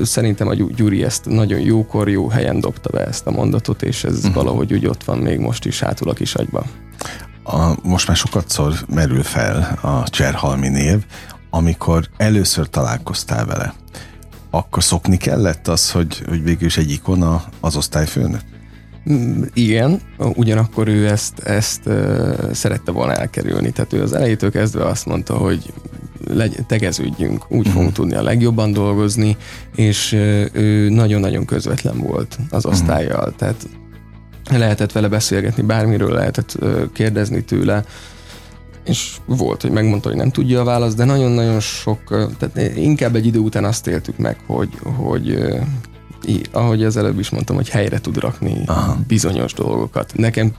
szerintem 0.02 0.48
a 0.48 0.54
Gyuri 0.54 1.04
ezt 1.04 1.24
nagyon 1.24 1.60
jókor, 1.60 2.08
jó 2.08 2.28
helyen 2.28 2.60
dobta 2.60 2.90
be 2.90 3.06
ezt 3.06 3.26
a 3.26 3.30
mondatot, 3.30 3.82
és 3.82 4.04
ez 4.04 4.16
uh-huh. 4.16 4.34
valahogy 4.34 4.72
úgy 4.72 4.86
ott 4.86 5.04
van 5.04 5.18
még 5.18 5.38
most 5.38 5.64
is 5.64 5.80
hátul 5.80 6.08
a 6.08 6.12
kis 6.12 6.34
agyba. 6.34 6.64
A, 7.42 7.74
most 7.82 8.06
már 8.06 8.16
sokatszor 8.16 8.74
merül 8.88 9.22
fel 9.22 9.78
a 9.82 10.08
Cserhalmi 10.08 10.68
név, 10.68 11.04
amikor 11.50 12.08
először 12.16 12.68
találkoztál 12.68 13.46
vele, 13.46 13.74
akkor 14.50 14.84
szokni 14.84 15.16
kellett 15.16 15.68
az, 15.68 15.90
hogy, 15.90 16.22
hogy 16.28 16.42
végül 16.42 16.66
is 16.66 16.76
egy 16.76 16.90
ikona 16.90 17.44
az 17.60 17.76
osztályfőnök? 17.76 18.40
Mm, 19.10 19.42
igen, 19.54 20.00
ugyanakkor 20.18 20.88
ő 20.88 21.08
ezt, 21.08 21.38
ezt 21.38 21.90
szerette 22.52 22.90
volna 22.90 23.14
elkerülni. 23.14 23.70
Tehát 23.70 23.92
ő 23.92 24.02
az 24.02 24.12
elejétől 24.12 24.50
kezdve 24.50 24.84
azt 24.84 25.06
mondta, 25.06 25.34
hogy 25.34 25.72
legy, 26.28 26.56
tegeződjünk, 26.66 27.44
úgy 27.48 27.58
uh-huh. 27.58 27.72
fogunk 27.72 27.92
tudni 27.92 28.14
a 28.14 28.22
legjobban 28.22 28.72
dolgozni, 28.72 29.36
és 29.74 30.12
ő 30.52 30.88
nagyon-nagyon 30.88 31.44
közvetlen 31.44 31.98
volt 31.98 32.38
az 32.50 32.64
mhm. 32.64 32.72
osztályjal, 32.72 33.18
uh-huh. 33.18 33.36
tehát 33.36 33.68
lehetett 34.50 34.92
vele 34.92 35.08
beszélgetni, 35.08 35.62
bármiről 35.62 36.12
lehetett 36.12 36.58
kérdezni 36.92 37.44
tőle, 37.44 37.84
és 38.84 39.16
volt, 39.26 39.62
hogy 39.62 39.70
megmondta, 39.70 40.08
hogy 40.08 40.16
nem 40.16 40.30
tudja 40.30 40.60
a 40.60 40.64
választ, 40.64 40.96
de 40.96 41.04
nagyon-nagyon 41.04 41.60
sok, 41.60 42.04
tehát 42.38 42.76
inkább 42.76 43.14
egy 43.14 43.26
idő 43.26 43.38
után 43.38 43.64
azt 43.64 43.86
éltük 43.86 44.18
meg, 44.18 44.36
hogy, 44.46 44.68
hogy 44.82 45.38
ahogy 46.52 46.84
az 46.84 46.96
előbb 46.96 47.18
is 47.18 47.30
mondtam, 47.30 47.56
hogy 47.56 47.68
helyre 47.68 48.00
tud 48.00 48.18
rakni 48.18 48.62
Aha. 48.66 48.98
bizonyos 49.06 49.52
dolgokat. 49.52 50.12
Nekem 50.16 50.52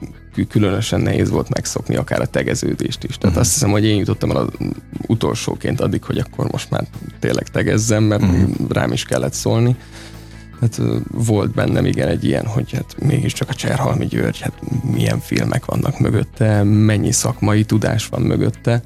különösen 0.50 1.02
nehéz 1.02 1.30
volt 1.30 1.50
megszokni 1.50 1.96
akár 1.96 2.22
a 2.22 2.26
tegeződést 2.26 3.04
is. 3.04 3.18
Tehát 3.18 3.24
uh-huh. 3.24 3.40
azt 3.42 3.54
hiszem, 3.54 3.72
hogy 3.72 3.86
én 3.86 3.98
jutottam 3.98 4.30
el 4.30 4.38
az 4.38 4.48
utolsóként 5.08 5.82
addig, 5.82 6.04
hogy 6.04 6.18
akkor 6.18 6.52
most 6.52 6.70
már 6.70 6.84
tényleg 7.20 7.48
tegezzem, 7.48 8.04
mert 8.04 8.22
uh-huh. 8.22 8.50
rám 8.70 8.92
is 8.92 9.04
kellett 9.04 9.34
szólni. 9.34 9.76
Tehát 10.60 11.02
volt 11.12 11.52
bennem 11.52 11.86
igen 11.86 12.08
egy 12.08 12.24
ilyen, 12.24 12.46
hogy 12.46 12.72
hát 12.72 12.96
mégiscsak 13.00 13.50
a 13.50 13.54
Cserhalmi 13.54 14.06
György, 14.06 14.40
hát 14.40 14.54
milyen 14.92 15.20
filmek 15.20 15.66
vannak 15.66 16.00
mögötte, 16.00 16.64
mennyi 16.64 17.12
szakmai 17.12 17.64
tudás 17.64 18.08
van 18.08 18.22
mögötte 18.22 18.82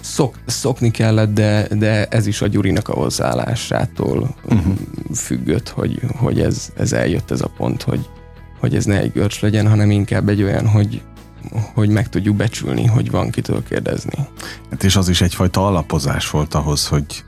szok, 0.00 0.38
szokni 0.46 0.90
kellett, 0.90 1.34
de, 1.34 1.68
de 1.78 2.06
ez 2.06 2.26
is 2.26 2.42
a 2.42 2.46
Gyurinak 2.46 2.88
a 2.88 2.94
hozzáállásától 2.94 4.34
uh-huh. 4.44 4.74
függött, 5.14 5.68
hogy, 5.68 6.00
hogy 6.16 6.40
ez, 6.40 6.72
ez 6.76 6.92
eljött 6.92 7.30
ez 7.30 7.40
a 7.40 7.52
pont, 7.56 7.82
hogy, 7.82 8.08
hogy 8.60 8.76
ez 8.76 8.84
ne 8.84 9.00
egy 9.00 9.12
görcs 9.12 9.40
legyen, 9.40 9.68
hanem 9.68 9.90
inkább 9.90 10.28
egy 10.28 10.42
olyan, 10.42 10.68
hogy, 10.68 11.02
hogy 11.74 11.88
meg 11.88 12.08
tudjuk 12.08 12.36
becsülni, 12.36 12.86
hogy 12.86 13.10
van 13.10 13.30
kitől 13.30 13.62
kérdezni. 13.62 14.28
Hát 14.70 14.84
és 14.84 14.96
az 14.96 15.08
is 15.08 15.20
egyfajta 15.20 15.66
alapozás 15.66 16.30
volt 16.30 16.54
ahhoz, 16.54 16.86
hogy, 16.86 17.24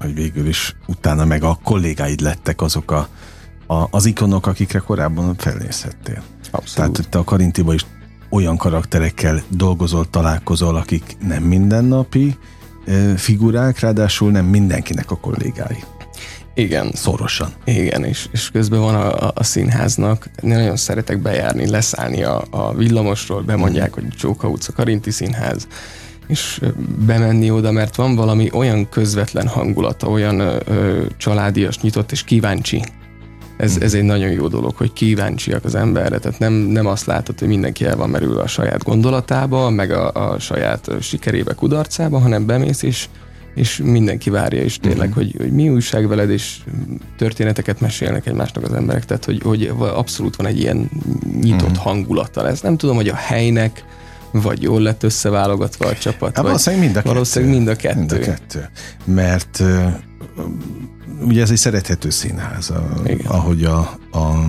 hogy 0.00 0.14
végül 0.14 0.46
is 0.46 0.76
utána 0.86 1.24
meg 1.24 1.42
a 1.42 1.58
kollégáid 1.62 2.20
lettek 2.20 2.60
azok 2.60 2.90
a, 2.90 3.08
a, 3.66 3.86
az 3.90 4.06
ikonok, 4.06 4.46
akikre 4.46 4.78
korábban 4.78 5.34
felnézhettél. 5.36 6.22
Abszolút. 6.50 6.92
Tehát 6.92 7.10
te 7.10 7.18
a 7.18 7.24
Karintiba 7.24 7.74
is 7.74 7.84
olyan 8.30 8.56
karakterekkel 8.56 9.42
dolgozol, 9.48 10.10
találkozol, 10.10 10.76
akik 10.76 11.16
nem 11.26 11.42
mindennapi 11.42 12.36
figurák, 13.16 13.78
ráadásul 13.78 14.30
nem 14.30 14.44
mindenkinek 14.44 15.10
a 15.10 15.16
kollégái. 15.16 15.84
Igen. 16.54 16.90
Szorosan. 16.94 17.52
Igen, 17.64 18.04
és, 18.04 18.28
és 18.32 18.50
közben 18.50 18.80
van 18.80 18.94
a, 18.94 19.30
a, 19.34 19.44
színháznak, 19.44 20.30
én 20.42 20.50
nagyon 20.50 20.76
szeretek 20.76 21.18
bejárni, 21.18 21.68
leszállni 21.68 22.22
a, 22.22 22.42
a 22.50 22.74
villamosról, 22.74 23.42
bemondják, 23.42 23.94
hogy 23.94 24.08
Csóka 24.08 24.48
utca, 24.48 24.72
Karinti 24.72 25.10
színház, 25.10 25.66
és 26.26 26.60
bemenni 27.06 27.50
oda, 27.50 27.70
mert 27.70 27.96
van 27.96 28.14
valami 28.14 28.50
olyan 28.52 28.88
közvetlen 28.88 29.48
hangulata, 29.48 30.06
olyan 30.06 30.40
ö, 30.40 31.04
családias, 31.16 31.80
nyitott 31.80 32.12
és 32.12 32.24
kíváncsi 32.24 32.82
ez, 33.60 33.76
ez 33.80 33.94
egy 33.94 34.02
nagyon 34.02 34.30
jó 34.30 34.48
dolog, 34.48 34.76
hogy 34.76 34.92
kíváncsiak 34.92 35.64
az 35.64 35.74
emberre, 35.74 36.18
tehát 36.18 36.38
nem, 36.38 36.52
nem 36.52 36.86
azt 36.86 37.06
látod, 37.06 37.38
hogy 37.38 37.48
mindenki 37.48 37.84
el 37.84 37.96
van 37.96 38.10
merülve 38.10 38.42
a 38.42 38.46
saját 38.46 38.84
gondolatába, 38.84 39.70
meg 39.70 39.90
a, 39.90 40.12
a 40.12 40.38
saját 40.38 40.90
sikerébe, 41.00 41.54
kudarcába, 41.54 42.18
hanem 42.18 42.46
bemész 42.46 42.82
és 42.82 43.08
és 43.54 43.80
mindenki 43.84 44.30
várja 44.30 44.62
is 44.62 44.78
tényleg, 44.78 45.08
uh-huh. 45.08 45.24
hogy, 45.24 45.34
hogy 45.38 45.52
mi 45.52 45.68
újság 45.68 46.08
veled, 46.08 46.30
és 46.30 46.58
történeteket 47.16 47.80
mesélnek 47.80 48.26
egymásnak 48.26 48.64
az 48.64 48.72
emberek, 48.72 49.04
tehát 49.04 49.24
hogy, 49.24 49.42
hogy 49.42 49.72
abszolút 49.78 50.36
van 50.36 50.46
egy 50.46 50.58
ilyen 50.58 50.90
nyitott 51.40 51.70
uh-huh. 51.70 51.84
hangulata. 51.84 52.48
Ez 52.48 52.60
nem 52.60 52.76
tudom, 52.76 52.96
hogy 52.96 53.08
a 53.08 53.14
helynek, 53.14 53.84
vagy 54.30 54.62
jól 54.62 54.80
lett 54.80 55.02
összeválogatva 55.02 55.86
a 55.86 55.94
csapat. 55.94 56.36
Hát 56.36 56.44
valószínűleg 56.44 56.84
mind 56.84 56.96
a 56.96 57.00
kettő. 57.00 57.12
Valószínűleg 57.12 57.54
mind 57.54 57.68
a 57.68 57.76
kettő. 57.76 57.98
Mind 57.98 58.12
a 58.12 58.18
kettő. 58.18 58.68
Mert 59.04 59.62
ugye 61.20 61.42
ez 61.42 61.50
egy 61.50 61.56
szerethető 61.56 62.10
színház, 62.10 62.70
a, 62.70 62.92
ahogy 63.24 63.64
a, 63.64 63.78
a 64.12 64.44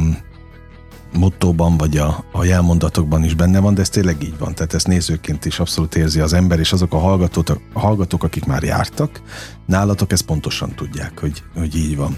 mottóban 1.13 1.77
vagy 1.77 1.97
a, 1.97 2.23
a 2.31 2.43
jelmondatokban 2.43 3.23
is 3.23 3.33
benne 3.33 3.59
van, 3.59 3.73
de 3.73 3.81
ez 3.81 3.89
tényleg 3.89 4.23
így 4.23 4.37
van. 4.37 4.53
Tehát 4.53 4.73
ezt 4.73 4.87
nézőként 4.87 5.45
is 5.45 5.59
abszolút 5.59 5.95
érzi 5.95 6.19
az 6.19 6.33
ember, 6.33 6.59
és 6.59 6.71
azok 6.73 6.93
a 6.93 6.97
hallgatók, 6.97 7.61
a 7.73 7.79
hallgatók 7.79 8.23
akik 8.23 8.45
már 8.45 8.63
jártak, 8.63 9.21
nálatok 9.65 10.11
ezt 10.11 10.25
pontosan 10.25 10.75
tudják, 10.75 11.19
hogy, 11.19 11.43
hogy 11.55 11.75
így 11.75 11.97
van. 11.97 12.17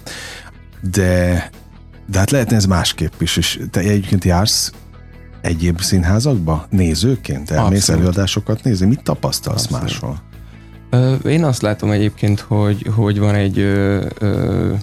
De, 0.92 1.50
de 2.08 2.20
hát 2.20 2.32
lehetne 2.32 2.56
ez 2.56 2.66
másképp 2.66 3.22
is, 3.22 3.38
és 3.38 3.60
te 3.72 3.80
egyébként 3.80 4.24
jársz 4.24 4.72
egyéb 5.42 5.82
színházakba 5.82 6.66
nézőként? 6.70 7.52
Elmész 7.52 7.80
Abszolút. 7.80 8.02
előadásokat 8.02 8.64
nézni? 8.64 8.86
Mit 8.86 9.04
tapasztalsz 9.04 9.64
Abszolút. 9.64 9.84
máshol? 9.84 10.22
Én 11.26 11.44
azt 11.44 11.62
látom 11.62 11.92
egyébként, 11.92 12.40
hogy, 12.40 12.88
hogy 12.96 13.20
van 13.20 13.36
egy 13.36 13.60
ö, 13.60 14.06
ö, 14.20 14.74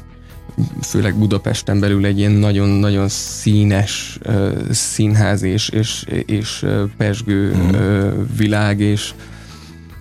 főleg 0.83 1.15
Budapesten 1.15 1.81
belül 1.81 2.05
egy 2.05 2.19
ilyen 2.19 2.33
nagyon-nagyon 2.33 3.09
színes 3.09 4.19
ö, 4.23 4.51
színház 4.71 5.43
és, 5.43 5.69
és, 5.69 6.05
és 6.27 6.67
pesgő 6.97 7.55
mm. 7.55 7.75
ö, 7.75 8.11
világ, 8.37 8.81
és 8.81 9.15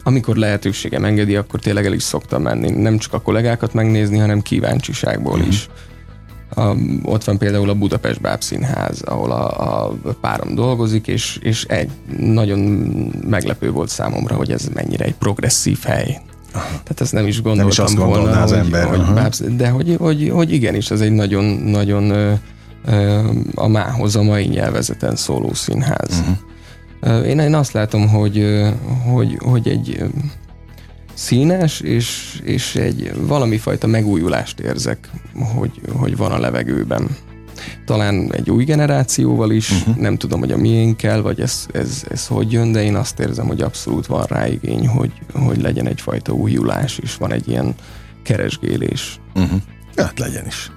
amikor 0.03 0.35
lehetőségem 0.35 1.05
engedi, 1.05 1.35
akkor 1.35 1.59
tényleg 1.59 1.85
el 1.85 1.93
is 1.93 2.03
szoktam 2.03 2.41
menni. 2.41 2.69
Nem 2.69 2.97
csak 2.97 3.13
a 3.13 3.21
kollégákat 3.21 3.73
megnézni, 3.73 4.17
hanem 4.17 4.41
kíváncsiságból 4.41 5.37
mm. 5.37 5.47
is. 5.47 5.69
A, 6.55 6.75
ott 7.03 7.23
van 7.23 7.37
például 7.37 7.69
a 7.69 7.73
Budapest 7.73 8.21
Bábszínház, 8.21 9.01
ahol 9.01 9.31
a, 9.31 9.85
a 9.87 9.93
párom 10.21 10.55
dolgozik, 10.55 11.07
és, 11.07 11.39
és 11.41 11.63
egy 11.63 11.89
nagyon 12.17 12.59
meglepő 13.29 13.71
volt 13.71 13.89
számomra, 13.89 14.35
hogy 14.35 14.51
ez 14.51 14.69
mennyire 14.73 15.05
egy 15.05 15.15
progresszív 15.15 15.79
hely. 15.83 16.21
Tehát 16.51 17.01
ezt 17.01 17.13
nem 17.13 17.27
is 17.27 17.41
gondoltam 17.41 17.57
nem 17.77 17.85
is 17.85 17.93
azt 17.93 18.03
volna, 18.03 18.41
az 18.41 18.49
hogy, 18.49 18.59
ember. 18.59 18.87
Hogy 18.87 19.13
bábsz, 19.13 19.43
de 19.57 19.69
hogy, 19.69 19.95
hogy, 19.99 20.29
hogy 20.29 20.51
igenis, 20.51 20.91
ez 20.91 21.01
egy 21.01 21.11
nagyon, 21.11 21.43
nagyon 21.45 22.09
ö, 22.09 22.33
ö, 22.85 23.29
a 23.55 23.67
mához, 23.67 24.15
a 24.15 24.23
mai 24.23 24.45
nyelvezeten 24.45 25.15
szóló 25.15 25.53
színház. 25.53 26.09
Uh-huh. 26.19 27.27
Én, 27.27 27.39
én 27.39 27.55
azt 27.55 27.71
látom, 27.71 28.07
hogy, 28.07 28.63
hogy, 29.11 29.37
hogy 29.39 29.67
egy 29.67 30.03
színes, 31.19 31.79
és, 31.79 32.39
és 32.43 32.75
egy 32.75 33.11
valami 33.15 33.57
fajta 33.57 33.87
megújulást 33.87 34.59
érzek, 34.59 35.09
hogy, 35.55 35.81
hogy 35.91 36.17
van 36.17 36.31
a 36.31 36.39
levegőben. 36.39 37.07
talán 37.85 38.33
egy 38.33 38.49
új 38.49 38.63
generációval 38.63 39.51
is, 39.51 39.71
uh-huh. 39.71 39.95
nem 39.95 40.17
tudom, 40.17 40.39
hogy 40.39 40.51
a 40.51 40.57
miénkkel, 40.57 41.21
vagy 41.21 41.39
ez, 41.39 41.65
ez, 41.71 42.03
ez 42.09 42.27
hogy 42.27 42.51
jön, 42.51 42.71
de 42.71 42.83
én 42.83 42.95
azt 42.95 43.19
érzem, 43.19 43.47
hogy 43.47 43.61
abszolút 43.61 44.05
van 44.05 44.23
rá 44.23 44.47
igény, 44.47 44.87
hogy, 44.87 45.11
hogy 45.33 45.61
legyen 45.61 45.87
egyfajta 45.87 46.31
újulás, 46.31 46.97
és 46.97 47.15
van 47.15 47.31
egy 47.31 47.47
ilyen 47.47 47.75
keresgélés. 48.23 49.19
Uh-huh. 49.35 49.61
Hát 49.95 50.19
legyen 50.19 50.45
is 50.45 50.71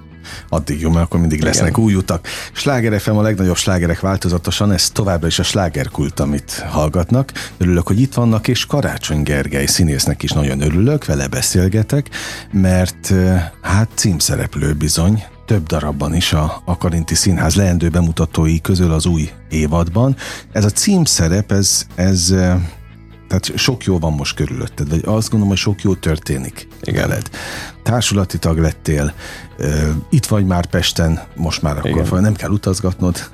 addig 0.48 0.80
jó, 0.80 0.90
mert 0.90 1.04
akkor 1.04 1.20
mindig 1.20 1.38
Igen. 1.38 1.50
lesznek 1.50 1.78
új 1.78 1.94
utak. 1.94 2.26
Sláger 2.52 3.00
FM 3.00 3.16
a 3.16 3.22
legnagyobb 3.22 3.56
slágerek 3.56 4.00
változatosan, 4.00 4.72
ez 4.72 4.90
továbbra 4.90 5.26
is 5.26 5.38
a 5.38 5.42
slágerkult, 5.42 6.20
amit 6.20 6.64
hallgatnak. 6.68 7.32
Örülök, 7.56 7.86
hogy 7.86 8.00
itt 8.00 8.14
vannak, 8.14 8.48
és 8.48 8.66
Karácsony 8.66 9.22
Gergely 9.22 9.66
színésznek 9.66 10.22
is 10.22 10.30
nagyon 10.30 10.60
örülök, 10.60 11.04
vele 11.04 11.26
beszélgetek, 11.26 12.08
mert 12.52 13.12
hát 13.62 13.88
címszereplő 13.94 14.72
bizony, 14.72 15.24
több 15.46 15.66
darabban 15.66 16.14
is 16.14 16.32
a, 16.32 16.62
a 16.64 16.76
Karinti 16.76 17.14
Színház 17.14 17.54
leendő 17.54 17.88
bemutatói 17.88 18.60
közül 18.60 18.92
az 18.92 19.06
új 19.06 19.30
évadban. 19.50 20.16
Ez 20.52 20.64
a 20.64 20.70
címszerep, 20.70 21.52
ez, 21.52 21.86
ez 21.94 22.34
tehát 23.32 23.58
sok 23.58 23.84
jó 23.84 23.98
van 23.98 24.12
most 24.12 24.34
körülötted, 24.34 24.88
vagy 24.88 25.02
azt 25.04 25.30
gondolom, 25.30 25.48
hogy 25.48 25.56
sok 25.56 25.82
jó 25.82 25.94
történik 25.94 26.68
Igen. 26.82 27.08
veled. 27.08 27.30
Társulati 27.82 28.38
tag 28.38 28.58
lettél, 28.58 29.12
itt 30.10 30.26
vagy 30.26 30.46
már 30.46 30.66
Pesten, 30.66 31.20
most 31.36 31.62
már 31.62 31.78
akkor 31.78 31.90
Igen. 31.90 32.20
nem 32.20 32.34
kell 32.34 32.50
utazgatnod, 32.50 33.30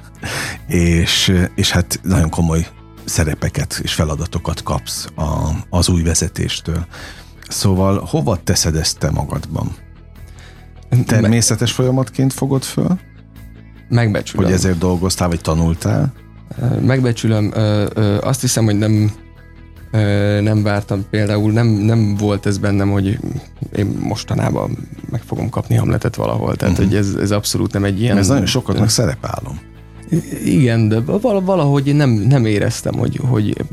és, 0.67 1.33
és 1.55 1.71
hát 1.71 2.01
nagyon 2.03 2.31
komoly 2.31 2.67
szerepeket 3.05 3.81
és 3.83 3.93
feladatokat 3.93 4.63
kapsz 4.63 5.07
a, 5.17 5.49
az 5.71 5.89
új 5.89 6.03
vezetéstől. 6.03 6.87
Szóval 7.49 8.05
hova 8.11 8.39
teszed 8.45 8.77
ezt 8.77 8.99
te 8.99 9.11
magadban? 9.11 9.77
Természetes 11.07 11.73
folyamatként 11.73 12.33
fogod 12.33 12.63
föl? 12.63 12.99
Megbecsülöm. 13.89 14.45
Hogy 14.45 14.55
ezért 14.55 14.79
dolgoztál, 14.79 15.29
vagy 15.29 15.41
tanultál? 15.41 16.13
Megbecsülöm. 16.81 17.53
Azt 18.21 18.41
hiszem, 18.41 18.65
hogy 18.65 18.79
nem 18.79 19.13
nem 20.41 20.63
vártam 20.63 21.05
például, 21.11 21.53
nem, 21.53 21.67
nem 21.67 22.17
volt 22.17 22.47
ez 22.47 22.59
bennem, 22.59 22.91
hogy 22.91 23.19
én 23.77 23.87
mostanában 24.01 24.89
meg 25.11 25.23
fogom 25.23 25.49
kapni 25.49 25.75
Hamletet 25.75 26.17
valahol, 26.17 26.57
tehát 26.57 26.79
uh-huh. 26.79 26.89
hogy 26.89 26.99
ez, 26.99 27.15
ez 27.21 27.31
abszolút 27.31 27.73
nem 27.73 27.85
egy 27.85 28.01
ilyen... 28.01 28.17
Ez 28.17 28.29
nagyon 28.29 28.47
sokaknak 28.47 28.89
szerepálom. 28.89 29.61
Igen, 30.45 30.89
de 30.89 31.01
valahogy 31.01 31.95
nem, 31.95 32.11
nem 32.11 32.45
éreztem, 32.45 32.95
hogy, 32.95 33.21
hogy 33.29 33.65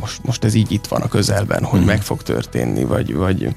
most, 0.00 0.24
most 0.24 0.44
ez 0.44 0.54
így 0.54 0.72
itt 0.72 0.86
van 0.86 1.00
a 1.00 1.08
közelben, 1.08 1.62
hogy 1.62 1.78
uh-huh. 1.78 1.94
meg 1.94 2.02
fog 2.02 2.22
történni, 2.22 2.84
vagy, 2.84 3.14
vagy 3.14 3.54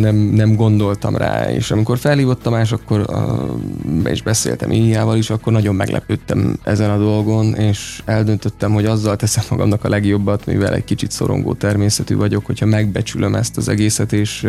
nem, 0.00 0.16
nem 0.16 0.54
gondoltam 0.54 1.16
rá, 1.16 1.50
és 1.50 1.70
amikor 1.70 1.98
felhívott 1.98 2.42
Tamás, 2.42 2.72
akkor 2.72 3.00
uh, 3.08 4.10
és 4.10 4.22
beszéltem 4.22 4.70
Íjával 4.70 5.16
is, 5.16 5.30
akkor 5.30 5.52
nagyon 5.52 5.74
meglepődtem 5.74 6.58
ezen 6.62 6.90
a 6.90 6.98
dolgon, 6.98 7.54
és 7.54 8.02
eldöntöttem, 8.04 8.72
hogy 8.72 8.84
azzal 8.84 9.16
teszem 9.16 9.44
magamnak 9.50 9.84
a 9.84 9.88
legjobbat, 9.88 10.46
mivel 10.46 10.74
egy 10.74 10.84
kicsit 10.84 11.10
szorongó 11.10 11.54
természetű 11.54 12.16
vagyok, 12.16 12.46
hogyha 12.46 12.66
megbecsülöm 12.66 13.34
ezt 13.34 13.56
az 13.56 13.68
egészet, 13.68 14.12
és 14.12 14.48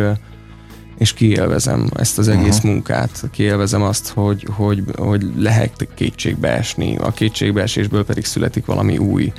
és 0.97 1.13
kiélvezem 1.13 1.89
ezt 1.95 2.17
az 2.17 2.27
egész 2.27 2.55
uh-huh. 2.55 2.71
munkát, 2.71 3.23
kiélvezem 3.31 3.81
azt, 3.81 4.09
hogy, 4.09 4.47
hogy, 4.51 4.83
hogy 4.95 5.25
lehet 5.37 5.87
kétségbe 5.95 6.49
esni, 6.49 6.95
a 6.97 7.11
kétségbeesésből 7.11 8.05
pedig 8.05 8.25
születik 8.25 8.65
valami 8.65 8.97
új, 8.97 9.33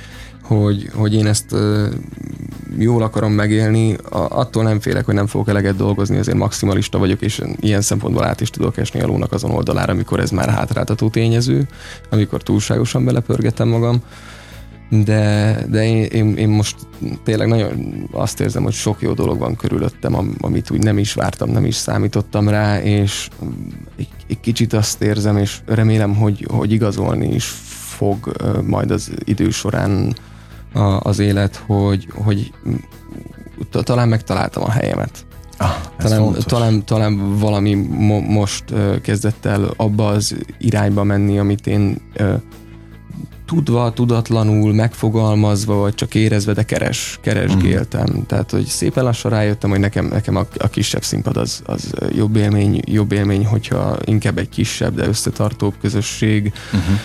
hogy, 0.47 0.89
hogy 0.93 1.13
én 1.13 1.27
ezt 1.27 1.55
jól 2.77 3.03
akarom 3.03 3.31
megélni, 3.31 3.95
attól 4.09 4.63
nem 4.63 4.79
félek, 4.79 5.05
hogy 5.05 5.13
nem 5.13 5.27
fogok 5.27 5.49
eleget 5.49 5.75
dolgozni, 5.75 6.17
azért 6.17 6.37
maximalista 6.37 6.97
vagyok, 6.97 7.21
és 7.21 7.41
ilyen 7.59 7.81
szempontból 7.81 8.23
át 8.23 8.41
is 8.41 8.49
tudok 8.49 8.77
esni 8.77 9.01
a 9.01 9.05
lónak 9.05 9.31
azon 9.31 9.51
oldalára, 9.51 9.91
amikor 9.91 10.19
ez 10.19 10.29
már 10.29 10.49
hátráltató 10.49 11.09
tényező, 11.09 11.67
amikor 12.09 12.43
túlságosan 12.43 13.05
belepörgetem 13.05 13.67
magam. 13.67 14.01
De, 14.89 15.57
de 15.69 15.85
én, 15.85 16.03
én, 16.03 16.37
én 16.37 16.49
most 16.49 16.75
tényleg 17.23 17.47
nagyon 17.47 18.07
azt 18.11 18.39
érzem, 18.39 18.63
hogy 18.63 18.73
sok 18.73 19.01
jó 19.01 19.13
dolog 19.13 19.39
van 19.39 19.55
körülöttem, 19.55 20.35
amit 20.41 20.71
úgy 20.71 20.83
nem 20.83 20.97
is 20.97 21.13
vártam, 21.13 21.49
nem 21.49 21.65
is 21.65 21.75
számítottam 21.75 22.49
rá, 22.49 22.81
és 22.81 23.29
egy, 23.97 24.07
egy 24.27 24.39
kicsit 24.39 24.73
azt 24.73 25.01
érzem, 25.01 25.37
és 25.37 25.59
remélem, 25.65 26.15
hogy, 26.15 26.47
hogy 26.51 26.71
igazolni 26.71 27.33
is 27.33 27.45
fog 27.97 28.35
majd 28.63 28.91
az 28.91 29.11
idő 29.23 29.49
során 29.49 30.15
a, 30.75 30.99
az 30.99 31.19
élet, 31.19 31.63
hogy, 31.65 32.07
hogy 32.13 32.51
talán 33.69 34.09
megtaláltam 34.09 34.63
a 34.63 34.71
helyemet. 34.71 35.25
Ah, 35.57 35.75
talán, 35.97 36.35
talán, 36.45 36.85
talán 36.85 37.39
valami 37.39 37.73
mo- 37.73 38.27
most 38.27 38.63
uh, 38.71 39.01
kezdett 39.01 39.45
el 39.45 39.73
abba 39.75 40.07
az 40.07 40.35
irányba 40.59 41.03
menni, 41.03 41.39
amit 41.39 41.67
én 41.67 41.97
uh, 42.19 42.41
tudva, 43.45 43.93
tudatlanul, 43.93 44.73
megfogalmazva, 44.73 45.75
vagy 45.75 45.95
csak 45.95 46.15
érezve, 46.15 46.53
de 46.53 46.63
keres, 46.63 47.19
keresgéltem. 47.21 48.05
Mm. 48.17 48.21
Tehát, 48.27 48.51
hogy 48.51 48.65
szépen 48.65 49.03
lassan 49.03 49.31
rájöttem, 49.31 49.69
hogy 49.69 49.79
nekem, 49.79 50.05
nekem 50.05 50.35
a, 50.35 50.45
a 50.57 50.67
kisebb 50.67 51.03
színpad 51.03 51.37
az, 51.37 51.61
az 51.65 51.93
jobb 52.15 52.35
élmény, 52.35 52.81
jobb 52.85 53.11
élmény, 53.11 53.45
hogyha 53.45 53.97
inkább 54.05 54.37
egy 54.37 54.49
kisebb, 54.49 54.95
de 54.95 55.07
összetartóbb 55.07 55.73
közösség. 55.81 56.53
Uh-huh 56.73 56.99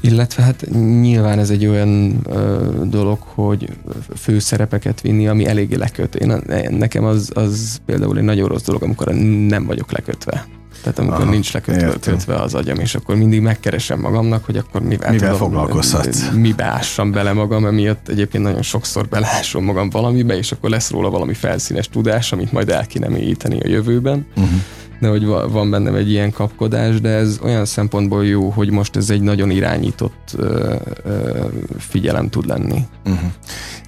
illetve 0.00 0.42
hát 0.42 0.66
nyilván 1.00 1.38
ez 1.38 1.50
egy 1.50 1.66
olyan 1.66 2.16
ö, 2.24 2.70
dolog, 2.84 3.18
hogy 3.20 3.68
főszerepeket 4.16 5.00
vinni, 5.00 5.28
ami 5.28 5.46
eléggé 5.46 5.74
leköt. 5.74 6.14
Én, 6.14 6.42
nekem 6.70 7.04
az, 7.04 7.30
az 7.34 7.80
például 7.86 8.18
egy 8.18 8.24
nagyon 8.24 8.48
rossz 8.48 8.64
dolog, 8.64 8.82
amikor 8.82 9.14
nem 9.48 9.66
vagyok 9.66 9.92
lekötve. 9.92 10.46
Tehát 10.82 10.98
amikor 10.98 11.20
Aha, 11.20 11.30
nincs 11.30 11.52
lekötve 11.52 11.92
kötve 12.00 12.34
az 12.34 12.54
agyam, 12.54 12.78
és 12.78 12.94
akkor 12.94 13.16
mindig 13.16 13.40
megkeresem 13.40 14.00
magamnak, 14.00 14.44
hogy 14.44 14.56
akkor 14.56 14.82
mivel, 14.82 15.10
mivel 15.10 15.32
tudom, 15.32 15.48
foglalkozhatsz. 15.48 16.30
Mibe 16.30 16.64
ássam 16.64 17.12
bele 17.12 17.32
magam, 17.32 17.66
emiatt 17.66 18.08
egyébként 18.08 18.44
nagyon 18.44 18.62
sokszor 18.62 19.08
belásom 19.08 19.64
magam 19.64 19.90
valamibe, 19.90 20.36
és 20.36 20.52
akkor 20.52 20.70
lesz 20.70 20.90
róla 20.90 21.10
valami 21.10 21.34
felszínes 21.34 21.88
tudás, 21.88 22.32
amit 22.32 22.52
majd 22.52 22.68
el 22.68 22.86
kéne 22.86 23.08
mélyíteni 23.08 23.60
a 23.60 23.68
jövőben. 23.68 24.26
Uh-huh 24.36 24.60
de 25.00 25.08
hogy 25.08 25.26
van 25.26 25.70
bennem 25.70 25.94
egy 25.94 26.10
ilyen 26.10 26.32
kapkodás, 26.32 27.00
de 27.00 27.08
ez 27.08 27.38
olyan 27.42 27.64
szempontból 27.64 28.26
jó, 28.26 28.50
hogy 28.50 28.70
most 28.70 28.96
ez 28.96 29.10
egy 29.10 29.20
nagyon 29.20 29.50
irányított 29.50 30.32
ö, 30.36 30.74
ö, 31.04 31.44
figyelem 31.78 32.28
tud 32.28 32.46
lenni. 32.46 32.86
Uh-huh. 33.04 33.30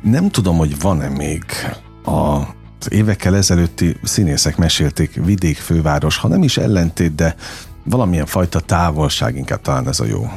Nem 0.03 0.31
tudom, 0.31 0.57
hogy 0.57 0.81
van-e 0.81 1.09
még 1.09 1.45
a 2.05 2.57
az 2.81 2.93
évekkel 2.93 3.37
ezelőtti 3.37 3.97
színészek 4.03 4.57
mesélték 4.57 5.21
vidék 5.25 5.57
főváros, 5.57 6.17
ha 6.17 6.29
nem 6.29 6.43
is 6.43 6.57
ellentét, 6.57 7.15
de 7.15 7.35
valamilyen 7.85 8.27
fajta 8.27 8.61
távolság, 8.61 9.37
inkább 9.37 9.61
talán 9.61 9.89
ez 9.89 10.01
a 10.01 10.05
jó 10.05 10.31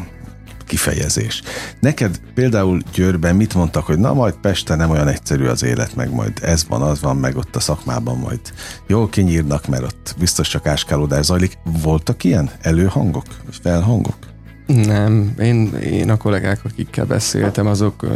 kifejezés. 0.72 1.42
Neked 1.80 2.20
például 2.34 2.82
Győrben 2.94 3.36
mit 3.36 3.54
mondtak, 3.54 3.86
hogy 3.86 4.00
na 4.00 4.14
majd 4.14 4.34
Pesten 4.34 4.78
nem 4.78 4.90
olyan 4.90 5.08
egyszerű 5.08 5.46
az 5.46 5.64
élet, 5.64 5.96
meg 5.96 6.14
majd 6.14 6.34
ez 6.42 6.66
van, 6.68 6.82
az 6.82 7.02
van, 7.02 7.18
meg 7.18 7.38
ott 7.38 7.56
a 7.56 7.60
szakmában 7.60 8.18
majd 8.18 8.40
jól 8.88 9.10
kinyírnak, 9.10 9.68
mert 9.68 9.84
ott 9.84 10.16
biztos 10.20 10.48
csak 10.48 10.66
áskálódás 10.66 11.26
zajlik. 11.26 11.58
Voltak 11.64 12.24
ilyen 12.24 12.50
előhangok, 12.62 13.26
felhangok? 13.62 14.18
Nem, 14.66 15.34
én, 15.40 15.74
én 15.76 16.10
a 16.10 16.18
kollégák, 16.18 16.60
akikkel 16.66 17.06
beszéltem, 17.06 17.68
azok 17.68 18.08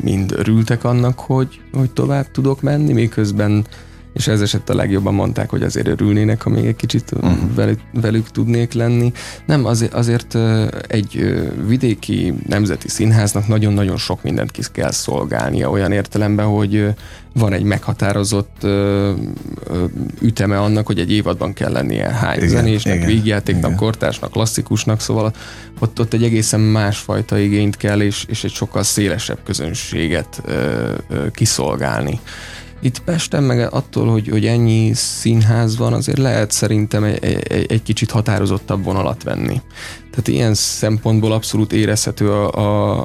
mind 0.00 0.32
örültek 0.32 0.84
annak, 0.84 1.18
hogy, 1.18 1.60
hogy 1.72 1.90
tovább 1.90 2.30
tudok 2.30 2.60
menni, 2.62 2.92
miközben 2.92 3.66
és 4.12 4.26
ez 4.26 4.40
eset 4.40 4.70
a 4.70 4.74
legjobban 4.74 5.14
mondták, 5.14 5.50
hogy 5.50 5.62
azért 5.62 5.86
örülnének, 5.86 6.42
ha 6.42 6.50
még 6.50 6.66
egy 6.66 6.76
kicsit 6.76 7.12
uh-huh. 7.12 7.54
velük, 7.54 7.80
velük 7.92 8.30
tudnék 8.30 8.72
lenni. 8.72 9.12
Nem, 9.46 9.64
azért, 9.64 9.94
azért 9.94 10.38
egy 10.86 11.40
vidéki 11.66 12.34
nemzeti 12.48 12.88
színháznak 12.88 13.48
nagyon-nagyon 13.48 13.96
sok 13.96 14.22
mindent 14.22 14.50
ki 14.50 14.62
kell 14.72 14.90
szolgálnia, 14.90 15.70
olyan 15.70 15.92
értelemben, 15.92 16.46
hogy 16.46 16.94
van 17.34 17.52
egy 17.52 17.62
meghatározott 17.62 18.66
üteme 20.20 20.60
annak, 20.60 20.86
hogy 20.86 20.98
egy 20.98 21.12
évadban 21.12 21.52
kell 21.52 21.72
lennie 21.72 22.08
hány 22.08 22.36
igen, 22.36 22.48
zenésnek, 22.48 22.94
igen, 22.94 23.06
vígjátéknak, 23.06 23.64
igen. 23.64 23.76
kortársnak, 23.76 24.30
klasszikusnak, 24.30 25.00
szóval 25.00 25.32
ott, 25.78 26.00
ott 26.00 26.12
egy 26.12 26.22
egészen 26.22 26.60
másfajta 26.60 27.38
igényt 27.38 27.76
kell, 27.76 28.00
és, 28.00 28.24
és 28.28 28.44
egy 28.44 28.52
sokkal 28.52 28.82
szélesebb 28.82 29.38
közönséget 29.44 30.42
ö, 30.44 30.92
ö, 31.08 31.30
kiszolgálni. 31.30 32.20
Itt 32.84 32.98
Pesten 32.98 33.42
meg 33.42 33.72
attól, 33.72 34.10
hogy, 34.10 34.28
hogy 34.28 34.46
ennyi 34.46 34.90
színház 34.94 35.76
van, 35.76 35.92
azért 35.92 36.18
lehet 36.18 36.50
szerintem 36.50 37.04
egy, 37.04 37.24
egy, 37.24 37.66
egy 37.68 37.82
kicsit 37.82 38.10
határozottabb 38.10 38.84
vonalat 38.84 39.22
venni. 39.22 39.60
Tehát 40.10 40.28
ilyen 40.28 40.54
szempontból 40.54 41.32
abszolút 41.32 41.72
érezhető 41.72 42.30
a, 42.30 42.52
a, 42.52 43.00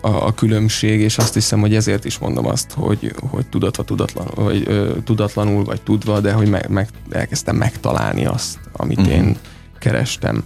a, 0.00 0.26
a 0.26 0.34
különbség, 0.34 1.00
és 1.00 1.18
azt 1.18 1.34
hiszem, 1.34 1.60
hogy 1.60 1.74
ezért 1.74 2.04
is 2.04 2.18
mondom 2.18 2.46
azt, 2.46 2.72
hogy, 2.72 3.14
hogy 3.30 3.46
tudatva, 3.46 3.82
tudatlan, 3.82 4.26
vagy, 4.34 4.62
ö, 4.66 4.92
tudatlanul, 5.04 5.64
vagy 5.64 5.82
tudva, 5.82 6.20
de 6.20 6.32
hogy 6.32 6.48
meg, 6.48 6.68
meg, 6.68 6.88
elkezdtem 7.10 7.56
megtalálni 7.56 8.26
azt, 8.26 8.58
amit 8.72 8.98
uh-huh. 8.98 9.14
én 9.14 9.36
kerestem 9.78 10.44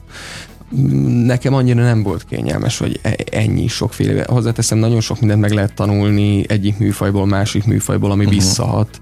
nekem 1.27 1.55
annyira 1.55 1.83
nem 1.83 2.03
volt 2.03 2.25
kényelmes, 2.25 2.79
hogy 2.79 2.99
e- 3.03 3.17
ennyi 3.31 3.67
sokféle. 3.67 4.25
Hozzáteszem, 4.29 4.79
nagyon 4.79 5.01
sok 5.01 5.21
mindent 5.21 5.41
meg 5.41 5.51
lehet 5.51 5.75
tanulni 5.75 6.45
egyik 6.49 6.79
műfajból, 6.79 7.27
másik 7.27 7.65
műfajból, 7.65 8.11
ami 8.11 8.25
uh-huh. 8.25 8.39
visszahat 8.39 9.01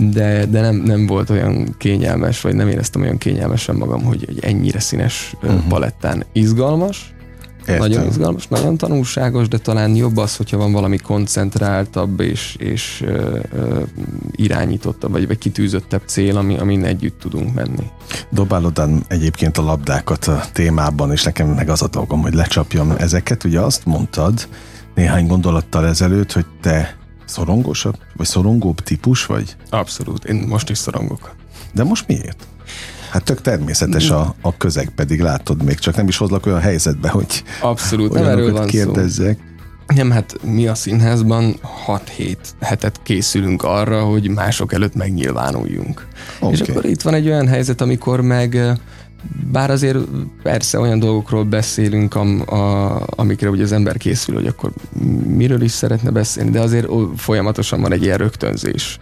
de, 0.00 0.46
de 0.46 0.60
nem, 0.60 0.76
nem 0.76 1.06
volt 1.06 1.30
olyan 1.30 1.74
kényelmes, 1.78 2.40
vagy 2.40 2.54
nem 2.54 2.68
éreztem 2.68 3.02
olyan 3.02 3.18
kényelmesen 3.18 3.76
magam, 3.76 4.02
hogy 4.02 4.24
egy 4.28 4.38
ennyire 4.44 4.80
színes 4.80 5.34
uh-huh. 5.42 5.66
palettán 5.68 6.24
izgalmas, 6.32 7.14
Értem. 7.66 7.88
Nagyon 7.88 8.06
izgalmas, 8.06 8.48
nagyon 8.48 8.76
tanulságos, 8.76 9.48
de 9.48 9.58
talán 9.58 9.94
jobb 9.94 10.16
az, 10.16 10.36
hogyha 10.36 10.56
van 10.56 10.72
valami 10.72 10.96
koncentráltabb 10.96 12.20
és, 12.20 12.56
és 12.58 13.02
ö, 13.06 13.38
ö, 13.52 13.82
irányítottabb, 14.30 15.10
vagy, 15.10 15.26
vagy 15.26 15.38
kitűzöttebb 15.38 16.02
cél, 16.06 16.36
ami, 16.36 16.58
amin 16.58 16.84
együtt 16.84 17.18
tudunk 17.20 17.54
menni. 17.54 17.90
Dobálod 18.30 18.82
egyébként 19.08 19.58
a 19.58 19.62
labdákat 19.62 20.24
a 20.24 20.42
témában, 20.52 21.12
és 21.12 21.22
nekem 21.22 21.48
meg 21.48 21.68
az 21.68 21.82
a 21.82 21.88
dolgom, 21.88 22.20
hogy 22.20 22.34
lecsapjam 22.34 22.90
ezeket. 22.98 23.44
Ugye 23.44 23.60
azt 23.60 23.84
mondtad 23.84 24.48
néhány 24.94 25.26
gondolattal 25.26 25.86
ezelőtt, 25.86 26.32
hogy 26.32 26.46
te 26.60 26.96
szorongósabb, 27.24 27.98
vagy 28.16 28.26
szorongóbb 28.26 28.80
típus 28.80 29.26
vagy? 29.26 29.56
Abszolút, 29.70 30.24
én 30.24 30.44
most 30.48 30.70
is 30.70 30.78
szorongok. 30.78 31.34
De 31.72 31.84
most 31.84 32.06
miért? 32.06 32.46
Hát 33.10 33.24
tök 33.24 33.40
természetes 33.40 34.10
a, 34.10 34.34
a 34.40 34.56
közeg, 34.56 34.88
pedig 34.88 35.20
látod, 35.20 35.62
még 35.62 35.78
csak 35.78 35.96
nem 35.96 36.08
is 36.08 36.16
hozlak 36.16 36.46
olyan 36.46 36.60
helyzetbe, 36.60 37.08
hogy 37.08 37.42
Abszolút, 37.60 38.12
nem 38.12 38.24
erről 38.24 38.52
van 38.52 38.66
kérdezzek. 38.66 39.38
Szó. 39.38 39.94
Nem, 39.94 40.10
hát 40.10 40.36
mi 40.42 40.66
a 40.66 40.74
színházban 40.74 41.56
6-7 41.86 42.36
hetet 42.60 43.00
készülünk 43.02 43.62
arra, 43.62 44.04
hogy 44.04 44.28
mások 44.28 44.72
előtt 44.72 44.94
megnyilvánuljunk. 44.94 46.06
Okay. 46.40 46.52
És 46.52 46.60
akkor 46.60 46.84
itt 46.84 47.02
van 47.02 47.14
egy 47.14 47.26
olyan 47.26 47.48
helyzet, 47.48 47.80
amikor 47.80 48.20
meg 48.20 48.78
bár 49.52 49.70
azért 49.70 49.98
persze 50.42 50.78
olyan 50.78 50.98
dolgokról 50.98 51.44
beszélünk, 51.44 52.14
am, 52.14 52.42
a, 52.46 53.00
amikre 53.06 53.50
ugye 53.50 53.62
az 53.62 53.72
ember 53.72 53.96
készül, 53.96 54.34
hogy 54.34 54.46
akkor 54.46 54.70
miről 55.26 55.62
is 55.62 55.70
szeretne 55.70 56.10
beszélni, 56.10 56.50
de 56.50 56.60
azért 56.60 56.88
folyamatosan 57.16 57.80
van 57.80 57.92
egy 57.92 58.02
ilyen 58.02 58.18
rögtönzés 58.18 58.98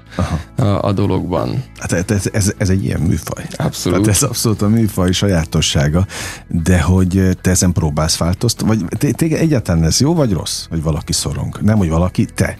a, 0.56 0.62
a 0.62 0.92
dologban. 0.92 1.64
Hát 1.78 2.10
ez, 2.10 2.28
ez, 2.32 2.52
ez 2.56 2.68
egy 2.68 2.84
ilyen 2.84 3.00
műfaj. 3.00 3.46
Abszolút. 3.56 3.98
Hát 3.98 4.08
ez 4.08 4.22
abszolút 4.22 4.62
a 4.62 4.68
műfaj 4.68 5.12
sajátossága, 5.12 6.06
de 6.48 6.80
hogy 6.80 7.38
te 7.40 7.50
ezen 7.50 7.72
próbálsz 7.72 8.16
változtatni, 8.16 8.76
vagy 8.90 9.14
téged 9.14 9.40
egyáltalán 9.40 9.84
ez 9.84 10.00
jó 10.00 10.14
vagy 10.14 10.32
rossz, 10.32 10.66
hogy 10.68 10.82
valaki 10.82 11.12
szorong? 11.12 11.58
Nem, 11.60 11.76
hogy 11.76 11.88
valaki, 11.88 12.24
te. 12.24 12.58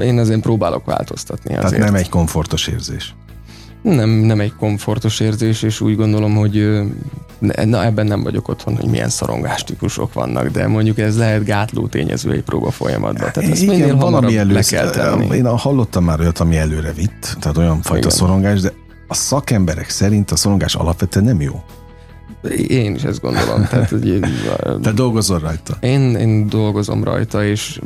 Én 0.00 0.18
azért 0.18 0.40
próbálok 0.40 0.84
változtatni. 0.84 1.56
Azért. 1.56 1.70
Tehát 1.70 1.84
nem 1.84 1.94
egy 1.94 2.08
komfortos 2.08 2.66
érzés. 2.66 3.14
Nem, 3.94 4.10
nem 4.10 4.40
egy 4.40 4.52
komfortos 4.54 5.20
érzés, 5.20 5.62
és 5.62 5.80
úgy 5.80 5.96
gondolom, 5.96 6.34
hogy 6.34 6.82
na 7.64 7.84
ebben 7.84 8.06
nem 8.06 8.22
vagyok 8.22 8.48
otthon, 8.48 8.76
hogy 8.76 8.88
milyen 8.88 9.08
szorongás 9.08 9.64
típusok 9.64 10.12
vannak, 10.12 10.48
de 10.48 10.66
mondjuk 10.66 10.98
ez 10.98 11.18
lehet 11.18 11.44
gátló 11.44 11.86
tényező 11.86 12.30
egy 12.30 12.42
próba 12.42 12.70
folyamatban. 12.70 13.30
Tehát 13.32 13.50
ezt 13.50 13.62
Igen, 13.62 13.74
minél 13.74 13.96
van, 13.96 14.14
ami 14.14 14.36
elő, 14.36 14.52
le 14.52 14.62
kell 14.62 14.90
tenni. 14.90 15.36
Én 15.36 15.46
hallottam 15.46 16.04
már 16.04 16.20
olyat, 16.20 16.38
ami 16.38 16.56
előre 16.56 16.92
vitt, 16.92 17.36
tehát 17.40 17.56
olyan 17.56 17.82
fajta 17.82 18.06
Igen. 18.06 18.18
szorongás, 18.18 18.60
de 18.60 18.72
a 19.08 19.14
szakemberek 19.14 19.88
szerint 19.88 20.30
a 20.30 20.36
szorongás 20.36 20.74
alapvetően 20.74 21.24
nem 21.24 21.40
jó. 21.40 21.62
Én 22.68 22.94
is 22.94 23.02
ezt 23.02 23.20
gondolom. 23.20 23.66
Tehát, 23.70 23.90
hogy 23.90 24.08
én, 24.08 24.24
Te 24.82 24.92
dolgozol 24.92 25.38
rajta? 25.38 25.76
Én, 25.80 26.14
én 26.14 26.48
dolgozom 26.48 27.04
rajta, 27.04 27.44
és 27.44 27.80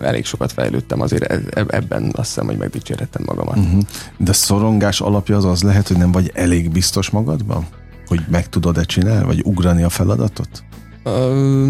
elég 0.00 0.24
sokat 0.24 0.52
fejlődtem 0.52 1.00
azért 1.00 1.22
e, 1.22 1.40
e, 1.50 1.64
ebben 1.68 2.12
azt 2.12 2.28
hiszem, 2.28 2.46
hogy 2.46 2.56
megdicsérhettem 2.56 3.22
magamat. 3.26 3.56
Uh-huh. 3.56 3.80
De 4.16 4.32
szorongás 4.32 5.00
alapja 5.00 5.36
az 5.36 5.44
az 5.44 5.62
lehet, 5.62 5.88
hogy 5.88 5.96
nem 5.96 6.12
vagy 6.12 6.30
elég 6.34 6.70
biztos 6.70 7.10
magadban? 7.10 7.66
Hogy 8.06 8.20
meg 8.30 8.48
tudod-e 8.48 8.84
csinálni, 8.84 9.26
vagy 9.26 9.40
ugrani 9.44 9.82
a 9.82 9.88
feladatot? 9.88 10.62
Uh, 11.04 11.68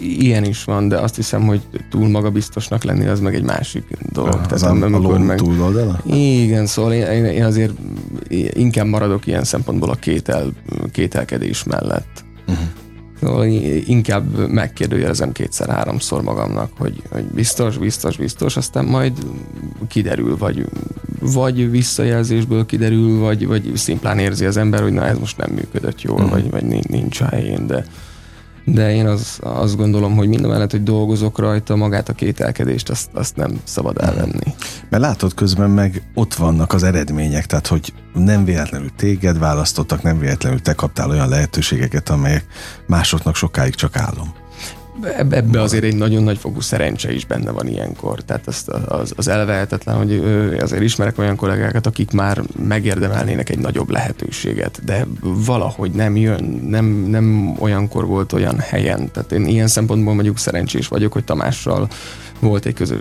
ilyen 0.00 0.44
is 0.44 0.64
van, 0.64 0.88
de 0.88 0.98
azt 0.98 1.16
hiszem, 1.16 1.46
hogy 1.46 1.60
túl 1.90 2.08
magabiztosnak 2.08 2.84
lenni 2.84 3.06
az 3.06 3.20
meg 3.20 3.34
egy 3.34 3.42
másik 3.42 3.84
dolog. 4.12 4.34
Ah, 4.34 4.46
Tehát, 4.46 4.82
a, 4.82 4.84
a 5.12 5.18
meg... 5.18 5.36
túloldala? 5.36 6.00
Igen, 6.04 6.66
szóval 6.66 6.92
én, 6.92 7.24
én 7.24 7.44
azért 7.44 7.72
inkább 8.52 8.86
maradok 8.86 9.26
ilyen 9.26 9.44
szempontból 9.44 9.90
a 9.90 9.94
kétel, 9.94 10.52
kételkedés 10.92 11.62
mellett. 11.64 12.24
Uh-huh. 12.48 12.64
Szóval 13.20 13.46
inkább 13.86 14.48
megkérdőjelezem 14.48 15.32
kétszer-háromszor 15.32 16.22
magamnak, 16.22 16.70
hogy, 16.78 17.02
hogy 17.10 17.24
biztos, 17.24 17.78
biztos, 17.78 18.16
biztos, 18.16 18.56
aztán 18.56 18.84
majd 18.84 19.12
kiderül, 19.88 20.36
vagy, 20.36 20.66
vagy 21.20 21.70
visszajelzésből 21.70 22.66
kiderül, 22.66 23.18
vagy, 23.18 23.46
vagy 23.46 23.72
szimplán 23.74 24.18
érzi 24.18 24.44
az 24.44 24.56
ember, 24.56 24.80
hogy 24.82 24.92
na 24.92 25.04
ez 25.04 25.18
most 25.18 25.36
nem 25.36 25.50
működött 25.50 26.02
jól, 26.02 26.16
uh-huh. 26.16 26.30
vagy, 26.30 26.50
vagy 26.50 26.88
nincs 26.88 27.20
a 27.20 27.26
helyén, 27.26 27.66
de 27.66 27.86
de 28.64 28.94
én 28.94 29.06
az, 29.06 29.38
azt 29.42 29.76
gondolom, 29.76 30.16
hogy 30.16 30.28
minden 30.28 30.50
mellett, 30.50 30.70
hogy 30.70 30.82
dolgozok 30.82 31.38
rajta, 31.38 31.76
magát 31.76 32.08
a 32.08 32.12
kételkedést, 32.12 32.90
azt, 32.90 33.08
azt 33.12 33.36
nem 33.36 33.60
szabad 33.64 33.98
elvenni. 34.00 34.54
Mert 34.90 35.02
látod 35.02 35.34
közben 35.34 35.70
meg 35.70 36.02
ott 36.14 36.34
vannak 36.34 36.72
az 36.72 36.82
eredmények, 36.82 37.46
tehát 37.46 37.66
hogy 37.66 37.92
nem 38.14 38.44
véletlenül 38.44 38.90
téged 38.96 39.38
választottak, 39.38 40.02
nem 40.02 40.18
véletlenül 40.18 40.60
te 40.60 40.74
kaptál 40.74 41.10
olyan 41.10 41.28
lehetőségeket, 41.28 42.08
amelyek 42.08 42.46
másoknak 42.86 43.36
sokáig 43.36 43.74
csak 43.74 43.96
állom. 43.96 44.34
Ebbe 45.30 45.60
azért 45.60 45.84
egy 45.84 45.96
nagyon 45.96 46.22
nagy 46.22 46.38
fokú 46.38 46.60
szerencse 46.60 47.12
is 47.12 47.24
benne 47.24 47.50
van 47.50 47.66
ilyenkor. 47.66 48.20
Tehát 48.20 48.46
az, 48.46 48.64
az, 48.86 49.12
az 49.16 49.28
elvehetetlen, 49.28 49.96
hogy 49.96 50.12
azért 50.60 50.82
ismerek 50.82 51.18
olyan 51.18 51.36
kollégákat, 51.36 51.86
akik 51.86 52.10
már 52.10 52.42
megérdemelnének 52.58 53.50
egy 53.50 53.58
nagyobb 53.58 53.90
lehetőséget, 53.90 54.84
de 54.84 55.06
valahogy 55.20 55.90
nem 55.90 56.16
jön, 56.16 56.44
nem, 56.68 56.84
nem 56.86 57.56
olyankor 57.58 58.06
volt 58.06 58.32
olyan 58.32 58.58
helyen. 58.58 59.10
Tehát 59.10 59.32
én 59.32 59.46
ilyen 59.46 59.68
szempontból 59.68 60.14
mondjuk 60.14 60.38
szerencsés 60.38 60.88
vagyok, 60.88 61.12
hogy 61.12 61.24
Tamással 61.24 61.88
volt 62.40 62.66
egy 62.66 62.74
közös, 62.74 62.98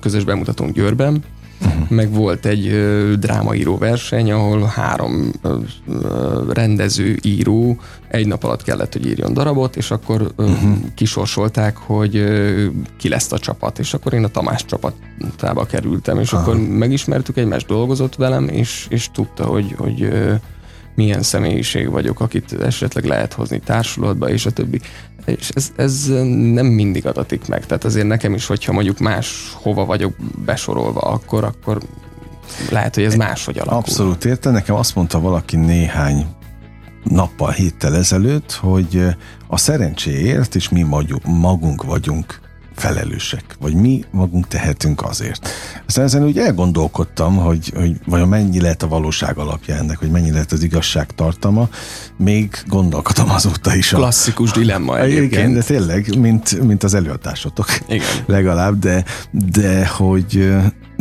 közös 0.00 0.24
bemutatónk 0.24 0.74
Győrben. 0.74 1.24
Meg 1.88 2.12
volt 2.12 2.46
egy 2.46 2.66
ö, 2.66 3.12
drámaíró 3.18 3.78
verseny, 3.78 4.32
ahol 4.32 4.62
három 4.64 5.32
ö, 5.42 5.56
ö, 5.88 6.52
rendező, 6.52 7.18
író 7.22 7.80
egy 8.08 8.26
nap 8.26 8.44
alatt 8.44 8.62
kellett, 8.62 8.92
hogy 8.92 9.06
írjon 9.06 9.32
darabot, 9.32 9.76
és 9.76 9.90
akkor 9.90 10.32
ö, 10.36 10.42
uh-huh. 10.42 10.76
kisorsolták, 10.94 11.76
hogy 11.76 12.16
ö, 12.16 12.66
ki 12.98 13.08
lesz 13.08 13.32
a 13.32 13.38
csapat, 13.38 13.78
és 13.78 13.94
akkor 13.94 14.12
én 14.12 14.24
a 14.24 14.28
Tamás 14.28 14.64
csapatába 14.64 15.66
kerültem, 15.66 16.18
és 16.18 16.32
uh-huh. 16.32 16.48
akkor 16.48 16.68
megismertük 16.68 17.36
egymást, 17.36 17.66
dolgozott 17.66 18.14
velem, 18.14 18.48
és, 18.48 18.86
és 18.88 19.10
tudta, 19.12 19.44
hogy, 19.44 19.74
hogy 19.78 20.02
ö, 20.02 20.34
milyen 20.94 21.22
személyiség 21.22 21.90
vagyok, 21.90 22.20
akit 22.20 22.52
esetleg 22.52 23.04
lehet 23.04 23.32
hozni 23.32 23.60
társulatba, 23.60 24.28
és 24.28 24.46
a 24.46 24.50
többi. 24.50 24.80
És 25.24 25.48
ez, 25.48 25.72
ez 25.76 26.06
nem 26.52 26.66
mindig 26.66 27.06
adatik 27.06 27.48
meg. 27.48 27.66
Tehát 27.66 27.84
azért 27.84 28.06
nekem 28.06 28.34
is, 28.34 28.46
hogyha 28.46 28.72
mondjuk 28.72 28.98
más 28.98 29.56
hova 29.62 29.84
vagyok 29.84 30.14
besorolva, 30.44 31.00
akkor, 31.00 31.44
akkor 31.44 31.78
lehet, 32.70 32.94
hogy 32.94 33.04
ez 33.04 33.14
máshogy 33.14 33.58
alakul. 33.58 33.78
Abszolút 33.78 34.24
érte. 34.24 34.50
Nekem 34.50 34.74
azt 34.74 34.94
mondta 34.94 35.20
valaki 35.20 35.56
néhány 35.56 36.26
nappal, 37.02 37.50
héttel 37.50 37.96
ezelőtt, 37.96 38.52
hogy 38.52 39.04
a 39.46 39.56
szerencséért 39.56 40.54
is 40.54 40.68
mi 40.68 40.82
magunk 41.24 41.82
vagyunk 41.82 42.40
felelősek, 42.74 43.44
vagy 43.60 43.74
mi 43.74 44.04
magunk 44.10 44.48
tehetünk 44.48 45.02
azért. 45.02 45.48
Aztán 45.86 46.04
ezen 46.04 46.24
úgy 46.24 46.38
elgondolkodtam, 46.38 47.36
hogy, 47.36 47.72
hogy 47.76 47.96
vajon 48.06 48.28
mennyi 48.28 48.60
lehet 48.60 48.82
a 48.82 48.88
valóság 48.88 49.38
alapja 49.38 49.74
ennek, 49.74 49.98
hogy 49.98 50.10
mennyi 50.10 50.30
lehet 50.30 50.52
az 50.52 50.62
igazság 50.62 51.06
tartama, 51.14 51.68
még 52.16 52.62
gondolkodom 52.66 53.30
azóta 53.30 53.74
is. 53.74 53.92
A, 53.92 53.96
Klasszikus 53.96 54.50
dilemma 54.50 54.98
egyébként. 54.98 55.32
Igen, 55.32 55.52
de 55.52 55.62
tényleg, 55.62 56.18
mint, 56.18 56.62
mint 56.62 56.82
az 56.82 56.94
előadásotok. 56.94 57.66
Igen. 57.88 58.06
Legalább, 58.26 58.78
de, 58.78 59.04
de 59.30 59.86
hogy 59.86 60.52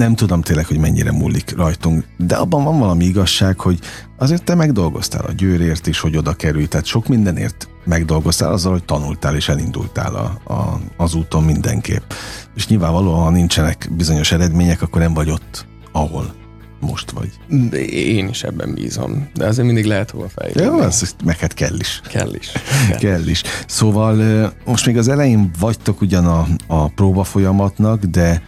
nem 0.01 0.15
tudom 0.15 0.41
tényleg, 0.41 0.65
hogy 0.65 0.77
mennyire 0.77 1.11
múlik 1.11 1.55
rajtunk, 1.55 2.05
de 2.17 2.35
abban 2.35 2.63
van 2.63 2.79
valami 2.79 3.05
igazság, 3.05 3.59
hogy 3.59 3.79
azért 4.17 4.43
te 4.43 4.55
megdolgoztál 4.55 5.25
a 5.25 5.31
győrért 5.31 5.87
is, 5.87 5.99
hogy 5.99 6.17
oda 6.17 6.33
kerülj, 6.33 6.65
tehát 6.65 6.85
sok 6.85 7.07
mindenért 7.07 7.67
megdolgoztál 7.85 8.51
azzal, 8.51 8.71
hogy 8.71 8.83
tanultál 8.83 9.35
és 9.35 9.49
elindultál 9.49 10.15
a, 10.15 10.53
a, 10.53 10.79
az 10.97 11.13
úton 11.13 11.43
mindenképp. 11.43 12.11
És 12.55 12.67
nyilvánvalóan, 12.67 13.23
ha 13.23 13.29
nincsenek 13.29 13.89
bizonyos 13.97 14.31
eredmények, 14.31 14.81
akkor 14.81 15.01
nem 15.01 15.13
vagy 15.13 15.29
ott, 15.29 15.65
ahol 15.91 16.33
most 16.79 17.11
vagy. 17.11 17.59
Én 17.89 18.27
is 18.27 18.43
ebben 18.43 18.73
bízom, 18.73 19.29
de 19.33 19.45
azért 19.45 19.65
mindig 19.65 19.85
lehet 19.85 20.11
hova 20.11 20.29
fejlődni. 20.29 20.77
Jó, 20.77 20.87
meg 21.25 21.37
hát 21.37 21.53
kell 21.53 21.79
is. 21.79 22.01
Kell 22.07 22.33
is. 22.33 22.51
Kell, 22.89 22.97
kell 22.97 23.27
is. 23.27 23.43
Szóval 23.67 24.53
most 24.65 24.85
még 24.85 24.97
az 24.97 25.07
elején 25.07 25.51
vagytok 25.59 26.01
ugyan 26.01 26.25
a, 26.25 26.47
a 26.67 26.87
próba 26.87 27.23
folyamatnak, 27.23 28.03
de, 28.03 28.41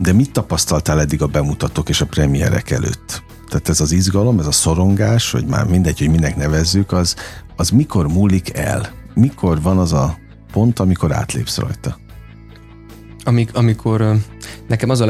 de 0.00 0.12
mit 0.12 0.32
tapasztaltál 0.32 1.00
eddig 1.00 1.22
a 1.22 1.26
bemutatók 1.26 1.88
és 1.88 2.00
a 2.00 2.06
premierek 2.06 2.70
előtt? 2.70 3.22
Tehát 3.48 3.68
ez 3.68 3.80
az 3.80 3.92
izgalom, 3.92 4.38
ez 4.38 4.46
a 4.46 4.52
szorongás, 4.52 5.30
hogy 5.30 5.46
már 5.46 5.66
mindegy, 5.66 5.98
hogy 5.98 6.10
minek 6.10 6.36
nevezzük, 6.36 6.92
az, 6.92 7.16
az 7.56 7.70
mikor 7.70 8.08
múlik 8.08 8.56
el? 8.56 8.90
Mikor 9.14 9.62
van 9.62 9.78
az 9.78 9.92
a 9.92 10.18
pont, 10.52 10.78
amikor 10.78 11.12
átlépsz 11.12 11.58
rajta? 11.58 11.98
Amik, 13.24 13.54
amikor 13.54 14.16
nekem 14.68 14.90
az 14.90 15.00
a 15.00 15.06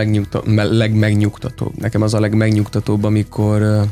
legmegnyugtatóbb, 0.55 1.79
nekem 1.79 2.03
az 2.03 2.15
a 2.15 2.21
legmegnyugtatóbb, 2.21 3.05
amikor 3.05 3.85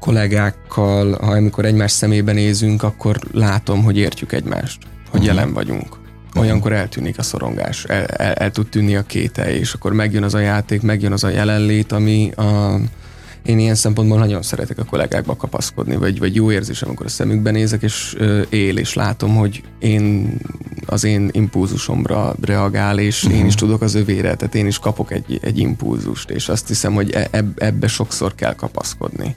kollégákkal, 0.00 1.18
ha 1.20 1.30
amikor 1.30 1.64
egymás 1.64 1.90
szemébe 1.90 2.32
nézünk, 2.32 2.82
akkor 2.82 3.18
látom, 3.32 3.82
hogy 3.82 3.96
értjük 3.96 4.32
egymást, 4.32 4.78
hogy 5.10 5.20
uh-huh. 5.20 5.24
jelen 5.24 5.52
vagyunk. 5.52 6.04
Olyankor 6.36 6.72
eltűnik 6.72 7.18
a 7.18 7.22
szorongás, 7.22 7.84
el, 7.84 8.04
el, 8.04 8.32
el 8.32 8.50
tud 8.50 8.66
tűnni 8.66 8.96
a 8.96 9.02
kétel, 9.02 9.48
és 9.48 9.72
akkor 9.72 9.92
megjön 9.92 10.22
az 10.22 10.34
a 10.34 10.38
játék, 10.38 10.82
megjön 10.82 11.12
az 11.12 11.24
a 11.24 11.28
jelenlét, 11.28 11.92
ami 11.92 12.30
a, 12.30 12.76
én 13.46 13.58
ilyen 13.58 13.74
szempontból 13.74 14.18
nagyon 14.18 14.42
szeretek 14.42 14.78
a 14.78 14.84
kollégákba 14.84 15.36
kapaszkodni, 15.36 15.96
vagy, 15.96 16.18
vagy 16.18 16.34
jó 16.34 16.52
érzés, 16.52 16.82
amikor 16.82 17.06
a 17.06 17.08
szemükben 17.08 17.52
nézek, 17.52 17.82
és 17.82 18.14
ö, 18.18 18.42
él, 18.48 18.76
és 18.76 18.94
látom, 18.94 19.34
hogy 19.36 19.62
én 19.78 20.34
az 20.86 21.04
én 21.04 21.28
impulzusomra 21.32 22.34
reagál, 22.40 22.98
és 22.98 23.24
uh-huh. 23.24 23.38
én 23.38 23.46
is 23.46 23.54
tudok 23.54 23.82
az 23.82 23.94
övére, 23.94 24.34
tehát 24.34 24.54
én 24.54 24.66
is 24.66 24.78
kapok 24.78 25.12
egy, 25.12 25.38
egy 25.42 25.58
impulzust, 25.58 26.30
és 26.30 26.48
azt 26.48 26.68
hiszem, 26.68 26.94
hogy 26.94 27.10
e, 27.10 27.28
eb, 27.30 27.62
ebbe 27.62 27.86
sokszor 27.86 28.34
kell 28.34 28.54
kapaszkodni. 28.54 29.36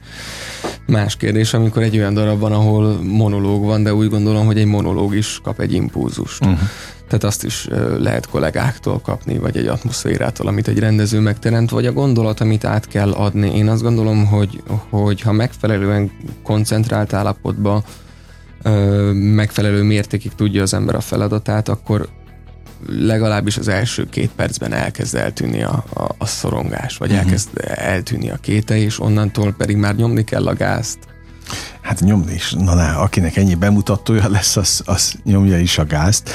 Más 0.86 1.16
kérdés, 1.16 1.53
amikor 1.53 1.84
egy 1.84 1.97
olyan 1.97 2.14
darab 2.14 2.39
van, 2.39 2.51
ahol 2.51 3.01
monológ 3.03 3.64
van, 3.64 3.84
de 3.84 3.93
úgy 3.93 4.10
gondolom, 4.10 4.45
hogy 4.45 4.57
egy 4.57 4.66
monológ 4.66 5.16
is 5.16 5.39
kap 5.43 5.60
egy 5.60 5.74
impulzust. 5.74 6.45
Uh-huh. 6.45 6.60
Tehát 7.10 7.24
azt 7.24 7.43
is 7.43 7.68
lehet 7.97 8.28
kollégáktól 8.28 8.99
kapni, 8.99 9.38
vagy 9.38 9.57
egy 9.57 9.68
atmoszférától, 9.68 10.47
amit 10.47 10.68
egy 10.68 10.80
rendező 10.80 11.20
megteremt, 11.20 11.70
vagy 11.70 11.86
a 11.86 11.91
gondolat, 11.91 12.39
amit 12.39 12.66
át 12.66 12.88
kell 12.88 13.12
adni. 13.12 13.55
Én 13.55 13.68
azt 13.68 13.82
gondolom, 13.82 14.26
hogy, 14.26 14.64
hogy 14.89 15.22
ha 15.22 15.32
megfelelően 15.32 16.12
koncentrált 16.43 17.14
állapotban 17.14 17.84
megfelelő 19.14 19.84
mértékig 19.84 20.34
tudja 20.36 20.62
az 20.62 20.74
ember 20.74 20.95
a 20.95 20.99
feladatát, 20.99 21.70
akkor 21.70 22.10
legalábbis 22.88 23.57
az 23.57 23.68
első 23.68 24.05
két 24.10 24.32
percben 24.36 24.74
elkezd 24.74 25.16
eltűnni 25.16 25.64
a, 25.64 25.84
a, 25.93 26.03
a 26.18 26.26
szorongás, 26.26 26.97
vagy 26.97 27.12
uh-huh. 27.12 27.26
elkezd 27.26 27.49
eltűnni 27.64 28.30
a 28.30 28.38
kéte, 28.38 28.78
és 28.78 28.99
onnantól 28.99 29.53
pedig 29.53 29.78
már 29.78 29.95
nyomni 29.95 30.24
kell 30.24 30.47
a 30.47 30.53
gázt. 30.53 30.97
Hát 31.82 31.99
nyomni 31.99 32.34
is. 32.34 32.51
Na, 32.51 32.74
na 32.74 32.99
akinek 32.99 33.38
ennyi 33.38 33.55
bemutatója 33.55 34.30
lesz, 34.30 34.57
az, 34.57 34.82
az 34.86 35.14
nyomja 35.24 35.60
is 35.60 35.78
a 35.78 35.86
gázt. 35.86 36.30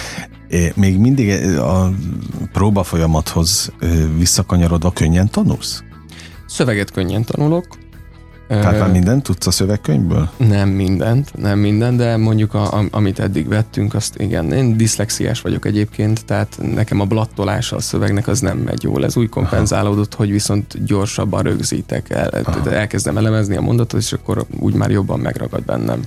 Még 0.74 0.98
mindig 0.98 1.56
a 1.58 1.90
próba 2.52 2.82
folyamathoz 2.82 3.72
visszakanyarodva 4.16 4.92
könnyen 4.92 5.30
tanulsz? 5.30 5.82
Szöveget 6.46 6.90
könnyen 6.90 7.24
tanulok, 7.24 7.66
tehát 8.48 8.78
már 8.78 8.90
mindent 8.90 9.22
tudsz 9.22 9.46
a 9.46 9.50
szövegkönyvből? 9.50 10.30
Nem 10.36 10.68
mindent, 10.68 11.36
nem 11.36 11.58
mindent, 11.58 11.96
de 11.96 12.16
mondjuk 12.16 12.54
a, 12.54 12.78
a, 12.78 12.84
amit 12.90 13.18
eddig 13.18 13.48
vettünk, 13.48 13.94
azt 13.94 14.20
igen. 14.20 14.52
Én 14.52 14.76
diszlexiás 14.76 15.40
vagyok 15.40 15.64
egyébként, 15.64 16.24
tehát 16.24 16.58
nekem 16.74 17.00
a 17.00 17.04
blattolása 17.04 17.76
a 17.76 17.80
szövegnek 17.80 18.28
az 18.28 18.40
nem 18.40 18.58
megy 18.58 18.82
jól. 18.82 19.04
Ez 19.04 19.16
úgy 19.16 19.28
kompenzálódott, 19.28 20.14
Aha. 20.14 20.22
hogy 20.22 20.32
viszont 20.32 20.84
gyorsabban 20.84 21.42
rögzítek, 21.42 22.10
el, 22.10 22.30
elkezdem 22.70 23.16
elemezni 23.16 23.56
a 23.56 23.60
mondatot, 23.60 24.00
és 24.00 24.12
akkor 24.12 24.46
úgy 24.58 24.74
már 24.74 24.90
jobban 24.90 25.20
megragad 25.20 25.62
bennem. 25.62 26.00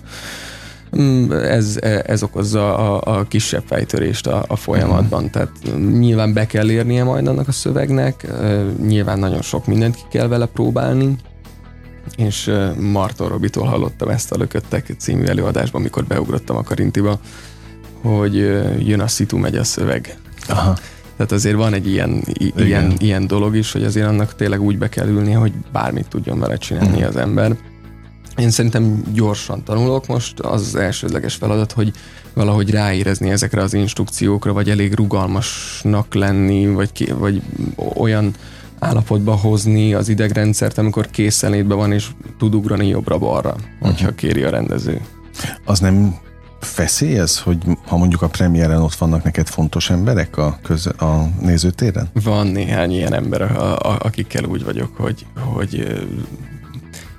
Mm, 0.95 1.31
ez, 1.31 1.79
ez 2.05 2.23
okozza 2.23 2.77
a, 2.77 3.17
a 3.17 3.23
kisebb 3.23 3.63
fejtörést 3.65 4.27
a, 4.27 4.45
a 4.47 4.55
folyamatban. 4.55 5.23
Uh-huh. 5.23 5.31
Tehát 5.31 5.51
nyilván 5.91 6.33
be 6.33 6.45
kell 6.45 6.69
érnie 6.69 7.03
majd 7.03 7.27
annak 7.27 7.47
a 7.47 7.51
szövegnek, 7.51 8.27
nyilván 8.81 9.19
nagyon 9.19 9.41
sok 9.41 9.65
mindent 9.65 9.95
ki 9.95 10.03
kell 10.09 10.27
vele 10.27 10.45
próbálni, 10.45 11.15
és 12.17 12.51
Marton 12.79 13.27
Robitól 13.27 13.65
hallottam 13.65 14.09
ezt 14.09 14.31
a 14.31 14.38
Lököttek 14.38 14.95
című 14.97 15.23
előadásban, 15.23 15.81
amikor 15.81 16.03
beugrottam 16.03 16.57
a 16.57 16.63
Karintiba, 16.63 17.19
hogy 18.01 18.35
jön 18.88 18.99
a 18.99 19.07
szitu, 19.07 19.38
megy 19.38 19.55
a 19.55 19.63
szöveg. 19.63 20.17
Aha. 20.47 20.75
Tehát 21.15 21.31
azért 21.31 21.55
van 21.55 21.73
egy 21.73 21.88
ilyen, 21.88 22.23
ilyen, 22.55 22.93
ilyen 22.97 23.27
dolog 23.27 23.55
is, 23.55 23.71
hogy 23.71 23.83
azért 23.83 24.07
annak 24.07 24.35
tényleg 24.35 24.61
úgy 24.61 24.77
be 24.77 24.89
kell 24.89 25.07
ülni, 25.07 25.31
hogy 25.31 25.53
bármit 25.71 26.07
tudjon 26.07 26.39
vele 26.39 26.57
csinálni 26.57 26.89
uh-huh. 26.89 27.07
az 27.07 27.15
ember. 27.15 27.55
Én 28.38 28.49
szerintem 28.49 29.03
gyorsan 29.13 29.63
tanulok 29.63 30.07
most, 30.07 30.39
az 30.39 30.61
az 30.61 30.75
elsődleges 30.75 31.35
feladat, 31.35 31.71
hogy 31.71 31.91
valahogy 32.33 32.69
ráérezni 32.69 33.29
ezekre 33.29 33.61
az 33.61 33.73
instrukciókra, 33.73 34.53
vagy 34.53 34.69
elég 34.69 34.93
rugalmasnak 34.93 36.13
lenni, 36.13 36.67
vagy, 36.67 36.91
ki, 36.91 37.11
vagy 37.11 37.41
olyan 37.95 38.33
állapotba 38.79 39.35
hozni 39.35 39.93
az 39.93 40.09
idegrendszert, 40.09 40.77
amikor 40.77 41.09
készenlétbe 41.09 41.73
van, 41.73 41.91
és 41.91 42.07
tud 42.38 42.55
ugrani 42.55 42.88
jobbra-balra, 42.88 43.49
uh-huh. 43.49 43.88
hogyha 43.89 44.15
kéri 44.15 44.43
a 44.43 44.49
rendező. 44.49 45.01
Az 45.65 45.79
nem 45.79 46.15
feszélyez, 46.59 47.39
hogy 47.39 47.57
ha 47.85 47.97
mondjuk 47.97 48.21
a 48.21 48.27
premiéren 48.27 48.81
ott 48.81 48.95
vannak 48.95 49.23
neked 49.23 49.47
fontos 49.47 49.89
emberek 49.89 50.38
a, 50.38 50.59
köz, 50.63 50.85
a 50.85 51.29
nézőtéren? 51.41 52.09
Van 52.23 52.47
néhány 52.47 52.91
ilyen 52.91 53.13
ember, 53.13 53.41
a, 53.41 53.77
a, 53.77 53.97
akikkel 54.01 54.43
úgy 54.43 54.63
vagyok, 54.63 54.95
hogy, 54.97 55.25
hogy 55.35 55.99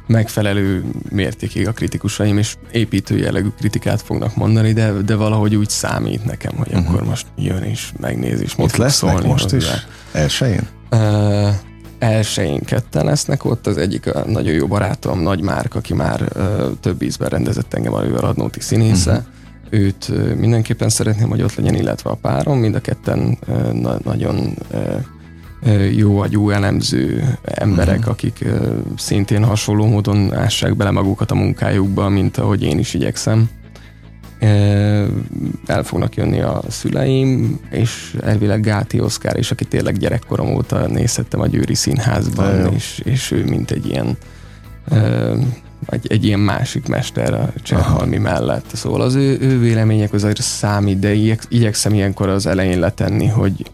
megfelelő 0.09 0.85
mértékig 1.11 1.69
a 1.69 1.73
kritikusaim, 1.73 2.39
és 2.39 2.57
építő 2.73 3.17
jellegű 3.17 3.49
kritikát 3.59 4.03
fognak 4.03 4.37
mondani, 4.37 4.73
de, 4.73 4.93
de 4.93 5.15
valahogy 5.15 5.55
úgy 5.55 5.69
számít 5.69 6.25
nekem, 6.25 6.57
hogy 6.57 6.73
uh-huh. 6.73 6.89
akkor 6.89 7.05
most 7.05 7.27
jön 7.37 7.63
és 7.63 7.93
megnéz, 8.01 8.41
és 8.41 8.55
most 8.55 8.77
lesznek 8.77 9.11
szólni 9.11 9.29
most 9.29 9.51
hozzá. 9.51 9.75
is? 9.75 9.87
Elsőjén? 10.13 10.69
Uh, 10.91 11.49
elsőjén 11.99 12.61
ketten 12.65 13.05
lesznek 13.05 13.45
ott, 13.45 13.67
az 13.67 13.77
egyik 13.77 14.15
a 14.15 14.25
nagyon 14.27 14.55
jó 14.55 14.67
barátom, 14.67 15.21
Nagy 15.21 15.41
Márk, 15.41 15.75
aki 15.75 15.95
már 15.95 16.23
uh, 16.37 16.43
több 16.81 17.03
ízben 17.03 17.29
rendezett 17.29 17.75
engem 17.75 17.93
a 17.93 18.21
Radnóti 18.21 18.61
színésze. 18.61 19.11
Uh-huh. 19.11 19.27
Őt 19.71 20.09
uh, 20.09 20.35
mindenképpen 20.35 20.89
szeretném, 20.89 21.29
hogy 21.29 21.43
ott 21.43 21.55
legyen, 21.55 21.75
illetve 21.75 22.11
a 22.11 22.15
párom, 22.15 22.59
mind 22.59 22.75
a 22.75 22.81
ketten 22.81 23.39
uh, 23.49 23.73
na- 23.73 23.99
nagyon 24.05 24.55
uh, 24.73 25.05
jó 25.97 26.19
agyú 26.19 26.51
elemző 26.51 27.25
emberek, 27.43 27.99
uh-huh. 27.99 28.13
akik 28.13 28.45
szintén 28.97 29.45
hasonló 29.45 29.87
módon 29.87 30.35
ássák 30.35 30.77
bele 30.77 30.91
magukat 30.91 31.31
a 31.31 31.35
munkájukba, 31.35 32.09
mint 32.09 32.37
ahogy 32.37 32.63
én 32.63 32.79
is 32.79 32.95
igyekszem 32.95 33.51
el 35.67 35.83
fognak 35.83 36.15
jönni 36.15 36.41
a 36.41 36.63
szüleim, 36.69 37.61
és 37.71 38.17
elvileg 38.23 38.61
Gáti 38.61 39.01
Oszkár 39.01 39.39
is, 39.39 39.51
aki 39.51 39.65
tényleg 39.65 39.97
gyerekkorom 39.97 40.55
óta 40.55 40.87
nézhettem 40.87 41.41
a 41.41 41.47
Győri 41.47 41.75
Színházban, 41.75 42.73
és, 42.73 43.01
és 43.05 43.31
ő 43.31 43.45
mint 43.45 43.71
egy 43.71 43.87
ilyen 43.87 44.17
egy, 45.87 46.07
egy 46.07 46.25
ilyen 46.25 46.41
másik 46.41 46.89
mester 46.89 47.35
a 47.35 47.53
Csehalmi 47.63 48.17
mellett. 48.19 48.71
Szóval 48.75 49.01
az 49.01 49.15
ő, 49.15 49.39
ő 49.41 49.59
vélemények 49.59 50.13
azért 50.13 50.43
számít, 50.43 50.99
de 50.99 51.13
igyekszem 51.49 51.95
ilyenkor 51.95 52.29
az 52.29 52.47
elején 52.47 52.79
letenni, 52.79 53.27
hogy 53.27 53.71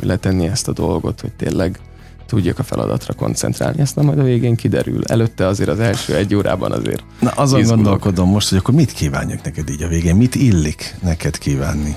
letenni 0.00 0.46
ezt 0.46 0.68
a 0.68 0.72
dolgot, 0.72 1.20
hogy 1.20 1.32
tényleg 1.32 1.78
tudjak 2.26 2.58
a 2.58 2.62
feladatra 2.62 3.14
koncentrálni, 3.14 3.80
aztán 3.80 4.04
majd 4.04 4.18
a 4.18 4.22
végén 4.22 4.54
kiderül. 4.54 5.04
Előtte 5.04 5.46
azért 5.46 5.68
az 5.68 5.80
első 5.80 6.14
egy 6.14 6.34
órában 6.34 6.72
azért 6.72 7.04
Na 7.20 7.30
azon 7.30 7.60
izgulok. 7.60 7.82
gondolkodom 7.82 8.28
most, 8.28 8.48
hogy 8.48 8.58
akkor 8.58 8.74
mit 8.74 8.92
kívánjak 8.92 9.42
neked 9.42 9.70
így 9.70 9.82
a 9.82 9.88
végén? 9.88 10.16
Mit 10.16 10.34
illik 10.34 10.94
neked 11.02 11.38
kívánni? 11.38 11.96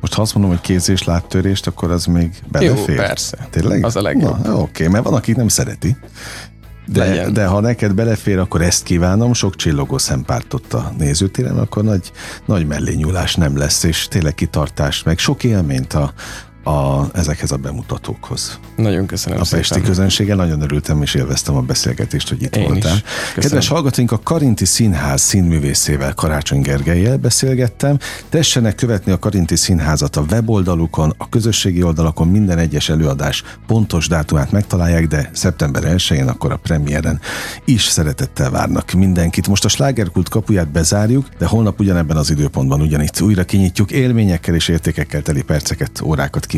Most 0.00 0.14
ha 0.14 0.22
azt 0.22 0.34
mondom, 0.34 0.52
hogy 0.52 0.60
kézés 0.60 1.04
láttörést, 1.04 1.66
akkor 1.66 1.90
az 1.90 2.04
még 2.04 2.30
belefér? 2.50 2.88
Jó, 2.88 2.94
persze. 2.94 3.48
Tényleg? 3.50 3.84
Az 3.84 3.96
a 3.96 4.02
legjobb. 4.02 4.44
Na, 4.44 4.56
oké, 4.56 4.86
mert 4.86 5.04
van, 5.04 5.14
aki 5.14 5.32
nem 5.32 5.48
szereti. 5.48 5.96
De, 6.92 7.30
de 7.30 7.46
ha 7.46 7.60
neked 7.60 7.92
belefér, 7.92 8.38
akkor 8.38 8.62
ezt 8.62 8.82
kívánom, 8.82 9.32
sok 9.32 9.56
csillogó 9.56 9.98
szempártot 9.98 10.74
a 10.74 10.92
nézőtéren, 10.98 11.58
akkor 11.58 11.84
nagy, 11.84 12.12
nagy 12.44 12.66
mellényúlás 12.66 13.34
nem 13.34 13.56
lesz, 13.56 13.82
és 13.82 14.08
tényleg 14.08 14.34
kitartás, 14.34 15.02
meg 15.02 15.18
sok 15.18 15.44
élményt 15.44 15.92
a, 15.92 16.12
a, 16.68 17.08
ezekhez 17.12 17.50
a 17.50 17.56
bemutatókhoz. 17.56 18.58
Nagyon 18.76 19.06
köszönöm 19.06 19.40
A 19.40 19.44
szépen. 19.44 19.60
pesti 19.60 19.80
közönséggel 19.80 20.36
nagyon 20.36 20.60
örültem 20.60 21.02
és 21.02 21.14
élveztem 21.14 21.56
a 21.56 21.60
beszélgetést, 21.60 22.28
hogy 22.28 22.42
itt 22.42 22.56
Én 22.56 22.64
voltál. 22.64 22.96
Kedves 23.34 23.68
hallgatóink, 23.68 24.12
a 24.12 24.20
Karinti 24.22 24.64
Színház 24.64 25.20
színművészével 25.20 26.14
Karácsony 26.14 26.60
Gergelyel 26.60 27.16
beszélgettem. 27.16 27.98
Tessenek 28.28 28.74
követni 28.74 29.12
a 29.12 29.18
Karinti 29.18 29.56
Színházat 29.56 30.16
a 30.16 30.24
weboldalukon, 30.30 31.14
a 31.16 31.28
közösségi 31.28 31.82
oldalakon 31.82 32.28
minden 32.28 32.58
egyes 32.58 32.88
előadás 32.88 33.42
pontos 33.66 34.08
dátumát 34.08 34.50
megtalálják, 34.50 35.06
de 35.06 35.30
szeptember 35.32 35.82
1-én 35.86 36.28
akkor 36.28 36.52
a 36.52 36.56
premiéren 36.56 37.20
is 37.64 37.84
szeretettel 37.84 38.50
várnak 38.50 38.92
mindenkit. 38.92 39.48
Most 39.48 39.64
a 39.64 39.68
slágerkult 39.68 40.28
kapuját 40.28 40.68
bezárjuk, 40.68 41.26
de 41.38 41.46
holnap 41.46 41.80
ugyanebben 41.80 42.16
az 42.16 42.30
időpontban 42.30 42.80
ugyanitt 42.80 43.20
újra 43.20 43.44
kinyitjuk 43.44 43.90
élményekkel 43.90 44.54
és 44.54 44.68
értékekkel 44.68 45.22
teli 45.22 45.42
perceket, 45.42 46.00
órákat 46.00 46.46
ki 46.46 46.57